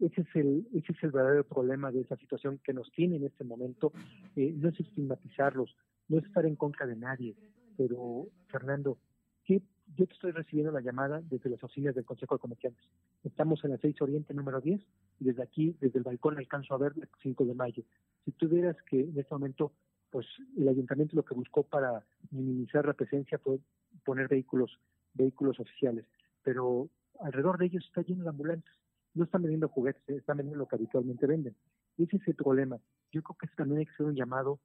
Ese 0.00 0.20
es 0.20 0.28
el, 0.34 0.66
ese 0.74 0.92
es 0.92 1.02
el 1.02 1.10
verdadero 1.10 1.44
problema 1.44 1.90
de 1.90 2.00
esa 2.00 2.16
situación 2.16 2.60
que 2.62 2.72
nos 2.72 2.90
tiene 2.92 3.16
en 3.16 3.24
este 3.24 3.44
momento. 3.44 3.92
Eh, 4.36 4.52
no 4.56 4.68
es 4.68 4.78
estigmatizarlos, 4.78 5.76
no 6.08 6.18
es 6.18 6.24
estar 6.24 6.46
en 6.46 6.56
contra 6.56 6.86
de 6.86 6.96
nadie, 6.96 7.36
pero 7.76 8.26
Fernando, 8.48 8.98
¿qué? 9.44 9.62
Yo 9.96 10.06
te 10.06 10.12
estoy 10.12 10.32
recibiendo 10.32 10.72
la 10.72 10.80
llamada 10.80 11.20
desde 11.22 11.50
las 11.50 11.62
oficinas 11.62 11.94
del 11.94 12.04
Consejo 12.04 12.36
de 12.36 12.40
Comerciantes. 12.40 12.84
Estamos 13.24 13.64
en 13.64 13.72
la 13.72 13.78
6 13.78 14.00
Oriente 14.02 14.34
número 14.34 14.60
10 14.60 14.80
y 15.20 15.24
desde 15.24 15.42
aquí, 15.42 15.76
desde 15.80 15.98
el 15.98 16.04
balcón, 16.04 16.38
alcanzo 16.38 16.74
a 16.74 16.78
ver 16.78 16.92
el 16.96 17.08
5 17.22 17.44
de 17.44 17.54
mayo. 17.54 17.82
Si 18.24 18.32
tú 18.32 18.48
vieras 18.48 18.76
que 18.88 19.00
en 19.00 19.18
este 19.18 19.34
momento, 19.34 19.72
pues 20.10 20.26
el 20.56 20.68
ayuntamiento 20.68 21.16
lo 21.16 21.24
que 21.24 21.34
buscó 21.34 21.62
para 21.62 22.04
minimizar 22.30 22.86
la 22.86 22.94
presencia 22.94 23.38
fue 23.38 23.58
poner 24.04 24.28
vehículos, 24.28 24.78
vehículos 25.14 25.58
oficiales, 25.60 26.06
pero 26.42 26.88
alrededor 27.20 27.58
de 27.58 27.66
ellos 27.66 27.84
está 27.84 28.02
lleno 28.02 28.24
de 28.24 28.30
ambulantes 28.30 28.72
no 29.14 29.24
están 29.24 29.42
vendiendo 29.42 29.68
juguetes, 29.68 30.02
eh, 30.08 30.16
están 30.16 30.38
vendiendo 30.38 30.60
lo 30.60 30.68
que 30.68 30.76
habitualmente 30.76 31.26
venden. 31.26 31.54
Ese 31.98 32.16
es 32.16 32.28
el 32.28 32.34
problema. 32.34 32.78
Yo 33.10 33.22
creo 33.22 33.36
que 33.38 33.48
también 33.56 33.80
hay 33.80 33.86
que 33.86 33.92
hacer 33.92 34.06
un 34.06 34.14
llamado 34.14 34.60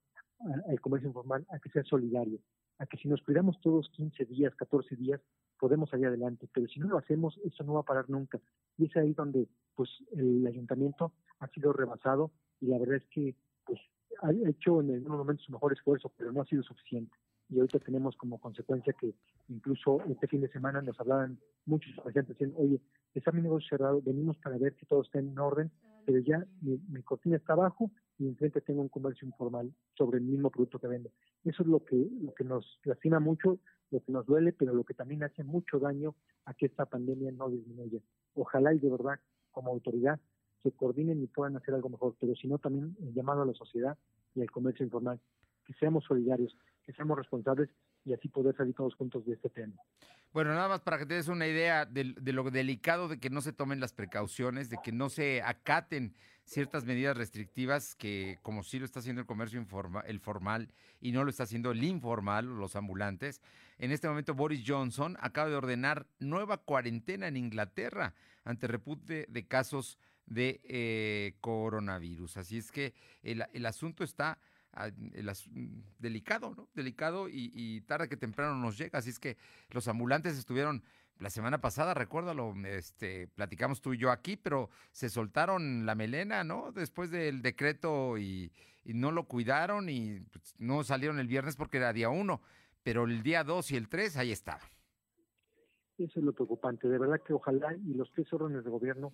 al 0.68 0.80
comercio 0.82 1.08
informal 1.08 1.46
a 1.50 1.60
que 1.60 1.70
sea 1.70 1.84
solidario, 1.84 2.40
a 2.80 2.86
que 2.86 2.98
si 2.98 3.08
nos 3.08 3.22
cuidamos 3.22 3.60
todos 3.62 3.90
15 3.90 4.26
días, 4.26 4.56
14 4.56 4.96
días, 4.96 5.22
podemos 5.60 5.90
salir 5.90 6.08
adelante, 6.08 6.50
pero 6.54 6.68
si 6.68 6.80
no 6.80 6.88
lo 6.88 6.98
hacemos, 6.98 7.40
eso 7.46 7.64
no 7.64 7.74
va 7.76 7.82
a 7.82 7.86
parar 7.86 8.10
nunca. 8.10 8.40
Y 8.78 8.86
es 8.86 8.98
ahí 8.98 9.14
donde 9.14 9.48
pues 9.76 9.90
el 10.12 10.46
ayuntamiento 10.46 11.14
ha 11.40 11.48
sido 11.48 11.72
rebasado 11.74 12.32
y 12.60 12.68
la 12.68 12.78
verdad 12.78 12.98
es 12.98 13.06
que 13.08 13.36
pues 13.66 13.80
ha 14.22 14.32
hecho 14.50 14.82
en 14.82 14.94
algunos 14.94 15.20
momentos 15.20 15.46
su 15.46 15.52
mejor 15.52 15.74
esfuerzo, 15.74 16.12
pero 16.18 16.32
no 16.32 16.42
ha 16.42 16.46
sido 16.46 16.64
suficiente. 16.64 17.16
y 17.50 17.60
ahorita 17.60 17.80
tenemos 17.80 18.16
como 18.18 18.40
consecuencia 18.40 18.94
que 18.94 19.14
incluso 19.48 20.02
este 20.10 20.28
fin 20.28 20.42
de 20.42 20.50
semana 20.50 20.82
nos 20.82 21.00
hablaban 21.00 21.40
muchos 21.66 21.94
pacientes 21.96 22.36
diciendo, 22.36 22.58
oye, 22.60 22.82
está 23.14 23.32
mi 23.32 23.42
negocio 23.42 23.70
cerrado, 23.70 24.02
venimos 24.02 24.38
para 24.38 24.58
ver 24.58 24.76
que 24.76 24.86
todo 24.86 25.04
esté 25.04 25.20
en 25.20 25.38
orden, 25.38 25.72
pero 26.06 26.20
ya 26.20 26.46
mi, 26.62 26.78
mi 26.90 27.04
cortina 27.04 27.38
está 27.38 27.54
abajo 27.54 27.92
y 28.18 28.28
enfrente 28.28 28.62
tengo 28.62 28.82
un 28.82 28.90
comercio 28.90 29.28
informal 29.28 29.74
sobre 29.98 30.20
el 30.20 30.24
mismo 30.24 30.50
producto 30.50 30.80
que 30.80 30.88
vendo. 30.88 31.12
Eso 31.44 31.64
es 31.64 31.70
lo 31.70 31.84
que, 31.84 31.96
lo 32.22 32.34
que 32.34 32.44
nos 32.44 32.80
lastima 32.84 33.20
mucho, 33.20 33.60
lo 33.92 34.02
que 34.02 34.12
nos 34.12 34.26
duele, 34.26 34.54
pero 34.54 34.74
lo 34.74 34.84
que 34.84 34.94
también 34.94 35.24
hace 35.24 35.44
mucho 35.44 35.80
daño 35.80 36.16
a 36.46 36.54
que 36.54 36.68
esta 36.68 36.86
pandemia 36.86 37.32
no 37.32 37.50
disminuya. 37.50 38.00
Ojalá 38.36 38.74
y 38.74 38.80
de 38.80 38.90
verdad, 38.90 39.20
como 39.52 39.72
autoridad, 39.72 40.20
se 40.64 40.72
coordinen 40.72 41.22
y 41.22 41.28
puedan 41.28 41.58
hacer 41.58 41.74
algo 41.74 41.90
mejor, 41.90 42.16
pero 42.20 42.36
si 42.36 42.48
no, 42.48 42.58
también 42.58 42.96
el 43.02 43.14
llamado 43.14 43.42
a 43.42 43.46
la 43.46 43.54
sociedad 43.54 43.98
y 44.34 44.42
al 44.42 44.50
comercio 44.50 44.86
informal, 44.86 45.20
que 45.66 45.74
seamos 45.74 46.06
solidarios, 46.06 46.58
que 46.84 46.94
seamos 46.94 47.18
responsables 47.18 47.70
y 48.06 48.14
así 48.14 48.30
poder 48.30 48.56
salir 48.56 48.74
todos 48.74 48.96
juntos 48.96 49.26
de 49.26 49.34
este 49.34 49.50
tema. 49.50 49.76
Bueno, 50.32 50.52
nada 50.52 50.68
más 50.68 50.82
para 50.82 50.98
que 50.98 51.06
te 51.06 51.14
des 51.14 51.28
una 51.28 51.48
idea 51.48 51.86
de, 51.86 52.16
de, 52.20 52.34
lo 52.34 52.50
delicado 52.50 53.08
de 53.08 53.20
que 53.20 53.30
no 53.30 53.42
se 53.42 53.54
tomen 53.54 53.80
las 53.80 53.94
precauciones, 53.94 54.70
de 54.70 54.78
que 54.84 54.92
no 54.92 55.10
se 55.10 55.44
acaten 55.44 56.16
ciertas 56.46 56.86
medidas 56.86 57.16
restrictivas 57.18 57.96
que, 57.96 58.40
como 58.42 58.64
sí 58.64 58.80
lo 58.80 58.86
está 58.86 59.00
haciendo 59.00 59.22
el 59.22 59.28
comercio 59.28 59.60
informa, 59.60 60.02
el 60.02 60.20
formal 60.20 60.74
y 61.00 61.12
no 61.12 61.24
lo 61.24 61.30
está 61.30 61.44
haciendo 61.44 61.72
el 61.72 61.84
informal, 61.84 62.46
los 62.46 62.76
ambulantes. 62.76 63.42
En 63.78 63.92
este 63.92 64.08
momento 64.08 64.34
Boris 64.34 64.64
Johnson 64.66 65.18
acaba 65.20 65.50
de 65.50 65.56
ordenar 65.56 66.06
nueva 66.20 66.58
cuarentena 66.58 67.28
en 67.28 67.38
Inglaterra 67.38 68.14
ante 68.44 68.68
repunte 68.68 69.26
de 69.30 69.48
casos 69.48 69.98
de 70.26 70.62
eh, 70.64 71.36
coronavirus. 71.42 72.38
Así 72.38 72.58
es 72.58 72.72
que 72.72 72.94
el, 73.22 73.46
el 73.54 73.66
asunto 73.66 74.04
está 74.04 74.40
el, 75.14 75.32
delicado, 76.00 76.54
¿no? 76.56 76.70
Delicado 76.74 77.30
y, 77.30 77.52
y, 77.54 77.82
tarde 77.82 78.10
que 78.10 78.18
temprano 78.18 78.56
nos 78.56 78.78
llega. 78.78 79.00
Así 79.00 79.10
es 79.10 79.20
que 79.20 79.38
los 79.70 79.88
ambulantes 79.88 80.38
estuvieron 80.38 80.84
la 81.20 81.30
semana 81.30 81.62
pasada, 81.62 81.94
recuérdalo, 81.94 82.54
este, 82.66 83.28
platicamos 83.28 83.82
tú 83.82 83.94
y 83.94 83.98
yo 83.98 84.12
aquí, 84.12 84.36
pero 84.36 84.70
se 84.92 85.10
soltaron 85.10 85.86
la 85.86 85.96
melena, 85.96 86.44
¿no? 86.44 86.72
Después 86.72 87.12
del 87.12 87.42
decreto 87.42 88.18
y, 88.18 88.52
y 88.84 88.94
no 88.94 89.12
lo 89.12 89.26
cuidaron 89.26 89.90
y 89.90 90.20
pues, 90.20 90.56
no 90.60 90.84
salieron 90.84 91.20
el 91.20 91.28
viernes 91.28 91.56
porque 91.56 91.78
era 91.78 91.94
día 91.94 92.10
uno, 92.10 92.42
pero 92.84 93.06
el 93.06 93.24
día 93.24 93.44
dos 93.44 93.72
y 93.72 93.78
el 93.78 93.90
tres 93.90 94.18
ahí 94.18 94.32
estaban. 94.32 94.68
Eso 95.98 96.20
es 96.20 96.26
lo 96.26 96.34
preocupante. 96.34 96.88
De 96.88 96.98
verdad 96.98 97.22
que 97.26 97.34
ojalá 97.34 97.76
y 97.76 97.94
los 97.94 98.12
tres 98.12 98.32
órdenes 98.34 98.64
de 98.64 98.70
gobierno 98.70 99.14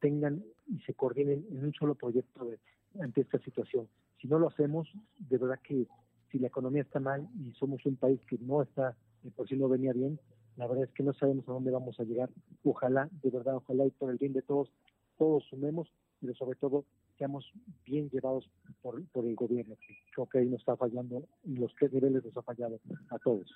tengan 0.00 0.44
y 0.66 0.80
se 0.80 0.94
coordinen 0.94 1.46
en 1.50 1.64
un 1.64 1.72
solo 1.72 1.94
proyecto 1.94 2.44
de, 2.44 2.58
ante 3.00 3.22
esta 3.22 3.38
situación. 3.38 3.88
Si 4.20 4.28
no 4.28 4.38
lo 4.38 4.48
hacemos, 4.48 4.88
de 5.18 5.38
verdad 5.38 5.60
que 5.62 5.86
si 6.30 6.38
la 6.38 6.48
economía 6.48 6.82
está 6.82 7.00
mal 7.00 7.28
y 7.38 7.52
somos 7.52 7.84
un 7.86 7.96
país 7.96 8.20
que 8.28 8.38
no 8.38 8.62
está, 8.62 8.96
por 9.34 9.48
si 9.48 9.56
no 9.56 9.68
venía 9.68 9.92
bien, 9.92 10.18
la 10.56 10.66
verdad 10.66 10.84
es 10.84 10.90
que 10.92 11.02
no 11.02 11.12
sabemos 11.14 11.48
a 11.48 11.52
dónde 11.52 11.70
vamos 11.70 11.98
a 12.00 12.04
llegar. 12.04 12.30
Ojalá, 12.64 13.08
de 13.22 13.30
verdad, 13.30 13.56
ojalá 13.56 13.84
y 13.86 13.90
por 13.90 14.10
el 14.10 14.16
bien 14.16 14.32
de 14.32 14.42
todos, 14.42 14.70
todos 15.18 15.44
sumemos, 15.48 15.92
pero 16.20 16.34
sobre 16.34 16.58
todo 16.58 16.84
seamos 17.18 17.50
bien 17.84 18.08
llevados 18.10 18.50
por, 18.82 19.04
por 19.08 19.26
el 19.26 19.34
gobierno, 19.34 19.76
que 19.76 19.96
creo 20.12 20.26
que 20.26 20.38
ahí 20.38 20.48
nos 20.48 20.60
está 20.60 20.76
fallando, 20.76 21.26
y 21.44 21.56
los 21.56 21.74
tres 21.78 21.92
niveles 21.92 22.24
nos 22.24 22.36
ha 22.36 22.42
fallado 22.42 22.80
a 23.10 23.18
todos. 23.18 23.50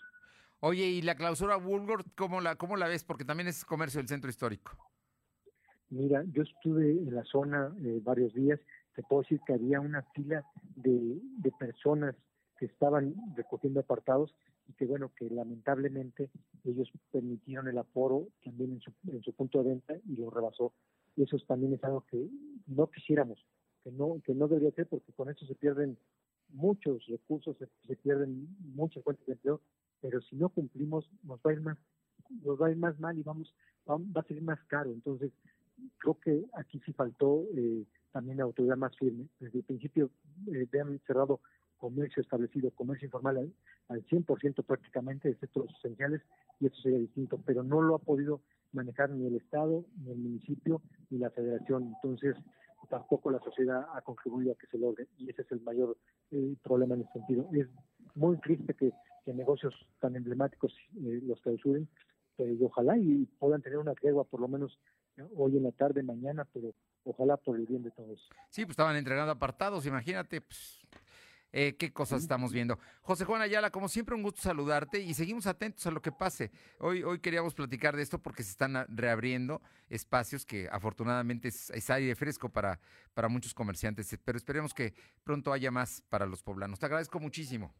Oye, 0.60 0.86
¿y 0.86 1.02
la 1.02 1.14
clausura 1.14 1.56
Woolworth, 1.56 2.06
cómo 2.14 2.40
la, 2.40 2.56
cómo 2.56 2.76
la 2.76 2.86
ves? 2.86 3.02
Porque 3.02 3.24
también 3.24 3.48
es 3.48 3.64
comercio 3.64 3.98
del 3.98 4.08
centro 4.08 4.28
histórico. 4.28 4.72
Mira, 5.88 6.22
yo 6.32 6.42
estuve 6.42 6.90
en 6.92 7.14
la 7.14 7.24
zona 7.24 7.74
eh, 7.82 8.00
varios 8.02 8.32
días, 8.34 8.60
te 8.94 9.02
puedo 9.02 9.22
decir 9.22 9.40
que 9.46 9.54
había 9.54 9.80
una 9.80 10.02
fila 10.14 10.44
de, 10.76 11.18
de 11.38 11.50
personas 11.58 12.14
que 12.58 12.66
estaban 12.66 13.14
recogiendo 13.34 13.80
apartados 13.80 14.34
y 14.70 14.72
que 14.74 14.86
bueno, 14.86 15.10
que 15.16 15.28
lamentablemente 15.28 16.30
ellos 16.64 16.90
permitieron 17.10 17.66
el 17.68 17.78
aforo 17.78 18.28
también 18.44 18.72
en 18.72 18.80
su, 18.80 18.92
en 19.08 19.22
su 19.22 19.32
punto 19.32 19.62
de 19.62 19.70
venta 19.70 19.94
y 20.06 20.16
lo 20.16 20.30
rebasó. 20.30 20.72
Y 21.16 21.24
eso 21.24 21.36
también 21.46 21.74
es 21.74 21.82
algo 21.82 22.04
que 22.08 22.28
no 22.68 22.88
quisiéramos, 22.88 23.44
que 23.82 23.90
no, 23.90 24.20
que 24.24 24.32
no 24.34 24.46
debería 24.46 24.70
ser 24.72 24.86
porque 24.86 25.12
con 25.12 25.28
eso 25.28 25.44
se 25.44 25.56
pierden 25.56 25.98
muchos 26.50 27.04
recursos, 27.06 27.56
se, 27.86 27.96
pierden 27.96 28.48
muchas 28.74 29.02
fuentes 29.02 29.26
de 29.26 29.32
empleo, 29.32 29.60
pero 30.00 30.20
si 30.20 30.36
no 30.36 30.48
cumplimos 30.48 31.10
nos 31.24 31.40
va 31.40 31.50
a 31.50 31.54
ir 31.54 31.60
más, 31.60 31.78
nos 32.44 32.60
va 32.60 32.68
a 32.68 32.70
ir 32.70 32.76
más 32.76 32.98
mal 33.00 33.18
y 33.18 33.22
vamos, 33.22 33.52
va, 33.88 33.96
va 33.96 34.20
a 34.20 34.24
ser 34.24 34.40
más 34.40 34.62
caro. 34.68 34.92
Entonces, 34.92 35.32
creo 35.98 36.18
que 36.20 36.44
aquí 36.54 36.80
sí 36.86 36.92
faltó 36.92 37.44
eh, 37.56 37.84
también 38.12 38.38
la 38.38 38.44
autoridad 38.44 38.76
más 38.76 38.96
firme. 38.96 39.26
Desde 39.40 39.58
el 39.58 39.64
principio 39.64 40.10
eh, 40.52 40.68
han 40.80 41.00
cerrado 41.06 41.40
comercio 41.80 42.22
establecido, 42.22 42.70
comercio 42.70 43.06
informal 43.06 43.38
al, 43.38 43.52
al 43.88 44.06
100% 44.06 44.64
prácticamente, 44.64 45.30
excepto 45.30 45.60
los 45.60 45.74
esenciales, 45.78 46.20
y 46.60 46.66
eso 46.66 46.76
sería 46.82 46.98
distinto, 46.98 47.40
pero 47.44 47.62
no 47.62 47.80
lo 47.80 47.96
ha 47.96 47.98
podido 47.98 48.42
manejar 48.72 49.10
ni 49.10 49.26
el 49.26 49.36
Estado, 49.36 49.84
ni 49.98 50.12
el 50.12 50.18
municipio, 50.18 50.80
ni 51.08 51.18
la 51.18 51.30
federación. 51.30 51.94
Entonces, 51.96 52.36
tampoco 52.88 53.30
la 53.30 53.40
sociedad 53.40 53.86
ha 53.94 54.02
contribuido 54.02 54.52
a 54.52 54.56
que 54.56 54.66
se 54.66 54.78
logre, 54.78 55.08
y 55.18 55.30
ese 55.30 55.42
es 55.42 55.52
el 55.52 55.60
mayor 55.62 55.96
eh, 56.30 56.54
problema 56.62 56.94
en 56.94 57.02
ese 57.02 57.12
sentido. 57.12 57.48
Es 57.52 57.66
muy 58.14 58.38
triste 58.38 58.74
que, 58.74 58.92
negocios 59.26 59.72
tan 60.00 60.16
emblemáticos 60.16 60.72
eh, 60.96 61.20
los 61.22 61.40
clausuren, 61.40 61.88
pero 62.36 62.52
ojalá 62.66 62.98
y 62.98 63.26
puedan 63.38 63.62
tener 63.62 63.78
una 63.78 63.94
tregua 63.94 64.24
por 64.24 64.40
lo 64.40 64.48
menos 64.48 64.76
hoy 65.36 65.56
en 65.56 65.62
la 65.62 65.70
tarde, 65.70 66.02
mañana, 66.02 66.48
pero 66.52 66.74
ojalá 67.04 67.36
por 67.36 67.56
el 67.56 67.64
bien 67.64 67.84
de 67.84 67.92
todos. 67.92 68.28
Sí, 68.48 68.64
pues 68.64 68.72
estaban 68.72 68.96
entregando 68.96 69.30
apartados, 69.30 69.86
imagínate, 69.86 70.40
pues, 70.40 70.80
eh, 71.52 71.76
qué 71.76 71.92
cosas 71.92 72.22
estamos 72.22 72.52
viendo. 72.52 72.78
José 73.02 73.24
Juan 73.24 73.42
Ayala, 73.42 73.70
como 73.70 73.88
siempre, 73.88 74.14
un 74.14 74.22
gusto 74.22 74.42
saludarte 74.42 75.00
y 75.00 75.14
seguimos 75.14 75.46
atentos 75.46 75.86
a 75.86 75.90
lo 75.90 76.00
que 76.00 76.12
pase. 76.12 76.50
Hoy, 76.78 77.02
hoy 77.02 77.18
queríamos 77.20 77.54
platicar 77.54 77.96
de 77.96 78.02
esto 78.02 78.18
porque 78.18 78.42
se 78.42 78.50
están 78.50 78.86
reabriendo 78.88 79.60
espacios 79.88 80.44
que 80.44 80.68
afortunadamente 80.70 81.48
es, 81.48 81.70
es 81.70 81.90
aire 81.90 82.14
fresco 82.14 82.48
para, 82.48 82.80
para 83.14 83.28
muchos 83.28 83.54
comerciantes, 83.54 84.16
pero 84.24 84.38
esperemos 84.38 84.74
que 84.74 84.94
pronto 85.24 85.52
haya 85.52 85.70
más 85.70 86.02
para 86.08 86.26
los 86.26 86.42
poblanos. 86.42 86.78
Te 86.78 86.86
agradezco 86.86 87.18
muchísimo. 87.20 87.74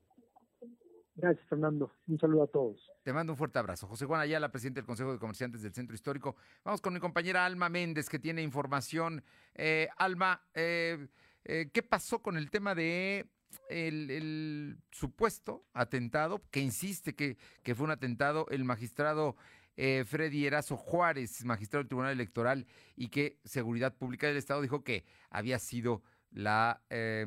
Gracias, 1.20 1.46
Fernando. 1.48 1.92
Un 2.06 2.18
saludo 2.18 2.44
a 2.44 2.46
todos. 2.46 2.90
Te 3.02 3.12
mando 3.12 3.32
un 3.32 3.36
fuerte 3.36 3.58
abrazo. 3.58 3.86
José 3.86 4.06
Juan 4.06 4.20
Ayala, 4.20 4.50
presidente 4.50 4.80
del 4.80 4.86
Consejo 4.86 5.12
de 5.12 5.18
Comerciantes 5.18 5.62
del 5.62 5.74
Centro 5.74 5.94
Histórico. 5.94 6.36
Vamos 6.64 6.80
con 6.80 6.94
mi 6.94 7.00
compañera 7.00 7.44
Alma 7.44 7.68
Méndez, 7.68 8.08
que 8.08 8.18
tiene 8.18 8.42
información. 8.42 9.22
Eh, 9.54 9.88
Alma, 9.96 10.42
eh, 10.54 11.08
eh, 11.44 11.70
¿qué 11.72 11.82
pasó 11.82 12.22
con 12.22 12.36
el 12.36 12.50
tema 12.50 12.74
de 12.74 13.28
el, 13.68 14.78
supuesto 14.90 15.64
atentado, 15.72 16.42
que 16.50 16.60
insiste 16.60 17.14
que, 17.14 17.36
fue 17.74 17.84
un 17.84 17.90
atentado, 17.90 18.46
el 18.50 18.64
magistrado 18.64 19.36
eh, 19.76 20.04
Freddy 20.06 20.46
Erazo 20.46 20.76
Juárez, 20.76 21.44
magistrado 21.44 21.82
del 21.82 21.88
Tribunal 21.88 22.12
Electoral, 22.12 22.66
y 22.96 23.08
que 23.08 23.38
Seguridad 23.44 23.96
Pública 23.96 24.26
del 24.26 24.36
Estado 24.36 24.62
dijo 24.62 24.84
que 24.84 25.04
había 25.30 25.58
sido 25.58 26.02
la 26.30 26.82
eh, 26.90 27.26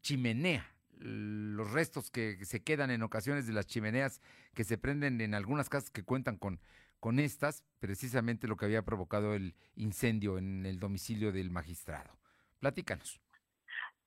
chimenea 0.00 0.66
los 1.00 1.70
restos 1.70 2.10
que 2.10 2.44
se 2.44 2.62
quedan 2.62 2.90
en 2.90 3.02
ocasiones 3.02 3.46
de 3.46 3.52
las 3.52 3.66
chimeneas 3.66 4.20
que 4.54 4.64
se 4.64 4.78
prenden 4.78 5.20
en 5.20 5.34
algunas 5.34 5.68
casas 5.68 5.90
que 5.90 6.02
cuentan 6.02 6.36
con, 6.36 6.60
con 7.00 7.18
estas, 7.18 7.62
precisamente 7.78 8.48
lo 8.48 8.56
que 8.56 8.64
había 8.64 8.84
provocado 8.84 9.34
el 9.34 9.54
incendio 9.76 10.38
en 10.38 10.66
el 10.66 10.78
domicilio 10.78 11.32
del 11.32 11.50
magistrado. 11.50 12.18
Platícanos. 12.58 13.20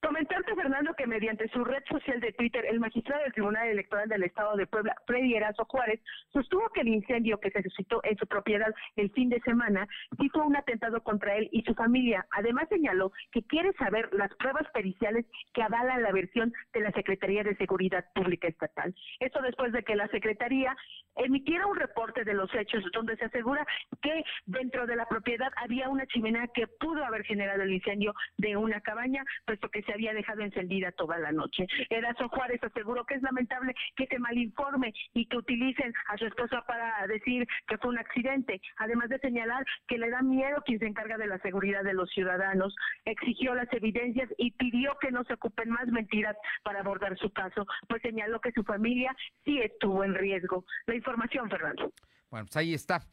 Comentarte, 0.01 0.55
Fernando, 0.55 0.95
que 0.95 1.05
mediante 1.05 1.47
su 1.49 1.63
red 1.63 1.83
social 1.87 2.19
de 2.19 2.33
Twitter, 2.33 2.65
el 2.65 2.79
magistrado 2.79 3.21
del 3.21 3.33
Tribunal 3.33 3.67
Electoral 3.67 4.09
del 4.09 4.23
Estado 4.23 4.55
de 4.57 4.65
Puebla, 4.65 4.95
Freddy 5.05 5.35
Erazo 5.35 5.63
Juárez, 5.65 6.01
sostuvo 6.33 6.67
que 6.69 6.81
el 6.81 6.87
incendio 6.87 7.39
que 7.39 7.51
se 7.51 7.61
suscitó 7.61 8.01
en 8.03 8.17
su 8.17 8.25
propiedad 8.25 8.73
el 8.95 9.11
fin 9.11 9.29
de 9.29 9.39
semana 9.41 9.87
sí 10.19 10.27
fue 10.29 10.41
un 10.41 10.55
atentado 10.55 11.03
contra 11.03 11.35
él 11.35 11.49
y 11.51 11.61
su 11.61 11.75
familia. 11.75 12.25
Además, 12.31 12.67
señaló 12.69 13.11
que 13.31 13.43
quiere 13.43 13.73
saber 13.73 14.09
las 14.11 14.33
pruebas 14.37 14.67
periciales 14.73 15.27
que 15.53 15.61
avalan 15.61 16.01
la 16.01 16.11
versión 16.11 16.51
de 16.73 16.79
la 16.79 16.91
Secretaría 16.93 17.43
de 17.43 17.55
Seguridad 17.57 18.03
Pública 18.15 18.47
Estatal. 18.47 18.95
Esto 19.19 19.39
después 19.43 19.71
de 19.71 19.83
que 19.83 19.95
la 19.95 20.07
Secretaría 20.07 20.75
emitiera 21.15 21.67
un 21.67 21.75
reporte 21.75 22.23
de 22.23 22.33
los 22.33 22.53
hechos 22.53 22.83
donde 22.93 23.15
se 23.17 23.25
asegura 23.25 23.65
que 24.01 24.23
dentro 24.45 24.85
de 24.85 24.95
la 24.95 25.05
propiedad 25.05 25.51
había 25.57 25.89
una 25.89 26.05
chimenea 26.07 26.47
que 26.53 26.67
pudo 26.67 27.03
haber 27.03 27.23
generado 27.23 27.63
el 27.63 27.73
incendio 27.73 28.13
de 28.37 28.57
una 28.57 28.81
cabaña, 28.81 29.23
puesto 29.45 29.69
que 29.69 29.83
se 29.83 29.93
había 29.93 30.13
dejado 30.13 30.41
encendida 30.41 30.91
toda 30.91 31.17
la 31.19 31.31
noche. 31.31 31.67
Erazo 31.89 32.29
Juárez 32.29 32.63
aseguró 32.63 33.05
que 33.05 33.15
es 33.15 33.21
lamentable 33.21 33.73
que 33.95 34.07
se 34.07 34.19
malinforme 34.19 34.93
y 35.13 35.25
que 35.27 35.37
utilicen 35.37 35.93
a 36.07 36.17
su 36.17 36.25
esposa 36.25 36.61
para 36.67 37.05
decir 37.07 37.47
que 37.67 37.77
fue 37.77 37.91
un 37.91 37.99
accidente, 37.99 38.61
además 38.77 39.09
de 39.09 39.19
señalar 39.19 39.65
que 39.87 39.97
le 39.97 40.09
da 40.09 40.21
miedo 40.21 40.61
quien 40.65 40.79
se 40.79 40.87
encarga 40.87 41.17
de 41.17 41.27
la 41.27 41.39
seguridad 41.39 41.83
de 41.83 41.93
los 41.93 42.09
ciudadanos. 42.11 42.75
Exigió 43.05 43.53
las 43.55 43.71
evidencias 43.73 44.29
y 44.37 44.51
pidió 44.51 44.97
que 44.99 45.11
no 45.11 45.23
se 45.23 45.33
ocupen 45.33 45.69
más 45.69 45.87
mentiras 45.87 46.35
para 46.63 46.79
abordar 46.79 47.17
su 47.17 47.31
caso, 47.31 47.65
pues 47.87 48.01
señaló 48.01 48.39
que 48.39 48.51
su 48.51 48.63
familia 48.63 49.15
sí 49.43 49.59
estuvo 49.59 50.03
en 50.03 50.15
riesgo. 50.15 50.65
Información, 51.01 51.49
Fernando. 51.49 51.91
Bueno, 52.29 52.45
pues 52.45 52.55
ahí 52.57 52.73
está. 52.73 53.05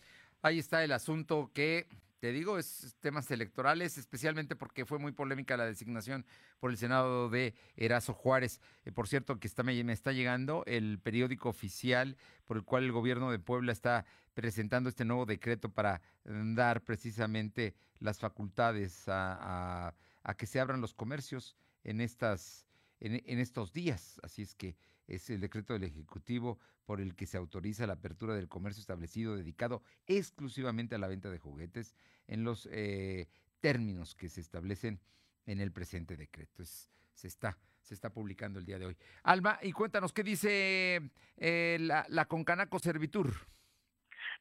Ahí 0.43 0.59
está 0.59 0.85
el 0.85 0.93
asunto 0.93 1.51
que 1.53 1.89
te 2.21 2.33
digo, 2.33 2.59
es 2.59 2.97
temas 3.01 3.31
electorales, 3.31 3.97
especialmente 3.97 4.57
porque 4.57 4.85
fue 4.85 4.99
muy 4.99 5.13
polémica 5.13 5.57
la 5.57 5.67
designación 5.67 6.27
por 6.59 6.71
el 6.71 6.77
Senado 6.77 7.29
de 7.29 7.55
Erazo 7.77 8.13
Juárez. 8.13 8.61
Eh, 8.85 8.93
por 8.93 9.07
cierto, 9.07 9.39
que 9.39 9.47
está, 9.47 9.63
me, 9.63 9.81
está 9.93 10.13
llegando 10.13 10.65
el 10.67 10.99
periódico 10.99 11.49
oficial 11.49 12.17
por 12.45 12.57
el 12.57 12.65
cual 12.65 12.85
el 12.85 12.93
gobierno 12.93 13.31
de 13.31 13.39
Puebla 13.39 13.73
está 13.73 14.05
presentando 14.35 14.89
este 14.89 15.05
nuevo 15.05 15.27
decreto 15.27 15.69
para 15.69 16.01
mm, 16.25 16.55
dar 16.55 16.83
precisamente 16.83 17.75
las 18.01 18.19
facultades 18.19 19.05
a, 19.07 19.95
que 20.37 20.47
se 20.47 20.61
abran 20.61 20.81
los 20.81 20.95
comercios 20.95 21.57
en, 21.85 22.01
estas, 22.01 22.67
en 23.01 23.39
estos 23.39 23.73
días. 23.73 24.21
Así 24.23 24.43
es 24.43 24.55
que 24.55 24.77
es 25.09 25.29
el 25.31 25.41
decreto 25.41 25.73
del 25.73 25.85
Ejecutivo 25.85 26.59
por 26.85 27.01
el 27.01 27.17
que 27.17 27.27
se 27.27 27.37
autoriza 27.37 27.87
la 27.87 27.95
apertura 27.95 28.35
del 28.35 28.49
comercio 28.49 28.81
establecido 28.81 29.37
dedicado 29.37 29.83
exclusivamente 30.07 30.95
a 30.95 30.99
la 30.99 31.09
venta 31.09 31.31
de 31.31 31.39
juguetes 31.39 31.95
en 32.27 32.45
los 32.45 32.69
eh, 32.71 33.29
términos 33.61 34.15
que 34.15 34.29
se 34.29 34.41
establecen 34.41 35.01
en 35.47 35.61
el 35.61 35.73
presente 35.73 36.17
decreto. 36.17 36.63
se, 36.65 37.27
está, 37.27 37.59
se 37.81 37.95
está 37.95 38.13
publicando 38.13 38.59
el 38.59 38.67
día 38.67 38.79
de 38.79 38.87
hoy. 38.87 38.97
Alma, 39.23 39.59
y 39.63 39.73
cuéntanos 39.73 40.13
qué 40.13 40.23
dice 40.23 41.11
eh, 41.37 41.79
la, 41.81 42.07
la 42.09 42.27
Concanaco 42.27 42.79
Servitur. 42.79 43.35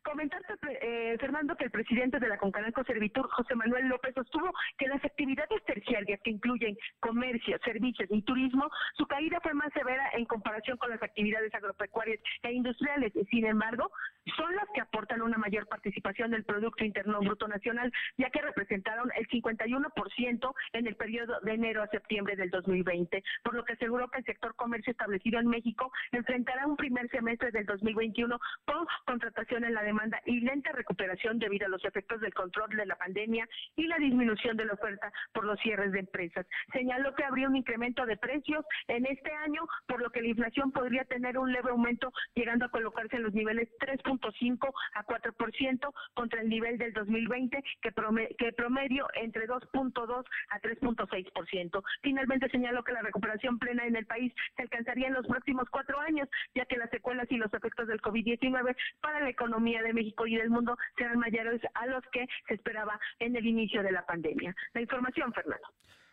Comentarte, 0.07 0.53
eh, 0.81 1.17
Fernando, 1.19 1.57
que 1.57 1.65
el 1.65 1.71
presidente 1.71 2.17
de 2.17 2.29
la 2.29 2.37
Concanaco 2.37 2.81
Servitur, 2.85 3.27
José 3.29 3.55
Manuel 3.55 3.89
López, 3.89 4.15
sostuvo 4.15 4.53
que 4.77 4.87
las 4.87 5.03
actividades 5.03 5.61
terciarias 5.65 6.21
que 6.23 6.31
incluyen 6.31 6.77
comercio, 7.01 7.59
servicios 7.65 8.07
y 8.09 8.21
turismo, 8.21 8.69
su 8.93 9.05
caída 9.05 9.41
fue 9.41 9.53
más 9.53 9.71
severa 9.73 10.09
en 10.13 10.23
comparación 10.23 10.77
con 10.77 10.91
las 10.91 11.03
actividades 11.03 11.53
agropecuarias 11.53 12.21
e 12.43 12.53
industriales. 12.53 13.11
Sin 13.29 13.45
embargo, 13.45 13.91
son 14.37 14.55
las 14.55 14.65
que 14.73 14.79
aportan 14.79 15.21
una 15.21 15.37
mayor 15.37 15.67
participación 15.67 16.31
del 16.31 16.45
Producto 16.45 16.85
Interno 16.85 17.19
Bruto 17.19 17.49
Nacional, 17.49 17.91
ya 18.17 18.29
que 18.29 18.41
representaron 18.41 19.11
el 19.17 19.27
51% 19.27 20.53
en 20.71 20.87
el 20.87 20.95
periodo 20.95 21.37
de 21.41 21.53
enero 21.53 21.83
a 21.83 21.87
septiembre 21.87 22.37
del 22.37 22.49
2020, 22.49 23.21
por 23.43 23.55
lo 23.55 23.65
que 23.65 23.73
aseguró 23.73 24.07
que 24.07 24.19
el 24.19 24.25
sector 24.25 24.55
comercio 24.55 24.91
establecido 24.91 25.37
en 25.41 25.47
México 25.47 25.91
enfrentará 26.13 26.65
un 26.65 26.77
primer 26.77 27.09
semestre 27.09 27.51
del 27.51 27.65
2021 27.65 28.39
con 28.65 28.87
contratación 29.05 29.65
en 29.65 29.73
la 29.73 29.83
demanda 29.83 29.96
y 30.25 30.39
lenta 30.41 30.71
recuperación 30.71 31.39
debido 31.39 31.65
a 31.65 31.69
los 31.69 31.83
efectos 31.85 32.21
del 32.21 32.33
control 32.33 32.69
de 32.69 32.85
la 32.85 32.95
pandemia 32.95 33.47
y 33.75 33.87
la 33.87 33.97
disminución 33.97 34.57
de 34.57 34.65
la 34.65 34.73
oferta 34.73 35.11
por 35.33 35.45
los 35.45 35.59
cierres 35.59 35.91
de 35.91 35.99
empresas. 35.99 36.45
Señaló 36.71 37.13
que 37.15 37.23
habría 37.23 37.47
un 37.47 37.55
incremento 37.55 38.05
de 38.05 38.17
precios 38.17 38.65
en 38.87 39.05
este 39.05 39.31
año, 39.31 39.67
por 39.87 40.01
lo 40.01 40.09
que 40.09 40.21
la 40.21 40.27
inflación 40.27 40.71
podría 40.71 41.05
tener 41.05 41.37
un 41.37 41.51
leve 41.51 41.69
aumento, 41.69 42.11
llegando 42.35 42.65
a 42.65 42.71
colocarse 42.71 43.15
en 43.15 43.23
los 43.23 43.33
niveles 43.33 43.69
3.5 43.79 44.71
a 44.95 45.05
4% 45.05 45.93
contra 46.13 46.41
el 46.41 46.49
nivel 46.49 46.77
del 46.77 46.93
2020, 46.93 47.63
que, 47.81 47.93
que 48.37 48.51
promedio 48.53 49.07
entre 49.15 49.47
2.2 49.47 50.25
a 50.49 50.59
3.6%. 50.59 51.83
Finalmente 52.01 52.49
señaló 52.49 52.83
que 52.83 52.93
la 52.93 53.01
recuperación 53.01 53.59
plena 53.59 53.85
en 53.85 53.95
el 53.95 54.05
país 54.05 54.33
se 54.55 54.63
alcanzaría 54.63 55.07
en 55.07 55.13
los 55.13 55.27
próximos 55.27 55.69
cuatro 55.69 55.99
años, 55.99 56.27
ya 56.55 56.65
que 56.65 56.77
las 56.77 56.89
secuelas 56.89 57.27
y 57.31 57.37
los 57.37 57.53
efectos 57.53 57.87
del 57.87 58.01
COVID-19 58.01 58.75
para 59.01 59.19
la 59.19 59.29
economía 59.29 59.76
de 59.81 59.93
México 59.93 60.27
y 60.27 60.35
del 60.35 60.49
mundo 60.49 60.77
serán 60.97 61.19
mayores 61.19 61.61
a 61.73 61.85
los 61.87 62.03
que 62.11 62.25
se 62.47 62.55
esperaba 62.55 62.99
en 63.19 63.35
el 63.35 63.45
inicio 63.45 63.83
de 63.83 63.91
la 63.91 64.05
pandemia. 64.05 64.55
La 64.73 64.81
información, 64.81 65.33
Fernando. 65.33 65.67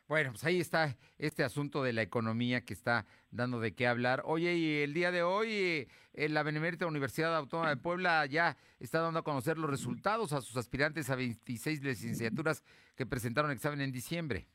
Bueno, 0.06 0.32
pues 0.32 0.44
ahí 0.44 0.60
está 0.60 0.94
este 1.16 1.44
asunto 1.44 1.82
de 1.82 1.94
la 1.94 2.02
economía 2.02 2.60
que 2.62 2.74
está 2.74 3.06
dando 3.30 3.58
de 3.58 3.74
qué 3.74 3.86
hablar. 3.86 4.22
Oye, 4.26 4.54
y 4.54 4.82
el 4.82 4.92
día 4.92 5.10
de 5.10 5.22
hoy, 5.22 5.88
eh, 6.12 6.28
la 6.28 6.42
Benemérita 6.42 6.86
Universidad 6.86 7.34
Autónoma 7.34 7.70
de 7.70 7.78
Puebla 7.78 8.26
ya 8.26 8.58
está 8.80 9.00
dando 9.00 9.20
a 9.20 9.24
conocer 9.24 9.56
los 9.56 9.70
resultados 9.70 10.34
a 10.34 10.42
sus 10.42 10.58
aspirantes 10.58 11.08
a 11.08 11.16
26 11.16 11.82
licenciaturas 11.82 12.62
que 12.96 13.06
presentaron 13.06 13.50
examen 13.50 13.80
en 13.80 13.92
diciembre. 13.92 14.46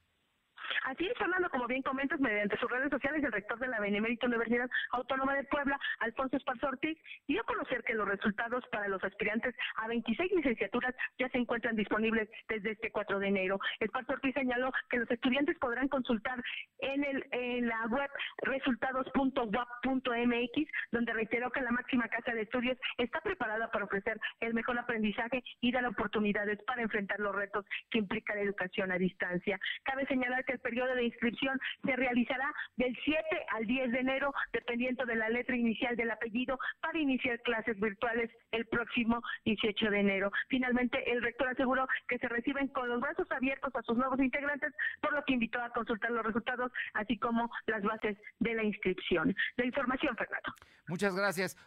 Así 0.90 1.06
es, 1.06 1.14
Fernando, 1.20 1.48
como 1.52 1.68
bien 1.68 1.84
comentas, 1.84 2.20
mediante 2.20 2.58
sus 2.58 2.72
redes 2.72 2.90
sociales, 2.90 3.24
el 3.24 3.32
rector 3.32 3.60
de 3.60 3.68
la 3.68 3.80
Benemérita 3.80 4.26
Universidad 4.26 4.68
Autónoma 4.92 5.36
de 5.36 5.44
Puebla, 5.44 5.80
Alfonso 6.00 6.36
Esparza 6.36 6.68
Ortiz, 6.68 6.98
dio 7.28 7.42
a 7.42 7.44
conocer 7.44 7.84
que 7.84 7.94
los 7.94 8.08
resultados 8.08 8.66
para 8.72 8.88
los 8.88 9.04
aspirantes 9.04 9.54
a 9.76 9.88
26 9.88 10.32
licenciaturas 10.32 10.96
ya 11.20 11.30
se 11.30 11.38
encuentran 11.38 11.76
disponibles 11.76 12.28
desde 12.48 12.72
este 12.72 12.90
4 12.90 13.20
de 13.20 13.28
enero. 13.28 13.60
Esparza 13.80 14.14
Ortiz 14.14 14.34
señaló 14.34 14.72
que 14.90 14.98
los 14.98 15.12
estudiantes 15.12 15.60
podrán 15.60 15.90
consultar 15.90 16.42
en, 16.80 17.04
el, 17.04 17.24
en 17.34 17.68
la 17.68 17.86
web 17.86 18.10
resultados.wap.mx, 18.42 20.72
donde 20.92 21.14
reiteró 21.14 21.52
que 21.52 21.62
la 21.62 21.70
máxima 21.70 22.08
casa 22.08 22.34
de 22.34 22.42
estudios 22.42 22.80
está 22.98 23.22
preparada 23.22 23.70
para 23.70 23.86
ofrecer 23.86 24.20
el 24.40 24.56
mejor 24.56 24.80
aprendizaje 24.80 25.44
y 25.62 25.72
dar 25.72 25.86
oportunidades 25.86 26.58
para 26.64 26.82
enfrentar 26.82 27.20
los 27.20 27.36
retos 27.36 27.64
que 27.92 28.00
implica 28.00 28.34
la 28.34 28.42
educación 28.42 28.92
a 28.92 28.98
distancia. 28.98 29.60
Cabe 29.84 30.08
señalar 30.08 30.44
que 30.46 30.54
el 30.54 30.60
periodo 30.60 30.79
de 30.88 31.06
inscripción 31.06 31.60
se 31.84 31.96
realizará 31.96 32.54
del 32.78 32.98
7 33.04 33.22
al 33.56 33.66
10 33.66 33.92
de 33.92 34.00
enero, 34.00 34.34
dependiendo 34.54 35.06
de 35.06 35.16
la 35.16 35.30
letra 35.30 35.56
inicial 35.56 35.96
del 35.96 36.12
apellido, 36.12 36.60
para 36.82 37.00
iniciar 37.00 37.42
clases 37.42 37.80
virtuales 37.80 38.30
el 38.52 38.66
próximo 38.68 39.22
18 39.46 39.90
de 39.90 40.00
enero. 40.00 40.32
Finalmente, 40.48 41.12
el 41.12 41.22
rector 41.22 41.50
aseguró 41.50 41.88
que 42.08 42.18
se 42.20 42.28
reciben 42.28 42.68
con 42.70 42.90
los 42.90 43.02
brazos 43.02 43.30
abiertos 43.32 43.76
a 43.76 43.82
sus 43.84 43.98
nuevos 43.98 44.20
integrantes, 44.20 44.74
por 45.02 45.14
lo 45.14 45.24
que 45.24 45.34
invitó 45.34 45.62
a 45.62 45.70
consultar 45.72 46.12
los 46.12 46.26
resultados, 46.26 46.72
así 46.94 47.18
como 47.18 47.50
las 47.68 47.84
bases 47.84 48.18
de 48.40 48.54
la 48.54 48.64
inscripción. 48.64 49.36
La 49.58 49.66
información, 49.66 50.16
Fernando. 50.16 50.54
Muchas 50.88 51.16
gracias. 51.16 51.58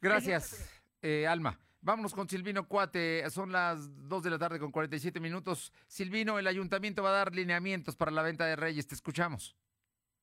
Gracias, 0.00 0.82
eh, 1.02 1.26
Alma. 1.26 1.58
Vámonos 1.82 2.12
con 2.12 2.28
Silvino 2.28 2.68
Cuate. 2.68 3.28
Son 3.30 3.52
las 3.52 4.08
2 4.08 4.22
de 4.22 4.30
la 4.30 4.38
tarde 4.38 4.58
con 4.58 4.70
47 4.70 5.18
minutos. 5.20 5.72
Silvino, 5.86 6.38
el 6.38 6.46
ayuntamiento 6.46 7.02
va 7.02 7.10
a 7.10 7.12
dar 7.12 7.34
lineamientos 7.34 7.96
para 7.96 8.10
la 8.10 8.22
venta 8.22 8.44
de 8.44 8.56
Reyes. 8.56 8.86
Te 8.86 8.94
escuchamos 8.94 9.56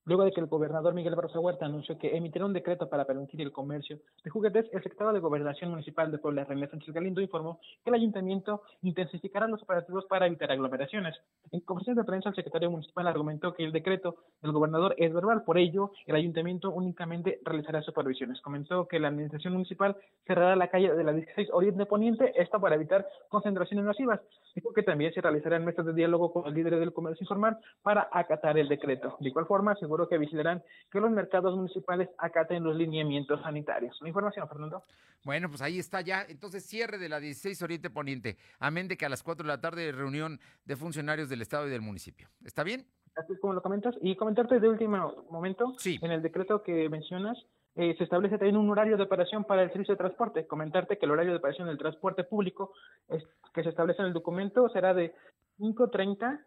Luego 0.08 0.24
de 0.24 0.32
que 0.32 0.40
el 0.40 0.46
gobernador 0.46 0.94
Miguel 0.94 1.14
Barroso 1.14 1.38
Huerta 1.38 1.66
anunció 1.66 1.98
que 1.98 2.16
emitirá 2.16 2.46
un 2.46 2.54
decreto 2.54 2.88
para 2.88 3.04
permitir 3.04 3.42
el 3.42 3.52
comercio 3.52 3.98
de 4.24 4.30
juguetes, 4.30 4.64
el 4.72 4.82
secretario 4.82 5.12
de 5.12 5.20
Gobernación 5.20 5.68
Municipal 5.68 6.10
de 6.10 6.16
Puebla, 6.16 6.44
René 6.44 6.66
Sánchez 6.66 6.94
Galindo, 6.94 7.20
informó 7.20 7.60
que 7.84 7.90
el 7.90 7.94
ayuntamiento 7.94 8.62
intensificará 8.80 9.46
los 9.46 9.62
operativos 9.62 10.06
para 10.06 10.26
evitar 10.26 10.50
aglomeraciones. 10.50 11.14
En 11.52 11.60
conversación 11.60 11.96
de 11.96 12.04
prensa, 12.04 12.30
el 12.30 12.36
secretario 12.36 12.70
municipal 12.70 13.06
argumentó 13.06 13.52
que 13.52 13.64
el 13.64 13.70
decreto 13.70 14.16
del 14.40 14.52
gobernador 14.52 14.94
es 14.96 15.12
verbal, 15.12 15.42
por 15.44 15.58
ello, 15.58 15.92
el 16.06 16.16
ayuntamiento 16.16 16.70
únicamente 16.70 17.40
realizará 17.44 17.82
supervisiones. 17.82 18.40
Comentó 18.40 18.88
que 18.88 18.98
la 18.98 19.08
administración 19.08 19.52
municipal 19.52 19.94
cerrará 20.26 20.56
la 20.56 20.68
calle 20.68 20.94
de 20.94 21.04
la 21.04 21.12
16 21.12 21.50
Oriente 21.52 21.84
Poniente, 21.84 22.32
esto 22.40 22.58
para 22.58 22.76
evitar 22.76 23.06
concentraciones 23.28 23.84
masivas. 23.84 24.20
Dijo 24.54 24.72
que 24.72 24.82
también 24.82 25.12
se 25.12 25.20
realizarán 25.20 25.66
mesas 25.66 25.84
de 25.84 25.92
diálogo 25.92 26.32
con 26.32 26.44
los 26.44 26.54
líderes 26.54 26.80
del 26.80 26.94
comercio 26.94 27.24
informal 27.24 27.58
para 27.82 28.08
acatar 28.10 28.56
el 28.56 28.68
decreto. 28.68 29.14
De 29.20 29.28
igual 29.28 29.44
forma, 29.44 29.76
que 30.06 30.18
vigilarán 30.18 30.62
que 30.90 31.00
los 31.00 31.10
mercados 31.10 31.56
municipales 31.56 32.10
acaten 32.18 32.62
los 32.62 32.76
lineamientos 32.76 33.40
sanitarios. 33.40 33.96
La 34.02 34.08
información, 34.08 34.46
Fernando. 34.46 34.84
Bueno, 35.24 35.48
pues 35.48 35.62
ahí 35.62 35.78
está 35.78 36.02
ya. 36.02 36.24
Entonces, 36.28 36.64
cierre 36.66 36.98
de 36.98 37.08
la 37.08 37.20
16 37.20 37.62
Oriente 37.62 37.90
Poniente. 37.90 38.36
Amén 38.60 38.86
de 38.86 38.96
que 38.96 39.06
a 39.06 39.08
las 39.08 39.22
4 39.22 39.44
de 39.44 39.48
la 39.48 39.60
tarde 39.60 39.90
reunión 39.92 40.38
de 40.64 40.76
funcionarios 40.76 41.28
del 41.28 41.42
Estado 41.42 41.66
y 41.66 41.70
del 41.70 41.80
municipio. 41.80 42.28
¿Está 42.44 42.62
bien? 42.62 42.86
Así 43.16 43.32
es 43.32 43.40
como 43.40 43.54
lo 43.54 43.62
comentas. 43.62 43.94
Y 44.00 44.14
comentarte 44.16 44.60
de 44.60 44.68
último 44.68 45.24
momento, 45.30 45.74
sí. 45.78 45.98
en 46.02 46.12
el 46.12 46.22
decreto 46.22 46.62
que 46.62 46.88
mencionas, 46.88 47.36
eh, 47.74 47.94
se 47.96 48.04
establece 48.04 48.38
también 48.38 48.56
un 48.56 48.70
horario 48.70 48.96
de 48.96 49.04
operación 49.04 49.44
para 49.44 49.62
el 49.62 49.70
servicio 49.70 49.94
de 49.94 49.98
transporte. 49.98 50.46
Comentarte 50.46 50.98
que 50.98 51.06
el 51.06 51.12
horario 51.12 51.32
de 51.32 51.38
operación 51.38 51.68
del 51.68 51.78
transporte 51.78 52.24
público 52.24 52.72
es, 53.08 53.22
que 53.54 53.62
se 53.62 53.68
establece 53.68 54.02
en 54.02 54.08
el 54.08 54.14
documento 54.14 54.68
será 54.68 54.94
de 54.94 55.14
5.30 55.58 56.44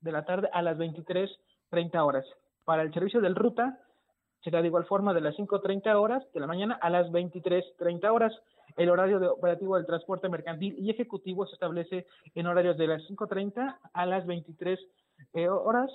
de 0.00 0.12
la 0.12 0.24
tarde 0.24 0.48
a 0.52 0.62
las 0.62 0.76
23.30 0.76 2.04
horas. 2.04 2.26
Para 2.66 2.82
el 2.82 2.92
servicio 2.92 3.20
del 3.20 3.36
ruta 3.36 3.78
será 4.42 4.60
de 4.60 4.66
igual 4.66 4.84
forma 4.86 5.14
de 5.14 5.20
las 5.20 5.36
5.30 5.36 5.94
horas 5.94 6.24
de 6.34 6.40
la 6.40 6.48
mañana 6.48 6.76
a 6.82 6.90
las 6.90 7.06
23.30 7.12 8.12
horas. 8.12 8.32
El 8.76 8.90
horario 8.90 9.20
de 9.20 9.28
operativo 9.28 9.76
del 9.76 9.86
transporte 9.86 10.28
mercantil 10.28 10.74
y 10.76 10.90
ejecutivo 10.90 11.46
se 11.46 11.54
establece 11.54 12.06
en 12.34 12.46
horarios 12.48 12.76
de 12.76 12.88
las 12.88 13.02
5.30 13.02 13.78
a 13.92 14.06
las 14.06 14.26
23 14.26 14.80
eh, 15.34 15.48
horas. 15.48 15.90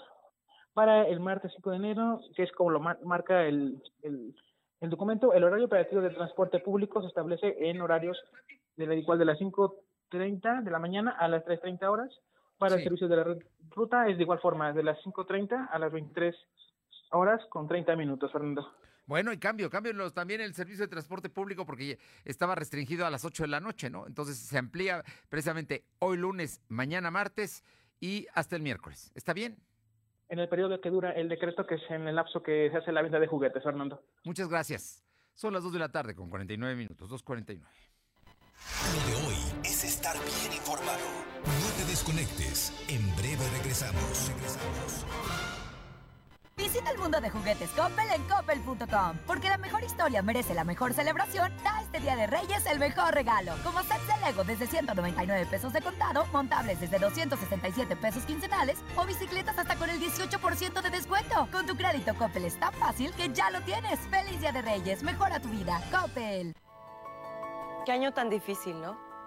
Para 0.74 1.06
el 1.06 1.20
martes 1.20 1.52
5 1.58 1.72
de 1.72 1.76
enero, 1.76 2.22
que 2.38 2.44
es 2.44 2.52
como 2.54 2.70
lo 2.70 2.80
marca 2.80 3.44
el, 3.44 3.84
el, 4.02 4.90
documento, 4.90 5.34
el 5.34 5.44
horario 5.44 5.66
operativo 5.66 6.02
del 6.02 6.16
transporte 6.16 6.60
público 6.60 7.02
se 7.02 7.10
establece 7.10 7.70
en 7.70 7.82
horarios 7.82 8.18
de 8.78 8.88
la 8.88 8.96
igual 8.96 9.20
de 9.20 9.26
las 9.26 9.38
5.30 9.38 10.64
de 10.64 10.72
la 10.72 10.80
mañana 10.80 11.12
a 11.20 11.28
las 11.28 11.44
3.30 11.44 11.84
horas. 11.90 12.18
Para 12.62 12.76
el 12.76 12.84
servicio 12.84 13.07
de 13.07 13.16
la 13.16 13.26
ruta 13.72 14.07
es 14.07 14.18
de 14.18 14.24
igual 14.24 14.39
forma, 14.39 14.72
de 14.72 14.84
las 14.84 14.95
5.30 14.99 15.70
a 15.72 15.80
las 15.80 15.91
23 15.91 16.36
horas 17.09 17.41
con 17.49 17.68
30 17.68 17.95
minutos, 17.95 18.32
Fernando. 18.32 18.72
Bueno, 19.07 19.34
y 19.34 19.39
cambio, 19.39 19.68
cambio 19.72 20.12
también 20.12 20.41
el 20.41 20.53
servicio 20.53 20.86
de 20.86 20.88
transporte 20.88 21.28
público 21.28 21.66
porque 21.66 21.97
estaba 22.24 22.53
restringido 22.53 23.07
a 23.07 23.09
las 23.09 23.26
8 23.26 23.43
de 23.43 23.49
la 23.49 23.59
noche, 23.59 23.89
¿no? 23.89 24.05
Entonces 24.05 24.38
se 24.38 24.59
amplía 24.59 25.03
precisamente 25.28 25.86
hoy 25.97 26.18
lunes, 26.18 26.62
mañana 26.70 27.09
martes 27.09 27.64
y 27.99 28.28
hasta 28.36 28.57
el 28.57 28.62
miércoles. 28.62 29.12
¿Está 29.16 29.34
bien? 29.34 29.57
En 30.30 30.38
el 30.38 30.47
periodo 30.47 30.80
que 30.80 30.91
dura 30.91 31.14
el 31.14 31.30
decreto, 31.30 31.66
que 31.66 31.76
es 31.76 31.82
en 31.89 32.07
el 32.07 32.16
lapso 32.16 32.43
que 32.43 32.70
se 32.70 32.78
hace 32.78 32.91
la 32.91 33.01
venta 33.01 33.20
de 33.20 33.26
juguetes, 33.26 33.64
Fernando. 33.64 34.03
Muchas 34.24 34.47
gracias. 34.47 35.03
Son 35.34 35.51
las 35.51 35.64
2 35.64 35.74
de 35.74 35.80
la 35.80 35.89
tarde 35.89 36.14
con 36.14 36.30
49 36.30 36.76
minutos, 36.76 37.09
2.49. 37.09 37.59
Lo 38.93 39.09
de 39.09 39.28
hoy 39.28 39.36
es 39.64 39.84
estar 39.84 40.14
bien 40.14 40.53
informado. 40.53 41.31
Desconectes. 41.92 42.72
En 42.88 43.04
breve 43.18 43.44
regresamos. 43.58 44.30
Regresamos. 44.30 45.06
Visita 46.56 46.89
el 46.89 46.98
mundo 46.98 47.20
de 47.20 47.30
juguetes 47.30 47.70
Coppel 47.72 48.10
en 48.16 48.24
coppel.com, 48.30 49.18
porque 49.28 49.50
la 49.50 49.58
mejor 49.58 49.84
historia 49.84 50.22
merece 50.22 50.54
la 50.54 50.64
mejor 50.64 50.94
celebración. 50.94 51.52
Da 51.66 51.82
este 51.82 52.00
Día 52.00 52.16
de 52.16 52.28
Reyes 52.28 52.66
el 52.68 52.80
mejor 52.80 53.14
regalo, 53.14 53.56
como 53.62 53.80
sets 53.80 54.08
de 54.08 54.26
Lego 54.26 54.46
desde 54.46 54.68
199 54.68 55.46
pesos 55.48 55.74
de 55.74 55.82
contado, 55.82 56.26
montables 56.32 56.80
desde 56.80 56.98
267 56.98 57.98
pesos 57.98 58.24
quincenales 58.24 58.80
o 58.96 59.06
bicicletas 59.06 59.58
hasta 59.58 59.76
con 59.76 59.89
el 59.89 60.00
18% 60.00 60.82
de 60.82 60.89
descuento. 60.92 61.50
Con 61.52 61.66
tu 61.66 61.76
crédito 61.76 62.16
Coppel 62.16 62.46
es 62.46 62.58
tan 62.58 62.72
fácil 62.76 63.12
que 63.16 63.34
ya 63.34 63.52
lo 63.52 63.60
tienes. 63.64 64.00
Feliz 64.10 64.39
Día 64.39 64.54
de 64.54 64.62
Reyes, 64.62 65.04
mejora 65.04 65.42
tu 65.42 65.50
vida. 65.50 65.82
Coppel. 65.92 66.56
Qué 67.86 67.92
año 67.92 68.14
tan 68.14 68.30
difícil, 68.30 68.80
¿no? 68.80 69.11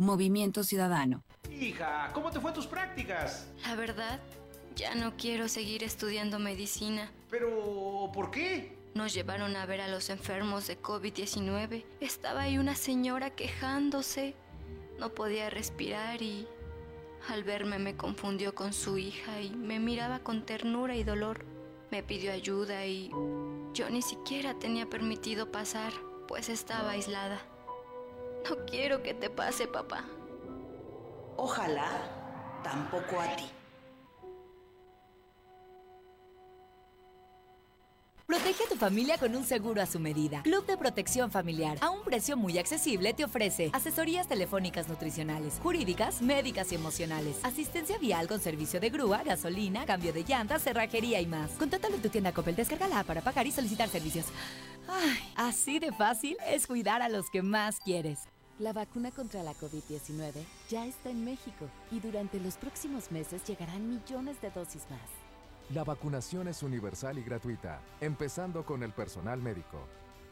Movimiento 0.00 0.64
Ciudadano. 0.64 1.22
Hija, 1.50 2.08
¿cómo 2.14 2.30
te 2.30 2.40
fue 2.40 2.52
tus 2.52 2.66
prácticas? 2.66 3.46
La 3.66 3.74
verdad, 3.74 4.18
ya 4.74 4.94
no 4.94 5.14
quiero 5.18 5.46
seguir 5.46 5.84
estudiando 5.84 6.38
medicina. 6.38 7.12
Pero, 7.28 8.10
¿por 8.14 8.30
qué? 8.30 8.78
Nos 8.94 9.12
llevaron 9.12 9.54
a 9.56 9.66
ver 9.66 9.82
a 9.82 9.88
los 9.88 10.08
enfermos 10.08 10.66
de 10.68 10.80
COVID-19. 10.80 11.84
Estaba 12.00 12.40
ahí 12.40 12.56
una 12.56 12.76
señora 12.76 13.28
quejándose. 13.28 14.34
No 14.98 15.10
podía 15.10 15.50
respirar 15.50 16.22
y 16.22 16.48
al 17.28 17.44
verme 17.44 17.78
me 17.78 17.94
confundió 17.94 18.54
con 18.54 18.72
su 18.72 18.96
hija 18.96 19.42
y 19.42 19.50
me 19.50 19.80
miraba 19.80 20.20
con 20.20 20.46
ternura 20.46 20.96
y 20.96 21.04
dolor. 21.04 21.44
Me 21.90 22.02
pidió 22.02 22.32
ayuda 22.32 22.86
y 22.86 23.10
yo 23.74 23.90
ni 23.90 24.00
siquiera 24.00 24.58
tenía 24.58 24.86
permitido 24.86 25.52
pasar, 25.52 25.92
pues 26.26 26.48
estaba 26.48 26.92
aislada. 26.92 27.38
No 28.48 28.64
quiero 28.66 29.02
que 29.02 29.14
te 29.14 29.30
pase, 29.30 29.66
papá. 29.66 30.04
Ojalá 31.36 31.90
tampoco 32.62 33.20
a 33.20 33.36
ti. 33.36 33.59
Protege 38.30 38.62
a 38.62 38.68
tu 38.68 38.76
familia 38.76 39.18
con 39.18 39.34
un 39.34 39.42
seguro 39.42 39.82
a 39.82 39.86
su 39.86 39.98
medida. 39.98 40.42
Club 40.42 40.64
de 40.64 40.76
Protección 40.76 41.32
Familiar, 41.32 41.78
a 41.80 41.90
un 41.90 42.04
precio 42.04 42.36
muy 42.36 42.58
accesible, 42.58 43.12
te 43.12 43.24
ofrece 43.24 43.70
asesorías 43.72 44.28
telefónicas 44.28 44.88
nutricionales, 44.88 45.58
jurídicas, 45.60 46.22
médicas 46.22 46.70
y 46.70 46.76
emocionales, 46.76 47.40
asistencia 47.42 47.98
vial 47.98 48.28
con 48.28 48.38
servicio 48.38 48.78
de 48.78 48.88
grúa, 48.88 49.24
gasolina, 49.24 49.84
cambio 49.84 50.12
de 50.12 50.22
llantas, 50.22 50.62
cerrajería 50.62 51.20
y 51.20 51.26
más. 51.26 51.50
Contáctalo 51.58 51.96
en 51.96 52.02
tu 52.02 52.08
tienda 52.08 52.30
Coppel, 52.30 52.54
descárgala 52.54 53.02
para 53.02 53.20
pagar 53.20 53.48
y 53.48 53.50
solicitar 53.50 53.88
servicios. 53.88 54.26
Ay, 54.86 55.18
así 55.34 55.80
de 55.80 55.90
fácil 55.90 56.36
es 56.46 56.68
cuidar 56.68 57.02
a 57.02 57.08
los 57.08 57.30
que 57.30 57.42
más 57.42 57.80
quieres. 57.80 58.20
La 58.60 58.72
vacuna 58.72 59.10
contra 59.10 59.42
la 59.42 59.54
COVID-19 59.54 60.34
ya 60.68 60.86
está 60.86 61.10
en 61.10 61.24
México 61.24 61.68
y 61.90 61.98
durante 61.98 62.38
los 62.38 62.54
próximos 62.54 63.10
meses 63.10 63.42
llegarán 63.44 63.90
millones 63.90 64.40
de 64.40 64.50
dosis 64.50 64.82
más. 64.88 65.19
La 65.72 65.84
vacunación 65.84 66.48
es 66.48 66.64
universal 66.64 67.16
y 67.18 67.22
gratuita, 67.22 67.80
empezando 68.00 68.64
con 68.64 68.82
el 68.82 68.92
personal 68.92 69.40
médico. 69.40 69.78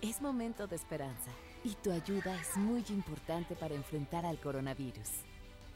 Es 0.02 0.20
momento 0.20 0.66
de 0.66 0.74
esperanza 0.74 1.30
y 1.62 1.74
tu 1.76 1.92
ayuda 1.92 2.34
es 2.40 2.56
muy 2.56 2.84
importante 2.88 3.54
para 3.54 3.76
enfrentar 3.76 4.26
al 4.26 4.40
coronavirus. 4.40 5.08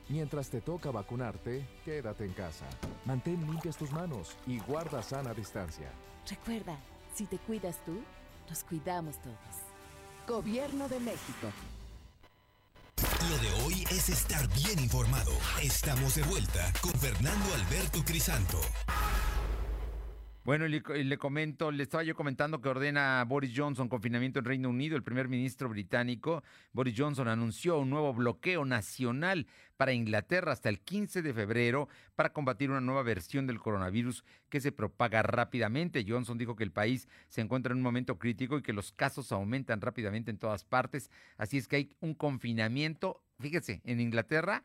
Mientras 0.09 0.51
te 0.51 0.61
toca 0.61 0.91
vacunarte, 0.91 1.65
quédate 1.85 2.25
en 2.25 2.33
casa. 2.33 2.67
Mantén 3.05 3.47
limpias 3.47 3.77
tus 3.77 3.93
manos 3.93 4.37
y 4.49 4.59
guarda 4.59 5.01
sana 5.01 5.33
distancia. 5.33 5.93
Recuerda, 6.29 6.77
si 7.15 7.27
te 7.27 7.39
cuidas 7.39 7.79
tú, 7.85 8.03
nos 8.49 8.65
cuidamos 8.65 9.17
todos. 9.23 9.37
Gobierno 10.27 10.89
de 10.89 10.99
México. 10.99 11.53
Lo 13.31 13.39
de 13.39 13.65
hoy 13.65 13.85
es 13.93 14.09
estar 14.09 14.49
bien 14.49 14.81
informado. 14.81 15.31
Estamos 15.63 16.17
de 16.17 16.23
vuelta 16.25 16.73
con 16.81 16.93
Fernando 16.95 17.55
Alberto 17.55 18.05
Crisanto. 18.05 18.61
Bueno, 20.45 20.67
le, 20.67 20.83
le 21.05 21.19
comento, 21.19 21.71
le 21.71 21.85
estaba 21.85 22.03
yo 22.03 22.17
comentando 22.17 22.61
que 22.61 22.69
ordena 22.69 23.25
Boris 23.29 23.53
Johnson 23.57 23.89
confinamiento 23.89 24.41
en 24.41 24.45
Reino 24.45 24.71
Unido. 24.71 24.97
El 24.97 25.05
primer 25.05 25.29
ministro 25.29 25.69
británico, 25.69 26.43
Boris 26.73 26.97
Johnson, 26.99 27.29
anunció 27.29 27.79
un 27.79 27.91
nuevo 27.91 28.13
bloqueo 28.13 28.65
nacional 28.65 29.47
para 29.77 29.93
Inglaterra 29.93 30.51
hasta 30.51 30.69
el 30.69 30.81
15 30.81 31.23
de 31.23 31.33
febrero 31.33 31.89
para 32.17 32.33
combatir 32.33 32.71
una 32.73 32.81
nueva 32.81 33.05
versión 33.05 33.47
del 33.47 33.61
coronavirus 33.61 34.25
que 34.49 34.61
se 34.61 34.73
propaga 34.73 35.23
rápidamente. 35.23 36.05
Johnson 36.09 36.39
dijo 36.39 36.57
que 36.57 36.65
el 36.65 36.73
país 36.73 37.07
se 37.29 37.41
encuentra 37.41 37.71
en 37.71 37.77
un 37.77 37.85
momento 37.85 38.19
crítico 38.19 38.59
y 38.59 38.63
que 38.63 38.73
los 38.73 38.91
casos 38.91 39.31
aumentan 39.31 39.81
rápidamente 39.81 40.33
en 40.33 40.39
todas 40.39 40.65
partes. 40.65 41.09
Así 41.37 41.57
es 41.57 41.69
que 41.69 41.77
hay 41.77 41.97
un 42.01 42.15
confinamiento, 42.15 43.23
fíjese, 43.39 43.81
en 43.85 44.01
Inglaterra 44.01 44.65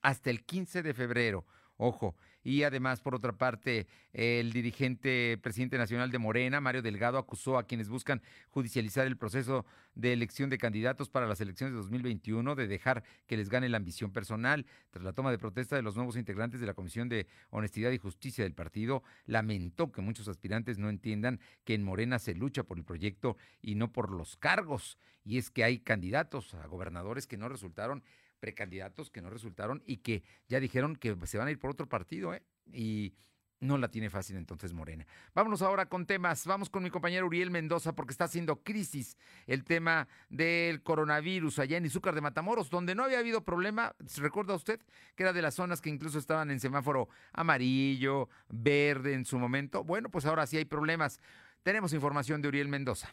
hasta 0.00 0.30
el 0.30 0.42
15 0.42 0.82
de 0.82 0.94
febrero. 0.94 1.44
Ojo, 1.76 2.16
y 2.48 2.62
además, 2.62 3.02
por 3.02 3.14
otra 3.14 3.36
parte, 3.36 3.86
el 4.14 4.54
dirigente 4.54 5.36
presidente 5.36 5.76
nacional 5.76 6.10
de 6.10 6.16
Morena, 6.16 6.62
Mario 6.62 6.80
Delgado, 6.80 7.18
acusó 7.18 7.58
a 7.58 7.66
quienes 7.66 7.90
buscan 7.90 8.22
judicializar 8.48 9.06
el 9.06 9.18
proceso 9.18 9.66
de 9.94 10.14
elección 10.14 10.48
de 10.48 10.56
candidatos 10.56 11.10
para 11.10 11.26
las 11.26 11.42
elecciones 11.42 11.74
de 11.74 11.76
2021 11.76 12.54
de 12.54 12.66
dejar 12.66 13.04
que 13.26 13.36
les 13.36 13.50
gane 13.50 13.68
la 13.68 13.76
ambición 13.76 14.12
personal. 14.12 14.64
Tras 14.88 15.04
la 15.04 15.12
toma 15.12 15.30
de 15.30 15.36
protesta 15.36 15.76
de 15.76 15.82
los 15.82 15.94
nuevos 15.94 16.16
integrantes 16.16 16.58
de 16.58 16.66
la 16.66 16.72
Comisión 16.72 17.10
de 17.10 17.26
Honestidad 17.50 17.90
y 17.90 17.98
Justicia 17.98 18.44
del 18.44 18.54
partido, 18.54 19.02
lamentó 19.26 19.92
que 19.92 20.00
muchos 20.00 20.26
aspirantes 20.26 20.78
no 20.78 20.88
entiendan 20.88 21.40
que 21.64 21.74
en 21.74 21.84
Morena 21.84 22.18
se 22.18 22.34
lucha 22.34 22.62
por 22.62 22.78
el 22.78 22.84
proyecto 22.84 23.36
y 23.60 23.74
no 23.74 23.92
por 23.92 24.10
los 24.10 24.38
cargos. 24.38 24.96
Y 25.22 25.36
es 25.36 25.50
que 25.50 25.64
hay 25.64 25.80
candidatos 25.80 26.54
a 26.54 26.66
gobernadores 26.66 27.26
que 27.26 27.36
no 27.36 27.50
resultaron 27.50 28.02
precandidatos 28.40 29.10
que 29.10 29.22
no 29.22 29.30
resultaron 29.30 29.82
y 29.86 29.98
que 29.98 30.22
ya 30.48 30.60
dijeron 30.60 30.96
que 30.96 31.16
se 31.26 31.38
van 31.38 31.48
a 31.48 31.50
ir 31.50 31.58
por 31.58 31.70
otro 31.70 31.88
partido, 31.88 32.34
¿eh? 32.34 32.42
Y 32.72 33.14
no 33.60 33.76
la 33.76 33.88
tiene 33.88 34.10
fácil 34.10 34.36
entonces 34.36 34.72
Morena. 34.72 35.06
Vámonos 35.34 35.62
ahora 35.62 35.86
con 35.86 36.06
temas. 36.06 36.46
Vamos 36.46 36.70
con 36.70 36.82
mi 36.82 36.90
compañero 36.90 37.26
Uriel 37.26 37.50
Mendoza 37.50 37.94
porque 37.94 38.12
está 38.12 38.24
haciendo 38.24 38.62
crisis 38.62 39.16
el 39.46 39.64
tema 39.64 40.06
del 40.28 40.82
coronavirus 40.82 41.58
allá 41.58 41.76
en 41.76 41.86
Izúcar 41.86 42.14
de 42.14 42.20
Matamoros, 42.20 42.70
donde 42.70 42.94
no 42.94 43.04
había 43.04 43.18
habido 43.18 43.44
problema. 43.44 43.94
¿Se 44.06 44.20
recuerda 44.20 44.54
usted 44.54 44.80
que 45.16 45.24
era 45.24 45.32
de 45.32 45.42
las 45.42 45.54
zonas 45.54 45.80
que 45.80 45.90
incluso 45.90 46.18
estaban 46.18 46.50
en 46.50 46.60
semáforo 46.60 47.08
amarillo, 47.32 48.28
verde 48.48 49.14
en 49.14 49.24
su 49.24 49.38
momento? 49.38 49.82
Bueno, 49.82 50.08
pues 50.10 50.24
ahora 50.26 50.46
sí 50.46 50.56
hay 50.56 50.64
problemas. 50.64 51.20
Tenemos 51.62 51.92
información 51.92 52.40
de 52.40 52.48
Uriel 52.48 52.68
Mendoza. 52.68 53.12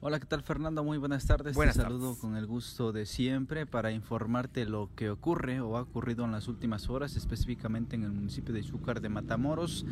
Hola, 0.00 0.20
¿qué 0.20 0.26
tal 0.26 0.44
Fernando? 0.44 0.84
Muy 0.84 0.96
buenas 0.96 1.26
tardes. 1.26 1.56
Buenas 1.56 1.74
Te 1.74 1.82
saludo 1.82 2.16
con 2.16 2.36
el 2.36 2.46
gusto 2.46 2.92
de 2.92 3.04
siempre 3.04 3.66
para 3.66 3.90
informarte 3.90 4.64
lo 4.64 4.90
que 4.94 5.10
ocurre 5.10 5.60
o 5.60 5.76
ha 5.76 5.82
ocurrido 5.82 6.24
en 6.24 6.30
las 6.30 6.46
últimas 6.46 6.88
horas, 6.88 7.16
específicamente 7.16 7.96
en 7.96 8.04
el 8.04 8.12
municipio 8.12 8.54
de 8.54 8.60
Izúcar 8.60 9.00
de 9.00 9.08
Matamoros. 9.08 9.84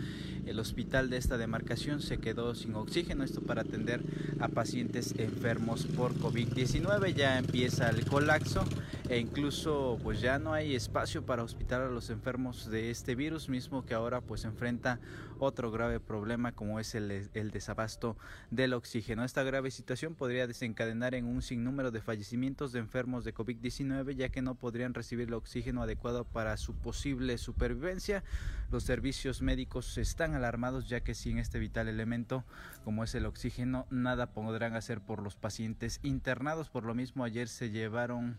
El 0.47 0.61
hospital 0.61 1.11
de 1.11 1.17
esta 1.17 1.39
demarcación 1.39 2.03
se 2.03 2.19
quedó 2.19 2.55
sin 2.55 2.77
oxígeno, 2.77 3.25
esto 3.25 3.41
para 3.41 3.63
atender 3.63 4.01
a 4.39 4.47
pacientes 4.47 5.13
enfermos 5.19 5.87
por 5.87 6.15
COVID-19. 6.15 7.13
Ya 7.13 7.37
empieza 7.37 7.91
el 7.91 8.07
colapso 8.07 8.63
e 9.09 9.19
incluso 9.19 9.99
pues 10.05 10.21
ya 10.21 10.39
no 10.39 10.53
hay 10.53 10.77
espacio 10.77 11.27
para 11.27 11.43
hospitalar 11.43 11.89
a 11.89 11.91
los 11.91 12.11
enfermos 12.11 12.71
de 12.71 12.93
este 12.93 13.17
virus, 13.17 13.49
mismo 13.49 13.85
que 13.85 13.95
ahora 13.95 14.21
pues 14.21 14.45
enfrenta 14.45 15.01
otro 15.39 15.71
grave 15.71 16.01
problema 16.01 16.53
como 16.53 16.81
es 16.81 16.95
el, 16.95 17.29
el 17.35 17.51
desabasto 17.51 18.17
del 18.51 18.75
oxígeno. 18.75 19.25
Esta 19.25 19.43
grave 19.43 19.71
situación 19.71 20.15
podría 20.15 20.47
desencadenar 20.47 21.15
en 21.15 21.27
un 21.27 21.43
sinnúmero 21.43 21.91
de 21.91 22.01
fallecimientos 22.01 22.73
de 22.73 22.81
enfermos 22.81 23.25
de 23.25 23.35
COVID-19 23.35 24.15
ya 24.15 24.29
que 24.29 24.43
no 24.43 24.55
podrían 24.55 24.95
recibir 24.95 25.29
el 25.29 25.35
oxígeno 25.35 25.83
adecuado 25.83 26.25
para 26.25 26.57
su 26.57 26.75
posible 26.75 27.39
supervivencia. 27.39 28.23
Los 28.71 28.85
servicios 28.85 29.43
médicos 29.43 29.99
están 29.99 30.35
alarmados 30.35 30.89
ya 30.89 31.01
que 31.01 31.15
sin 31.15 31.39
este 31.39 31.59
vital 31.59 31.89
elemento 31.89 32.45
como 32.85 33.05
es 33.05 33.15
el 33.15 33.27
oxígeno 33.27 33.87
nada 33.91 34.27
podrán 34.33 34.75
hacer 34.75 35.01
por 35.01 35.23
los 35.23 35.37
pacientes 35.37 36.01
internados. 36.03 36.69
Por 36.69 36.85
lo 36.85 36.95
mismo 36.95 37.25
ayer 37.25 37.49
se 37.49 37.71
llevaron 37.71 38.37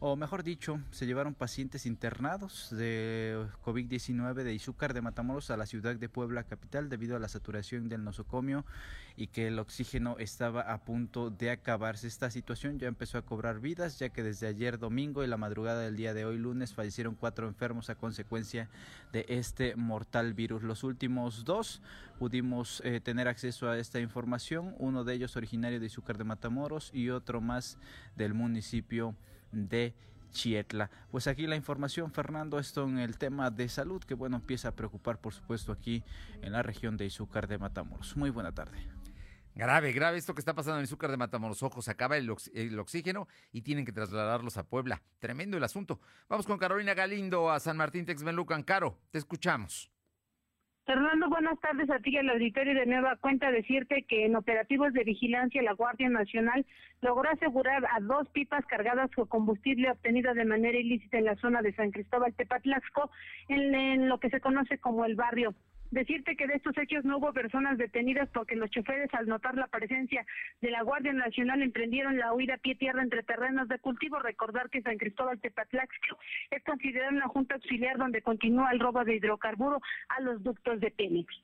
o 0.00 0.14
mejor 0.14 0.44
dicho, 0.44 0.80
se 0.92 1.06
llevaron 1.06 1.34
pacientes 1.34 1.84
internados 1.84 2.68
de 2.70 3.46
COVID-19 3.64 4.44
de 4.44 4.54
Izúcar 4.54 4.94
de 4.94 5.02
Matamoros 5.02 5.50
a 5.50 5.56
la 5.56 5.66
ciudad 5.66 5.96
de 5.96 6.08
Puebla 6.08 6.44
capital 6.44 6.88
debido 6.88 7.16
a 7.16 7.18
la 7.18 7.26
saturación 7.26 7.88
del 7.88 8.04
nosocomio 8.04 8.64
y 9.16 9.26
que 9.26 9.48
el 9.48 9.58
oxígeno 9.58 10.16
estaba 10.20 10.72
a 10.72 10.84
punto 10.84 11.30
de 11.30 11.50
acabarse. 11.50 12.06
Esta 12.06 12.30
situación 12.30 12.78
ya 12.78 12.86
empezó 12.86 13.18
a 13.18 13.22
cobrar 13.22 13.58
vidas, 13.58 13.98
ya 13.98 14.10
que 14.10 14.22
desde 14.22 14.46
ayer 14.46 14.78
domingo 14.78 15.24
y 15.24 15.26
la 15.26 15.36
madrugada 15.36 15.80
del 15.80 15.96
día 15.96 16.14
de 16.14 16.24
hoy 16.24 16.38
lunes 16.38 16.74
fallecieron 16.74 17.16
cuatro 17.16 17.48
enfermos 17.48 17.90
a 17.90 17.96
consecuencia 17.96 18.68
de 19.12 19.26
este 19.28 19.74
mortal 19.74 20.32
virus. 20.32 20.62
Los 20.62 20.84
últimos 20.84 21.44
dos 21.44 21.82
pudimos 22.20 22.80
eh, 22.84 23.00
tener 23.00 23.26
acceso 23.26 23.68
a 23.68 23.76
esta 23.76 23.98
información, 23.98 24.76
uno 24.78 25.02
de 25.02 25.14
ellos 25.14 25.36
originario 25.36 25.80
de 25.80 25.86
Izúcar 25.86 26.18
de 26.18 26.24
Matamoros 26.24 26.92
y 26.94 27.10
otro 27.10 27.40
más 27.40 27.78
del 28.14 28.34
municipio 28.34 29.16
de 29.52 29.94
Chietla. 30.30 30.90
Pues 31.10 31.26
aquí 31.26 31.46
la 31.46 31.56
información, 31.56 32.12
Fernando, 32.12 32.58
esto 32.58 32.84
en 32.84 32.98
el 32.98 33.18
tema 33.18 33.50
de 33.50 33.68
salud, 33.68 34.02
que 34.02 34.14
bueno, 34.14 34.36
empieza 34.36 34.68
a 34.68 34.76
preocupar, 34.76 35.20
por 35.20 35.32
supuesto, 35.32 35.72
aquí 35.72 36.04
en 36.42 36.52
la 36.52 36.62
región 36.62 36.96
de 36.96 37.06
Izúcar 37.06 37.48
de 37.48 37.58
Matamoros. 37.58 38.16
Muy 38.16 38.30
buena 38.30 38.52
tarde. 38.52 38.78
Grave, 39.54 39.92
grave 39.92 40.18
esto 40.18 40.34
que 40.34 40.40
está 40.40 40.54
pasando 40.54 40.78
en 40.78 40.84
Izúcar 40.84 41.10
de 41.10 41.16
Matamoros. 41.16 41.64
Ojos, 41.64 41.88
acaba 41.88 42.16
el, 42.16 42.32
el, 42.54 42.78
oxígeno 42.78 43.26
y 43.50 43.62
tienen 43.62 43.84
que 43.84 43.92
trasladarlos 43.92 44.56
a 44.56 44.62
Puebla. 44.62 45.02
Tremendo 45.18 45.56
el 45.56 45.64
asunto. 45.64 46.00
Vamos 46.28 46.46
con 46.46 46.58
Carolina 46.58 46.94
Galindo 46.94 47.50
a 47.50 47.58
San 47.58 47.76
Martín 47.76 48.06
Texmelucan. 48.06 48.62
Caro, 48.62 48.98
te 49.10 49.18
escuchamos. 49.18 49.90
Fernando, 50.88 51.28
buenas 51.28 51.60
tardes 51.60 51.90
a 51.90 51.98
ti 51.98 52.14
y 52.14 52.16
al 52.16 52.30
auditorio 52.30 52.72
de 52.72 52.86
Nueva 52.86 53.16
Cuenta. 53.16 53.50
Decirte 53.50 54.06
que 54.08 54.24
en 54.24 54.36
operativos 54.36 54.94
de 54.94 55.04
vigilancia 55.04 55.62
la 55.62 55.74
Guardia 55.74 56.08
Nacional 56.08 56.64
logró 57.02 57.28
asegurar 57.28 57.84
a 57.94 58.00
dos 58.00 58.26
pipas 58.30 58.64
cargadas 58.64 59.10
con 59.10 59.26
combustible 59.26 59.90
obtenido 59.90 60.32
de 60.32 60.46
manera 60.46 60.78
ilícita 60.78 61.18
en 61.18 61.26
la 61.26 61.36
zona 61.36 61.60
de 61.60 61.74
San 61.74 61.90
Cristóbal 61.90 62.32
Tepatlasco, 62.32 63.10
en, 63.48 63.74
en 63.74 64.08
lo 64.08 64.18
que 64.18 64.30
se 64.30 64.40
conoce 64.40 64.78
como 64.78 65.04
el 65.04 65.14
barrio 65.14 65.54
Decirte 65.90 66.36
que 66.36 66.46
de 66.46 66.54
estos 66.54 66.76
hechos 66.76 67.04
no 67.04 67.16
hubo 67.16 67.32
personas 67.32 67.78
detenidas 67.78 68.28
porque 68.34 68.56
los 68.56 68.70
choferes 68.70 69.12
al 69.14 69.26
notar 69.26 69.54
la 69.54 69.68
presencia 69.68 70.24
de 70.60 70.70
la 70.70 70.82
Guardia 70.82 71.12
Nacional 71.12 71.62
emprendieron 71.62 72.18
la 72.18 72.34
huida 72.34 72.54
a 72.54 72.58
pie 72.58 72.74
tierra 72.74 73.02
entre 73.02 73.22
terrenos 73.22 73.68
de 73.68 73.78
cultivo. 73.78 74.18
Recordar 74.18 74.68
que 74.68 74.82
San 74.82 74.98
Cristóbal 74.98 75.40
Tepatlaxco 75.40 76.18
es 76.50 76.62
considerada 76.64 77.10
una 77.10 77.28
junta 77.28 77.54
auxiliar 77.54 77.96
donde 77.96 78.20
continúa 78.20 78.70
el 78.70 78.80
robo 78.80 79.02
de 79.04 79.16
hidrocarburo 79.16 79.80
a 80.08 80.20
los 80.20 80.42
ductos 80.42 80.78
de 80.80 80.90
Pemex. 80.90 81.34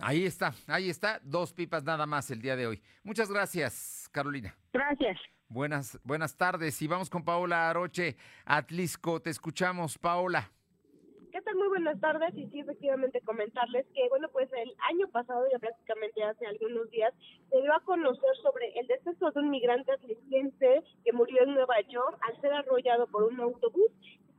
Ahí 0.00 0.24
está, 0.24 0.54
ahí 0.68 0.88
está, 0.88 1.20
dos 1.22 1.52
pipas 1.52 1.84
nada 1.84 2.06
más 2.06 2.30
el 2.30 2.40
día 2.40 2.56
de 2.56 2.66
hoy. 2.66 2.82
Muchas 3.02 3.30
gracias, 3.30 4.08
Carolina. 4.10 4.54
Gracias. 4.72 5.18
Buenas, 5.48 6.00
buenas 6.02 6.34
tardes 6.38 6.80
y 6.80 6.86
vamos 6.86 7.10
con 7.10 7.24
Paola 7.24 7.68
Aroche, 7.68 8.16
Atlisco. 8.46 9.20
Te 9.20 9.28
escuchamos, 9.28 9.98
Paola. 9.98 10.50
Muy 11.54 11.68
buenas 11.68 12.00
tardes 12.00 12.34
y 12.34 12.46
sí, 12.46 12.60
efectivamente 12.60 13.20
comentarles 13.20 13.86
que, 13.94 14.08
bueno, 14.08 14.28
pues 14.32 14.50
el 14.52 14.74
año 14.88 15.06
pasado, 15.08 15.44
ya 15.52 15.58
prácticamente 15.58 16.22
hace 16.22 16.46
algunos 16.46 16.90
días, 16.90 17.12
se 17.50 17.60
dio 17.60 17.74
a 17.74 17.80
conocer 17.80 18.36
sobre 18.42 18.72
el 18.78 18.86
deceso 18.86 19.30
de 19.30 19.40
un 19.40 19.50
migrante 19.50 19.92
atlisquense 19.92 20.82
que 21.04 21.12
murió 21.12 21.42
en 21.42 21.54
Nueva 21.54 21.78
York 21.88 22.18
al 22.22 22.40
ser 22.40 22.54
arrollado 22.54 23.06
por 23.08 23.24
un 23.24 23.38
autobús 23.40 23.90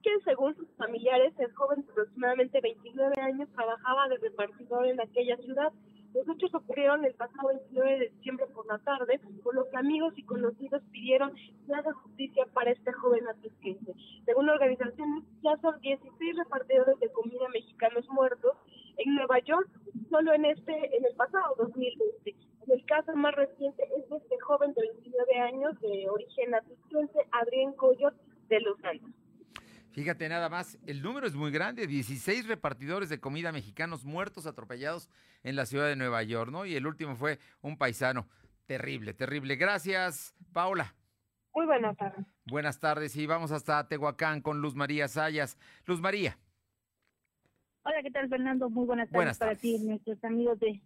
que 0.02 0.10
según 0.26 0.56
sus 0.56 0.68
familiares 0.76 1.34
el 1.38 1.54
joven 1.54 1.86
de 1.86 1.92
aproximadamente 1.92 2.60
29 2.62 3.22
años 3.22 3.50
trabajaba 3.56 4.10
de 4.10 4.18
repartidor 4.18 4.88
en 4.88 5.00
aquella 5.00 5.38
ciudad 5.38 5.72
los 6.14 6.30
hechos 6.30 6.54
ocurrieron 6.54 7.04
el 7.06 7.14
pasado 7.16 7.50
29 7.50 8.00
de 8.00 8.10
diciembre 8.10 8.46
por 8.54 8.66
la 8.68 8.78
tarde, 8.80 9.20
por 9.44 9.56
lo 9.56 9.70
que 9.70 9.78
amigos 9.78 10.14
y 10.16 10.24
conocidos 10.24 10.82
pidieron 10.92 11.34
más 11.68 11.86
justicia 12.04 12.46
para 12.54 12.72
este 12.72 12.92
joven 12.94 13.28
atlisquense. 13.28 13.94
Según 14.26 14.46
la 14.46 14.54
organización, 14.54 15.26
ya 15.42 15.58
son 15.58 15.80
16 15.82 16.38
repartidores 16.38 17.00
de 17.00 17.12
comida 17.12 17.48
mexicanos 17.50 18.08
muertos 18.10 18.56
en 18.98 19.16
Nueva 19.16 19.40
York, 19.40 19.68
solo 20.10 20.34
en 20.34 20.46
este, 20.46 20.74
en 20.96 21.06
el 21.06 21.16
pasado 21.16 21.56
2020. 21.58 22.36
El 22.68 22.86
caso 22.86 23.16
más 23.16 23.36
reciente 23.36 23.84
es 23.98 24.10
de 24.10 24.18
este 24.18 24.40
joven 24.40 24.74
de 24.74 24.82
29 24.82 25.40
años 25.40 25.80
de 25.82 26.10
origen 26.10 26.54
atlisquense, 26.54 27.20
Adrián 27.32 27.74
Coyot 27.74 28.14
de 28.50 28.60
Los 28.62 28.80
Santos. 28.80 29.23
Fíjate 29.94 30.28
nada 30.28 30.50
más, 30.50 30.80
el 30.88 31.04
número 31.04 31.28
es 31.28 31.36
muy 31.36 31.52
grande, 31.52 31.86
16 31.86 32.48
repartidores 32.48 33.10
de 33.10 33.20
comida 33.20 33.52
mexicanos 33.52 34.06
muertos, 34.06 34.48
atropellados 34.48 35.08
en 35.44 35.56
la 35.56 35.68
ciudad 35.68 35.88
de 35.88 35.96
Nueva 35.96 36.24
York, 36.24 36.52
¿no? 36.52 36.66
Y 36.66 36.76
el 36.76 36.88
último 36.88 37.16
fue 37.16 37.38
un 37.62 37.78
paisano. 37.78 38.28
Terrible, 38.66 39.14
terrible. 39.14 39.56
Gracias, 39.56 40.34
Paula. 40.52 40.96
Muy 41.54 41.68
buenas 41.68 41.96
tardes. 41.96 42.26
Buenas 42.46 42.80
tardes 42.80 43.16
y 43.16 43.28
vamos 43.28 43.52
hasta 43.52 43.88
Tehuacán 43.88 44.42
con 44.42 44.62
Luz 44.62 44.74
María 44.74 45.08
Sayas. 45.08 45.60
Luz 45.86 46.02
María. 46.02 46.40
Hola, 47.84 48.02
¿qué 48.02 48.10
tal, 48.10 48.28
Fernando? 48.30 48.72
Muy 48.72 48.88
buenas 48.88 49.12
tardes, 49.12 49.38
para 49.38 49.56
ti 49.56 49.76
y 49.76 49.86
nuestros 49.86 50.24
amigos 50.24 50.60
de 50.60 50.82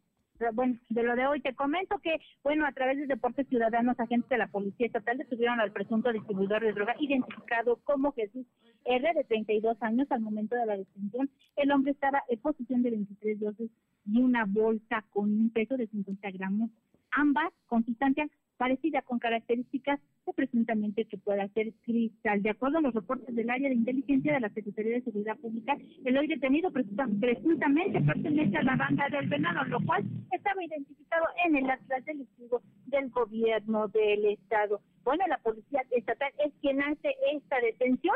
bueno, 0.53 0.78
de 0.89 1.03
lo 1.03 1.16
de 1.16 1.26
hoy 1.26 1.41
te 1.41 1.55
comento 1.55 1.97
que, 1.99 2.20
bueno, 2.43 2.66
a 2.66 2.72
través 2.72 2.97
de 2.97 3.08
Deportes 3.08 3.47
Ciudadanos, 3.47 3.99
agentes 3.99 4.30
de 4.30 4.38
la 4.38 4.47
Policía 4.47 4.88
Estatal 4.88 5.18
detuvieron 5.18 5.60
al 5.60 5.72
presunto 5.72 6.12
distribuidor 6.12 6.62
de 6.62 6.74
droga 6.74 6.95
identificado 6.99 7.78
como 7.84 8.12
Jesús 8.14 8.45
R, 8.88 9.14
de 9.14 9.24
32 9.26 9.78
años 9.82 10.08
al 10.12 10.22
momento 10.22 10.56
de 10.56 10.66
la 10.66 10.78
detención. 10.78 11.30
El 11.56 11.72
hombre 11.72 11.92
estaba 11.92 12.24
en 12.30 12.40
posición 12.40 12.84
de 12.84 12.92
23 12.92 13.40
dosis 13.40 13.72
y 14.06 14.20
una 14.20 14.46
bolsa 14.46 15.04
con 15.12 15.26
un 15.26 15.50
peso 15.50 15.78
de 15.78 15.88
50 15.88 16.32
gramos, 16.32 16.70
ambas 17.12 17.52
con 17.68 17.86
sustancias 17.86 18.30
parecida 18.58 19.02
con 19.04 19.20
características 19.20 20.00
de 20.26 20.34
presuntamente 20.34 21.06
que 21.06 21.18
pueda 21.18 21.48
ser 21.50 21.74
cristal. 21.84 22.42
De 22.42 22.50
acuerdo 22.50 22.80
a 22.80 22.82
los 22.82 22.94
reportes 22.94 23.34
del 23.34 23.50
área 23.50 23.70
de 23.70 23.76
inteligencia 23.76 24.34
de 24.34 24.40
la 24.40 24.50
Secretaría 24.50 24.96
de 24.96 25.04
Seguridad 25.04 25.38
Pública, 25.38 25.78
el 26.04 26.18
hoy 26.18 26.28
detenido 26.28 26.72
presuntamente 26.72 28.02
pertenece 28.02 28.58
a 28.58 28.64
la 28.64 28.76
banda 28.76 29.08
del 29.10 29.30
venado, 29.30 29.64
lo 29.66 29.80
cual 29.86 30.04
estaba 30.32 30.64
identificado 30.64 31.26
en 31.46 31.56
el 31.56 31.70
atlas 31.70 32.04
delictivo 32.06 32.62
del 32.88 33.10
gobierno 33.10 33.88
del 33.90 34.26
estado. 34.26 34.82
Bueno, 35.04 35.24
la 35.28 35.38
policía 35.38 35.84
estatal 35.92 36.32
es 36.44 36.52
quien 36.62 36.82
hace 36.82 37.16
esta 37.32 37.60
detención 37.62 38.16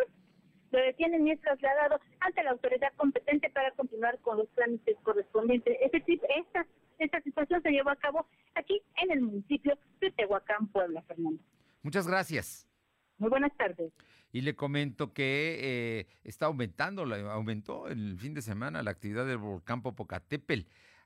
lo 0.72 0.80
detienen 0.80 1.28
y 1.28 1.32
es 1.32 1.42
trasladado 1.42 2.00
ante 2.20 2.44
la 2.44 2.52
autoridad 2.52 2.94
competente 2.98 3.50
para 3.50 3.72
continuar 3.72 4.20
con 4.20 4.38
los 4.38 4.50
trámites 4.56 4.98
correspondientes. 5.04 5.78
esta, 5.82 6.66
esta 7.00 7.22
situación 7.22 7.62
se 7.62 7.72
llevó 7.72 7.90
a 7.90 7.96
cabo 7.96 8.28
aquí 8.56 8.82
en 9.02 9.12
el 9.12 9.22
municipio 9.22 9.78
de 10.00 10.12
Tehuacán, 10.12 10.68
Puebla, 10.68 11.02
Fernando. 11.04 11.42
Muchas 11.84 12.08
gracias. 12.08 12.68
Muy 13.18 13.30
buenas 13.30 13.56
tardes. 13.58 13.92
Y 14.32 14.42
le 14.42 14.56
comento 14.56 15.14
que 15.14 15.60
eh, 15.62 16.08
está 16.24 16.46
aumentando, 16.46 17.04
aumentó 17.04 17.88
el 17.88 18.18
fin 18.18 18.34
de 18.34 18.42
semana 18.42 18.82
la 18.82 18.92
actividad 18.92 19.26
del 19.26 19.38
volcán 19.38 19.82
Popocatépetl. 19.82 20.62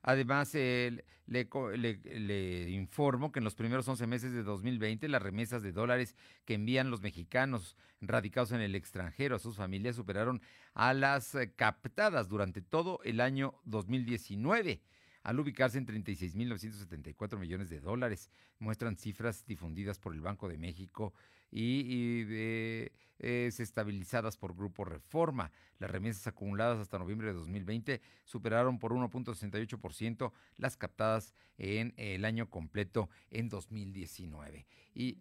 Además, 0.08 0.54
le, 0.54 1.04
le, 1.26 2.70
informo 2.70 3.32
que 3.32 3.40
en 3.40 3.44
los 3.44 3.56
primeros 3.56 3.88
11 3.88 4.06
meses 4.06 4.34
de 4.34 4.44
2020 4.44 5.10
las 5.10 5.20
remesas 5.20 5.64
de 5.64 5.72
dólares 5.72 6.16
que 6.46 6.54
envían 6.54 6.92
los 6.92 7.02
mexicanos 7.02 7.76
radicados 8.02 8.52
en 8.52 8.62
el 8.62 8.76
extranjero 8.76 9.36
a 9.36 9.40
sus 9.40 9.56
familias 9.56 9.96
superaron 9.96 10.44
a 10.76 10.94
las 10.94 11.34
eh, 11.34 11.54
captadas 11.56 12.30
durante 12.30 12.62
todo 12.62 13.00
el 13.04 13.20
año 13.20 13.56
2019 13.66 14.84
al 15.24 15.40
ubicarse 15.40 15.80
en 15.80 15.88
36.974 15.88 17.40
millones 17.40 17.72
de 17.72 17.80
dólares. 17.80 18.30
Muestran 18.60 18.98
cifras 18.98 19.44
difundidas 19.48 19.98
por 19.98 20.14
el 20.14 20.22
Banco 20.22 20.48
de 20.48 20.60
México 20.60 21.16
y, 21.56 22.26
eh, 22.28 22.92
estabilizadas 23.20 24.36
por 24.36 24.56
Grupo 24.56 24.84
Reforma. 24.84 25.52
Las 25.80 25.90
remesas 25.90 26.28
acumuladas 26.28 26.80
hasta 26.80 27.00
noviembre 27.00 27.28
de 27.28 27.34
2020 27.34 28.02
superaron 28.26 28.78
por 28.78 28.92
1.68% 28.92 30.34
las 30.58 30.76
captadas 30.76 31.34
en 31.58 31.94
el 31.98 32.26
año 32.26 32.50
completo 32.50 33.10
en 33.32 33.48
2019. 33.48 34.68
¿Y 34.94 35.20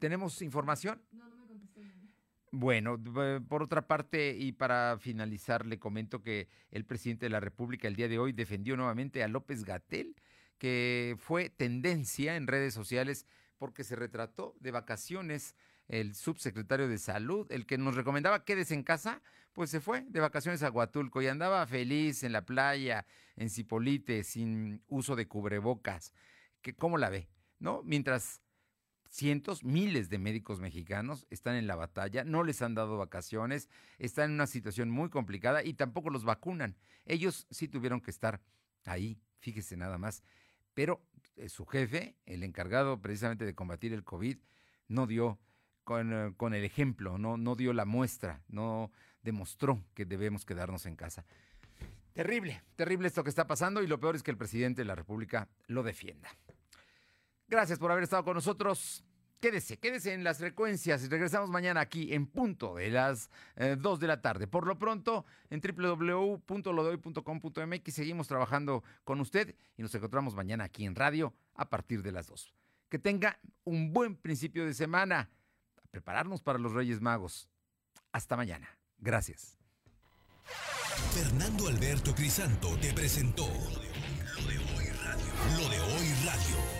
tenemos 0.00 0.42
información? 0.42 1.00
No, 1.12 1.28
no 1.28 1.36
me 1.36 1.46
contestó. 1.46 1.80
Bueno, 2.52 2.98
por 3.48 3.62
otra 3.62 3.86
parte, 3.86 4.36
y 4.36 4.50
para 4.50 4.98
finalizar, 4.98 5.66
le 5.66 5.78
comento 5.78 6.20
que 6.20 6.48
el 6.72 6.84
presidente 6.84 7.26
de 7.26 7.30
la 7.30 7.38
República 7.38 7.86
el 7.86 7.94
día 7.94 8.08
de 8.08 8.18
hoy 8.18 8.32
defendió 8.32 8.76
nuevamente 8.76 9.22
a 9.22 9.28
López 9.28 9.62
Gatel, 9.64 10.16
que 10.58 11.14
fue 11.16 11.48
tendencia 11.48 12.34
en 12.34 12.48
redes 12.48 12.74
sociales 12.74 13.24
porque 13.60 13.84
se 13.84 13.94
retrató 13.94 14.56
de 14.58 14.70
vacaciones 14.70 15.54
el 15.86 16.14
subsecretario 16.14 16.88
de 16.88 16.96
salud, 16.96 17.46
el 17.52 17.66
que 17.66 17.76
nos 17.76 17.94
recomendaba 17.94 18.42
quédese 18.42 18.72
en 18.72 18.82
casa, 18.82 19.20
pues 19.52 19.68
se 19.68 19.80
fue 19.80 20.06
de 20.08 20.20
vacaciones 20.20 20.62
a 20.62 20.70
Huatulco 20.70 21.20
y 21.20 21.26
andaba 21.26 21.66
feliz 21.66 22.22
en 22.22 22.32
la 22.32 22.46
playa, 22.46 23.04
en 23.36 23.50
Cipolite, 23.50 24.24
sin 24.24 24.82
uso 24.88 25.14
de 25.14 25.28
cubrebocas. 25.28 26.14
¿Cómo 26.78 26.96
la 26.96 27.10
ve? 27.10 27.28
¿No? 27.58 27.82
Mientras 27.84 28.40
cientos, 29.10 29.62
miles 29.62 30.08
de 30.08 30.18
médicos 30.18 30.58
mexicanos 30.58 31.26
están 31.28 31.56
en 31.56 31.66
la 31.66 31.76
batalla, 31.76 32.24
no 32.24 32.44
les 32.44 32.62
han 32.62 32.74
dado 32.74 32.96
vacaciones, 32.96 33.68
están 33.98 34.30
en 34.30 34.36
una 34.36 34.46
situación 34.46 34.88
muy 34.88 35.10
complicada 35.10 35.62
y 35.62 35.74
tampoco 35.74 36.08
los 36.08 36.24
vacunan. 36.24 36.78
Ellos 37.04 37.46
sí 37.50 37.68
tuvieron 37.68 38.00
que 38.00 38.10
estar 38.10 38.40
ahí, 38.86 39.20
fíjese 39.40 39.76
nada 39.76 39.98
más. 39.98 40.22
Pero 40.72 41.04
su 41.48 41.66
jefe, 41.66 42.16
el 42.26 42.42
encargado 42.42 43.00
precisamente 43.00 43.44
de 43.44 43.54
combatir 43.54 43.92
el 43.92 44.04
COVID, 44.04 44.38
no 44.88 45.06
dio 45.06 45.38
con, 45.84 46.12
eh, 46.12 46.34
con 46.36 46.54
el 46.54 46.64
ejemplo, 46.64 47.18
no, 47.18 47.36
no 47.36 47.56
dio 47.56 47.72
la 47.72 47.84
muestra, 47.84 48.42
no 48.48 48.92
demostró 49.22 49.82
que 49.94 50.04
debemos 50.04 50.44
quedarnos 50.44 50.86
en 50.86 50.96
casa. 50.96 51.24
Terrible, 52.12 52.62
terrible 52.76 53.08
esto 53.08 53.22
que 53.22 53.30
está 53.30 53.46
pasando 53.46 53.82
y 53.82 53.86
lo 53.86 54.00
peor 54.00 54.16
es 54.16 54.22
que 54.22 54.30
el 54.30 54.36
presidente 54.36 54.82
de 54.82 54.86
la 54.86 54.94
República 54.94 55.48
lo 55.66 55.82
defienda. 55.82 56.28
Gracias 57.46 57.78
por 57.78 57.90
haber 57.90 58.04
estado 58.04 58.24
con 58.24 58.34
nosotros. 58.34 59.04
Quédese, 59.40 59.78
quédese 59.78 60.12
en 60.12 60.22
las 60.22 60.38
frecuencias 60.38 61.02
y 61.02 61.08
regresamos 61.08 61.48
mañana 61.48 61.80
aquí 61.80 62.12
en 62.12 62.26
punto 62.26 62.74
de 62.74 62.90
las 62.90 63.30
2 63.56 63.98
de 63.98 64.06
la 64.06 64.20
tarde. 64.20 64.46
Por 64.46 64.66
lo 64.66 64.78
pronto, 64.78 65.24
en 65.48 65.62
www.lodehoy.com.mx 65.62 67.94
seguimos 67.94 68.28
trabajando 68.28 68.84
con 69.02 69.18
usted 69.20 69.56
y 69.78 69.82
nos 69.82 69.94
encontramos 69.94 70.34
mañana 70.34 70.64
aquí 70.64 70.84
en 70.84 70.94
radio 70.94 71.32
a 71.54 71.70
partir 71.70 72.02
de 72.02 72.12
las 72.12 72.26
2. 72.26 72.52
Que 72.90 72.98
tenga 72.98 73.40
un 73.64 73.94
buen 73.94 74.14
principio 74.14 74.66
de 74.66 74.74
semana. 74.74 75.30
A 75.82 75.86
prepararnos 75.90 76.42
para 76.42 76.58
los 76.58 76.72
Reyes 76.72 77.00
Magos. 77.00 77.48
Hasta 78.12 78.36
mañana. 78.36 78.68
Gracias. 78.98 79.56
Fernando 81.14 81.68
Alberto 81.68 82.14
Crisanto 82.14 82.76
te 82.78 82.92
presentó 82.92 83.46
Lo 83.46 84.42
de 84.46 84.58
Hoy 84.58 84.90
Radio. 85.02 85.32
Lo 85.56 85.66
de 85.70 85.80
Hoy 85.80 86.12
Radio. 86.26 86.79